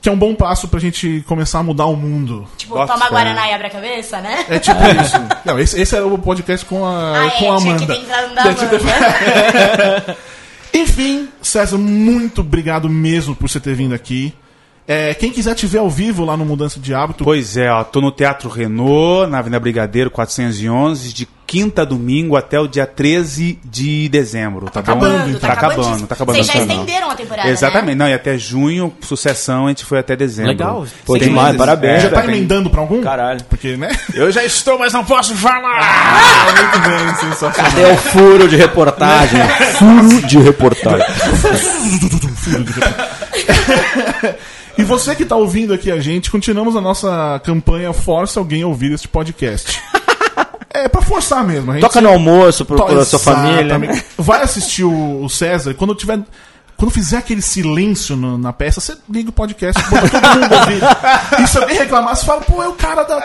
Que 0.00 0.08
é 0.08 0.12
um 0.12 0.16
bom 0.16 0.34
passo 0.34 0.66
pra 0.66 0.80
gente 0.80 1.22
começar 1.28 1.58
a 1.58 1.62
mudar 1.62 1.84
o 1.86 1.94
mundo. 1.94 2.46
Tipo, 2.56 2.74
Bota 2.74 2.94
toma. 2.94 3.08
Guaraná 3.10 3.48
e 3.50 3.52
abre 3.52 3.66
a 3.66 3.70
cabeça, 3.70 4.18
né? 4.20 4.46
É 4.48 4.58
tipo 4.58 4.78
isso. 5.02 5.16
Não, 5.44 5.58
esse, 5.58 5.78
esse 5.80 5.94
era 5.94 6.06
o 6.06 6.18
podcast 6.18 6.64
com 6.64 6.84
a, 6.86 7.18
Ah, 7.20 7.26
é, 7.26 7.30
com 7.32 7.52
a 7.52 7.58
tinha 7.58 7.76
que 7.76 7.84
Amanda. 7.84 8.34
da 8.34 8.54
Tinha 8.54 8.68
que 8.68 8.76
Amanda. 8.76 10.16
Enfim, 10.72 11.28
César, 11.42 11.76
muito 11.78 12.40
obrigado 12.40 12.88
mesmo 12.88 13.34
por 13.34 13.48
você 13.48 13.60
ter 13.60 13.74
vindo 13.74 13.94
aqui. 13.94 14.32
É, 14.86 15.12
quem 15.14 15.30
quiser 15.30 15.54
te 15.54 15.66
ver 15.66 15.78
ao 15.78 15.90
vivo 15.90 16.24
lá 16.24 16.36
no 16.36 16.44
Mudança 16.44 16.80
de 16.80 16.94
Hábito, 16.94 17.22
Pois 17.22 17.56
é, 17.56 17.70
ó, 17.70 17.84
tô 17.84 18.00
no 18.00 18.10
Teatro 18.10 18.48
Renault, 18.48 19.30
na 19.30 19.38
Avenida 19.38 19.60
Brigadeiro 19.60 20.10
411, 20.10 21.12
de 21.12 21.28
quinta 21.50 21.82
a 21.82 21.84
domingo 21.84 22.36
até 22.36 22.60
o 22.60 22.68
dia 22.68 22.86
13 22.86 23.58
de 23.64 24.08
dezembro, 24.08 24.70
tá, 24.70 24.80
bom? 24.80 24.92
acabando, 24.92 25.40
tá, 25.40 25.52
acabando, 25.52 26.06
tá 26.06 26.14
acabando. 26.14 26.36
Vocês 26.36 26.46
já 26.46 26.60
estenderam 26.60 27.10
a 27.10 27.14
temporada, 27.16 27.48
Exatamente, 27.48 27.96
né? 27.96 28.04
não, 28.04 28.08
e 28.08 28.14
até 28.14 28.38
junho, 28.38 28.92
sucessão, 29.00 29.66
a 29.66 29.70
gente 29.70 29.84
foi 29.84 29.98
até 29.98 30.14
dezembro. 30.14 30.52
Legal. 30.52 30.86
Pô, 31.04 31.14
Seis 31.14 31.24
demais, 31.24 31.46
meses. 31.46 31.58
parabéns. 31.58 32.02
já 32.04 32.10
tá 32.10 32.20
velho. 32.20 32.30
emendando 32.36 32.70
pra 32.70 32.80
algum? 32.80 33.02
Caralho. 33.02 33.42
Porque, 33.48 33.76
né? 33.76 33.90
Eu 34.14 34.30
já 34.30 34.44
estou, 34.44 34.78
mas 34.78 34.92
não 34.92 35.04
posso 35.04 35.34
falar! 35.34 35.80
Ah, 35.80 36.52
muito 36.52 36.88
bem, 36.88 37.14
sensacional. 37.16 37.80
É 37.80 37.92
o 37.94 37.96
furo 37.96 38.48
de 38.48 38.54
reportagem. 38.54 39.40
furo 39.76 40.28
de 40.28 40.38
reportagem. 40.38 41.06
E 44.78 44.84
você 44.84 45.14
que 45.16 45.24
tá 45.26 45.36
ouvindo 45.36 45.74
aqui 45.74 45.90
a 45.90 46.00
gente, 46.00 46.30
continuamos 46.30 46.76
a 46.76 46.80
nossa 46.80 47.40
campanha 47.44 47.92
Força 47.92 48.38
Alguém 48.40 48.62
a 48.62 48.66
Ouvir 48.66 48.92
este 48.92 49.08
podcast. 49.08 49.80
É 50.84 50.88
pra 50.88 51.02
forçar 51.02 51.44
mesmo. 51.44 51.70
A 51.70 51.74
gente 51.74 51.82
Toca 51.82 52.00
no 52.00 52.08
almoço 52.08 52.64
pro, 52.64 52.76
To- 52.76 52.86
pra 52.86 53.04
sua 53.04 53.18
família. 53.18 53.78
né? 53.78 54.02
Vai 54.18 54.42
assistir 54.42 54.84
o, 54.84 55.22
o 55.24 55.28
César. 55.28 55.74
Quando 55.74 55.94
tiver. 55.94 56.18
Quando 56.76 56.92
fizer 56.92 57.18
aquele 57.18 57.42
silêncio 57.42 58.16
no- 58.16 58.38
na 58.38 58.54
peça, 58.54 58.80
você 58.80 58.96
liga 59.10 59.28
o 59.28 59.32
podcast, 59.32 59.82
bota 59.90 60.08
todo 60.08 60.40
mundo 60.40 60.54
ouvir. 60.54 60.80
E 61.42 61.46
se 61.46 61.58
alguém 61.58 61.76
reclamar, 61.76 62.16
você 62.16 62.24
fala, 62.24 62.40
pô, 62.40 62.62
é 62.62 62.68
o 62.68 62.72
cara 62.72 63.02
da. 63.02 63.18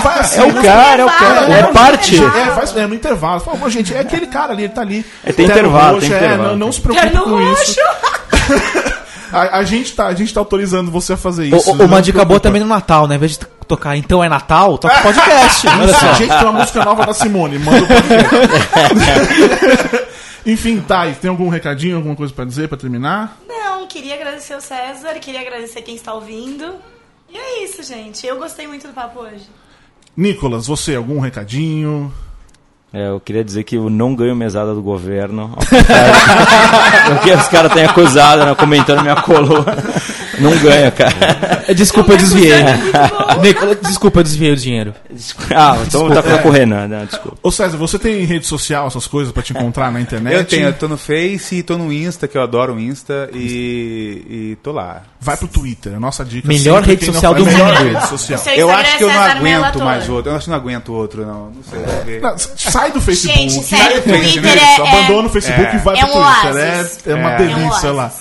Vai 0.00 0.18
assim. 0.20 0.40
É 0.40 0.44
o 0.46 0.54
cara, 0.62 1.02
é 1.02 1.04
o 1.04 1.08
cara. 1.08 1.52
É 1.52 1.62
parte. 1.74 2.16
É, 2.16 2.46
faz 2.54 2.74
é, 2.74 2.86
no 2.86 2.94
intervalo. 2.94 3.40
Fala, 3.40 3.58
pô, 3.58 3.68
gente, 3.68 3.94
é 3.94 4.00
aquele 4.00 4.26
cara 4.26 4.54
ali, 4.54 4.64
ele 4.64 4.72
tá 4.72 4.80
ali. 4.80 5.04
É, 5.24 5.30
tem 5.32 5.44
intervalo, 5.44 5.96
roxo, 5.96 6.08
tem 6.08 6.16
é, 6.16 6.24
intervalo. 6.24 6.50
não, 6.50 6.56
não 6.56 6.72
se 6.72 6.80
preocupe 6.80 7.18
com 7.18 7.40
isso. 7.52 7.76
A, 9.32 9.58
a 9.58 9.64
gente 9.64 9.94
tá, 9.94 10.06
a 10.06 10.14
gente 10.14 10.32
tá 10.32 10.40
autorizando 10.40 10.90
você 10.90 11.14
a 11.14 11.16
fazer 11.16 11.52
O- 11.52 11.56
isso. 11.56 11.70
o- 11.70 11.74
não 11.76 11.86
uma 11.86 11.96
se 11.98 12.02
dica 12.04 12.18
boa 12.18 12.26
preocupa. 12.26 12.48
também 12.48 12.60
no 12.62 12.68
Natal, 12.68 13.06
né? 13.08 13.16
Em 13.16 13.18
vez 13.18 13.32
de 13.32 13.38
tocar 13.66 13.96
Então 13.96 14.22
é 14.22 14.28
Natal, 14.28 14.78
toca 14.78 15.00
podcast. 15.02 15.66
Olha 15.68 15.92
só. 15.94 16.14
gente, 16.14 16.28
tem 16.28 16.42
uma 16.48 16.60
música 16.60 16.84
nova 16.84 17.04
da 17.06 17.12
Simone, 17.12 17.58
manda 17.58 17.82
o 17.82 17.86
podcast. 17.86 20.06
Enfim, 20.46 20.80
Thay, 20.86 21.14
tem 21.14 21.28
algum 21.28 21.48
recadinho, 21.48 21.96
alguma 21.96 22.14
coisa 22.14 22.32
pra 22.32 22.44
dizer, 22.44 22.68
pra 22.68 22.78
terminar? 22.78 23.36
Não, 23.48 23.84
queria 23.88 24.14
agradecer 24.14 24.54
o 24.56 24.60
César, 24.60 25.14
queria 25.20 25.40
agradecer 25.40 25.82
quem 25.82 25.96
está 25.96 26.14
ouvindo. 26.14 26.74
E 27.28 27.36
é 27.36 27.64
isso, 27.64 27.82
gente. 27.82 28.24
Eu 28.24 28.38
gostei 28.38 28.68
muito 28.68 28.86
do 28.86 28.94
papo 28.94 29.18
hoje. 29.20 29.42
Nicolas, 30.16 30.68
você, 30.68 30.94
algum 30.94 31.18
recadinho? 31.18 32.14
É, 32.96 33.08
eu 33.08 33.20
queria 33.20 33.44
dizer 33.44 33.62
que 33.62 33.76
eu 33.76 33.90
não 33.90 34.14
ganho 34.14 34.34
mesada 34.34 34.72
do 34.72 34.80
governo. 34.80 35.50
Porque 37.08 37.30
os 37.36 37.46
caras 37.48 37.70
têm 37.74 37.84
acusado, 37.84 38.42
né, 38.42 38.54
comentando 38.54 39.02
minha 39.02 39.16
coluna. 39.16 39.76
Não 40.40 40.56
ganha, 40.58 40.90
cara. 40.90 41.74
Desculpa, 41.74 42.12
eu 42.12 42.16
desviei. 42.16 42.52
Nicola, 43.42 43.74
Desculpa, 43.76 44.20
eu 44.20 44.24
desviei 44.24 44.52
o 44.52 44.56
dinheiro. 44.56 44.94
Ah, 45.54 45.78
então 45.86 46.08
tá 46.10 46.22
ficando 46.22 46.42
correndo, 46.42 46.74
né? 46.74 47.06
Desculpa. 47.10 47.38
Ô 47.42 47.50
César, 47.50 47.76
você 47.76 47.98
tem 47.98 48.24
rede 48.24 48.46
social, 48.46 48.86
essas 48.86 49.06
coisas 49.06 49.32
pra 49.32 49.42
te 49.42 49.52
encontrar 49.52 49.90
na 49.90 50.00
internet? 50.00 50.34
Eu 50.34 50.44
tenho, 50.44 50.66
eu 50.68 50.72
tô 50.72 50.88
no 50.88 50.96
Face 50.96 51.56
e 51.56 51.62
tô 51.62 51.76
no 51.78 51.92
Insta, 51.92 52.26
que 52.28 52.36
eu 52.36 52.42
adoro 52.42 52.74
o 52.74 52.80
Insta, 52.80 53.28
e, 53.32 54.50
e 54.52 54.58
tô 54.62 54.72
lá. 54.72 55.02
Vai 55.20 55.36
pro 55.36 55.48
Twitter, 55.48 55.94
a 55.94 56.00
nossa 56.00 56.24
dica. 56.24 56.46
Melhor 56.46 56.82
rede 56.82 57.06
não 57.06 57.14
social 57.14 57.34
do 57.34 57.44
mundo. 57.46 57.56
rede 57.56 58.06
social. 58.08 58.40
Eu 58.54 58.68
Instagram 58.68 58.74
acho 58.80 58.94
é 58.94 58.98
que 58.98 59.04
eu 59.04 59.08
não 59.08 59.22
aguento 59.22 59.78
mais 59.80 60.08
outro. 60.08 60.30
Eu 60.30 60.36
acho 60.36 60.44
que 60.44 60.50
não 60.50 60.56
aguento 60.56 60.92
outro, 60.92 61.26
não. 61.26 61.50
Não 61.50 61.62
sei. 62.04 62.20
Não, 62.20 62.36
sai 62.38 62.92
do 62.92 63.00
Facebook. 63.00 63.38
Gente, 63.50 63.64
sério, 63.64 63.98
o 63.98 64.02
sai 64.02 64.02
do 64.02 64.02
Twitter 64.02 64.52
Facebook, 64.52 64.58
é- 64.58 64.88
Abandona 64.88 65.28
o 65.28 65.30
Facebook 65.30 65.66
é- 65.66 65.74
e 65.74 65.78
vai 65.78 65.98
é 65.98 66.04
pro 66.04 66.12
Twitter. 66.12 66.56
É, 66.56 67.10
é 67.10 67.14
uma 67.14 67.32
É. 67.32 67.36
delícia 67.38 67.88
É 67.88 67.90
lá. 67.90 68.12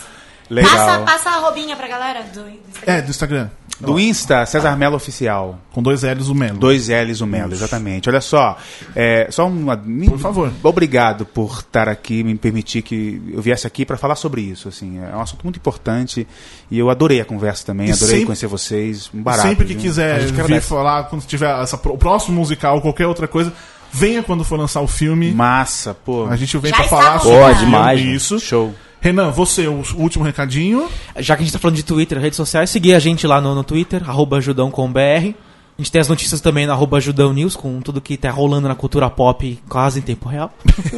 Legal. 0.49 0.71
Passa, 0.75 0.99
passa 0.99 1.29
a 1.31 1.39
robinha 1.39 1.75
pra 1.75 1.87
galera 1.87 2.23
do 2.23 2.41
Instagram. 2.49 2.93
É, 2.93 3.01
do 3.01 3.09
Instagram. 3.09 3.49
Do 3.77 3.99
Insta, 3.99 4.45
César 4.45 4.77
Melo 4.77 4.95
Oficial. 4.95 5.59
Com 5.73 5.83
dois 5.83 6.01
L's 6.03 6.29
o 6.29 6.33
Melo. 6.35 6.57
Dois 6.57 6.87
L's 6.87 7.19
o 7.19 7.27
Melo, 7.27 7.51
exatamente. 7.51 8.07
Olha 8.09 8.21
só, 8.21 8.57
é, 8.95 9.27
só 9.29 9.47
uma, 9.47 9.75
Por 9.75 10.17
favor. 10.17 10.53
Obrigado 10.63 11.25
por 11.25 11.57
estar 11.59 11.89
aqui, 11.89 12.23
me 12.23 12.35
permitir 12.37 12.81
que 12.83 13.21
eu 13.33 13.41
viesse 13.41 13.67
aqui 13.67 13.85
para 13.85 13.97
falar 13.97 14.15
sobre 14.15 14.41
isso. 14.41 14.69
Assim, 14.69 14.97
é 14.99 15.13
um 15.13 15.19
assunto 15.19 15.43
muito 15.43 15.57
importante 15.57 16.25
e 16.71 16.79
eu 16.79 16.89
adorei 16.89 17.19
a 17.19 17.25
conversa 17.25 17.65
também, 17.65 17.87
E 17.89 17.91
adorei 17.91 18.07
sempre- 18.11 18.25
conhecer 18.27 18.47
vocês. 18.47 19.09
Um 19.13 19.21
barato. 19.21 19.49
Sempre 19.49 19.65
que 19.65 19.73
viu? 19.73 19.81
quiser 19.81 20.19
vir 20.21 20.61
falar, 20.61 21.03
quando 21.09 21.25
tiver 21.25 21.49
essa, 21.61 21.75
o 21.75 21.97
próximo 21.97 22.37
musical 22.37 22.75
ou 22.75 22.81
qualquer 22.81 23.07
outra 23.07 23.27
coisa, 23.27 23.51
venha 23.95 24.21
quando 24.21 24.43
for 24.43 24.59
lançar 24.59 24.81
o 24.81 24.87
filme. 24.87 25.31
Massa, 25.31 25.93
pô. 25.93 26.25
A 26.25 26.35
gente 26.35 26.57
vem 26.57 26.71
Já 26.71 26.77
pra 26.77 26.87
falar 26.87 27.19
sobre 27.19 27.37
Pô, 27.37 27.45
o 27.45 27.49
filme, 27.49 27.65
demais, 27.65 28.03
né? 28.03 28.11
isso. 28.11 28.39
Show. 28.39 28.73
Renan, 28.99 29.31
você, 29.31 29.67
o 29.67 29.83
último 29.95 30.23
recadinho. 30.23 30.87
Já 31.17 31.35
que 31.35 31.43
a 31.43 31.45
gente 31.45 31.53
tá 31.53 31.59
falando 31.59 31.75
de 31.75 31.83
Twitter, 31.83 32.19
redes 32.19 32.37
sociais, 32.37 32.69
seguir 32.69 32.93
a 32.93 32.99
gente 32.99 33.25
lá 33.25 33.39
no, 33.39 33.53
no 33.55 33.63
Twitter, 33.63 34.01
arroba 34.07 34.41
judão.com.br. 34.41 35.44
A 35.77 35.81
gente 35.81 35.91
tem 35.91 35.99
as 35.99 36.07
notícias 36.07 36.39
também 36.39 36.65
na 36.65 36.71
arroba 36.71 37.01
Judão 37.01 37.33
News, 37.33 37.53
com 37.53 37.81
tudo 37.81 37.99
que 37.99 38.15
tá 38.15 38.31
rolando 38.31 38.65
na 38.65 38.75
cultura 38.75 39.09
pop 39.09 39.59
quase 39.67 39.99
em 39.99 40.01
tempo 40.01 40.29
real. 40.29 40.49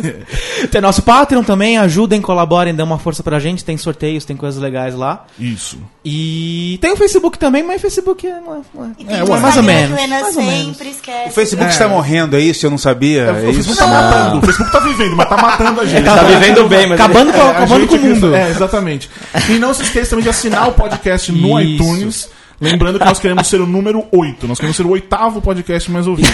tem 0.72 0.80
nosso 0.80 1.02
Patreon 1.02 1.42
também, 1.44 1.80
ajudem, 1.80 2.22
colaborem, 2.22 2.76
dêem 2.76 2.86
uma 2.88 3.00
força 3.00 3.24
pra 3.24 3.40
gente, 3.40 3.66
tem 3.66 3.76
sorteios, 3.76 4.24
tem 4.24 4.38
coisas 4.38 4.62
legais 4.62 4.94
lá. 4.94 5.26
Isso. 5.40 5.80
E 6.06 6.78
tem 6.80 6.92
o 6.94 6.96
Facebook 6.96 7.40
também, 7.40 7.64
mas 7.64 7.78
o 7.78 7.82
Facebook 7.82 8.28
é, 8.28 8.40
não 8.40 8.56
é- 8.58 8.62
não 8.72 8.86
é- 9.10 9.18
É, 9.20 9.24
o 9.24 9.32
ué, 9.32 9.40
mais 9.40 9.58
ou 9.58 9.64
menos, 9.64 10.08
mais 10.10 10.36
ou 10.38 10.44
menos. 10.44 10.78
O 10.80 11.30
Facebook 11.32 11.66
É. 11.66 11.70
está 11.74 11.88
morrendo, 11.88 12.36
é 12.38 12.40
isso? 12.40 12.64
Eu 12.64 12.70
não 12.70 12.78
sabia. 12.78 13.22
É, 13.24 13.28
É, 13.30 13.32
o 13.32 13.36
Facebook 13.36 13.70
isso? 13.72 13.78
tá 13.78 13.88
matando. 13.88 14.38
O 14.38 14.42
Facebook 14.42 14.72
tá 14.72 14.80
vivendo, 14.80 15.16
mas 15.16 15.28
tá 15.30 15.38
matando 15.38 15.82
a 15.82 15.86
gente. 15.88 16.06
Tá 16.06 16.24
vivendo 16.24 16.68
bem, 16.70 16.86
mas. 16.88 17.00
Acabando, 17.02 17.34
com, 17.34 17.40
É, 17.40 17.50
acabando 17.50 17.88
com 17.88 17.96
o 17.96 18.00
mundo. 18.00 18.36
É, 18.38 18.50
exatamente. 18.52 19.10
E 19.50 19.54
não 19.54 19.74
se 19.74 19.82
esqueça 19.82 20.12
também 20.12 20.24
de 20.24 20.30
assinar 20.30 20.70
o 20.70 20.74
podcast 20.74 21.32
no 21.32 21.60
Isso. 21.60 21.84
iTunes. 21.84 22.30
Lembrando 22.60 22.98
que 23.00 23.06
nós 23.06 23.20
queremos 23.20 23.48
ser 23.48 23.62
o 23.62 23.68
número 23.68 24.04
8. 24.12 24.48
Nós 24.48 24.58
queremos 24.58 24.76
ser 24.78 24.86
o 24.86 24.90
oitavo 24.90 25.42
podcast 25.42 25.90
mais 25.92 26.08
ouvido. 26.08 26.28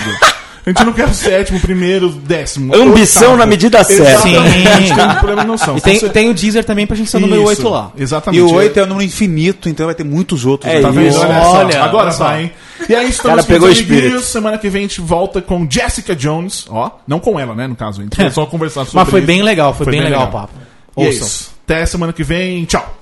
A 0.65 0.69
gente 0.69 0.85
não 0.85 0.93
quer 0.93 1.09
o 1.09 1.13
sétimo, 1.13 1.59
primeiro, 1.59 2.07
décimo. 2.07 2.73
Ambição 2.73 3.21
oitavo. 3.23 3.37
na 3.37 3.45
medida 3.45 3.83
certa. 3.83 4.21
Sim. 4.21 4.37
A 4.37 4.79
gente 4.79 4.95
tem 4.95 5.05
um 5.05 5.15
problema 5.15 5.41
de 5.41 5.47
noção. 5.47 5.77
E 5.77 5.81
tem, 5.81 5.97
Então, 5.97 6.07
tem 6.07 6.29
o 6.29 6.33
Deezer 6.33 6.63
também 6.63 6.87
pra 6.87 6.95
gente 6.95 7.09
ser 7.09 7.17
o 7.17 7.19
número 7.19 7.41
Isso, 7.41 7.49
8 7.49 7.69
lá. 7.69 7.91
Exatamente. 7.97 8.39
E 8.39 8.41
o 8.41 8.53
8 8.53 8.79
é 8.79 8.83
um 8.83 8.85
número 8.85 9.05
infinito, 9.05 9.67
então 9.67 9.87
vai 9.87 9.93
ter 9.95 10.05
muitos 10.05 10.45
outros. 10.45 10.71
É 10.71 10.77
aí. 10.77 10.81
Tá 10.81 10.89
vendo? 10.89 11.07
Isso. 11.07 11.19
Olha, 11.19 11.41
só. 11.43 11.57
Olha, 11.57 11.83
Agora 11.83 12.07
olha 12.07 12.15
vai, 12.17 12.43
hein? 12.43 12.51
E 12.87 12.95
é 12.95 13.03
isso, 13.03 13.21
Cara, 13.21 13.41
estamos 13.41 13.45
com 13.45 13.51
pegou 13.51 13.67
o 13.67 13.71
amiguinhos. 13.73 14.23
Semana 14.23 14.57
que 14.57 14.69
vem 14.69 14.85
a 14.85 14.87
gente 14.87 15.01
volta 15.01 15.41
com 15.41 15.67
Jessica 15.69 16.15
Jones. 16.15 16.65
Ó, 16.69 16.91
não 17.05 17.19
com 17.19 17.37
ela, 17.37 17.53
né, 17.53 17.67
no 17.67 17.75
caso. 17.75 17.99
A 17.99 18.03
gente 18.05 18.15
vai 18.15 18.31
só 18.31 18.45
conversar 18.45 18.85
sobre 18.85 18.99
Mas 19.01 19.09
foi 19.09 19.19
isso. 19.19 19.27
bem 19.27 19.41
legal, 19.41 19.73
foi, 19.73 19.85
bem, 19.87 20.01
legal, 20.01 20.27
o 20.27 20.31
papo. 20.31 20.53
E 20.95 21.03
é 21.03 21.05
Ouçam. 21.07 21.27
isso. 21.27 21.51
Até 21.65 21.85
semana 21.85 22.13
que 22.13 22.23
vem. 22.23 22.63
Tchau. 22.63 22.97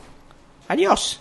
Adiós. 0.67 1.20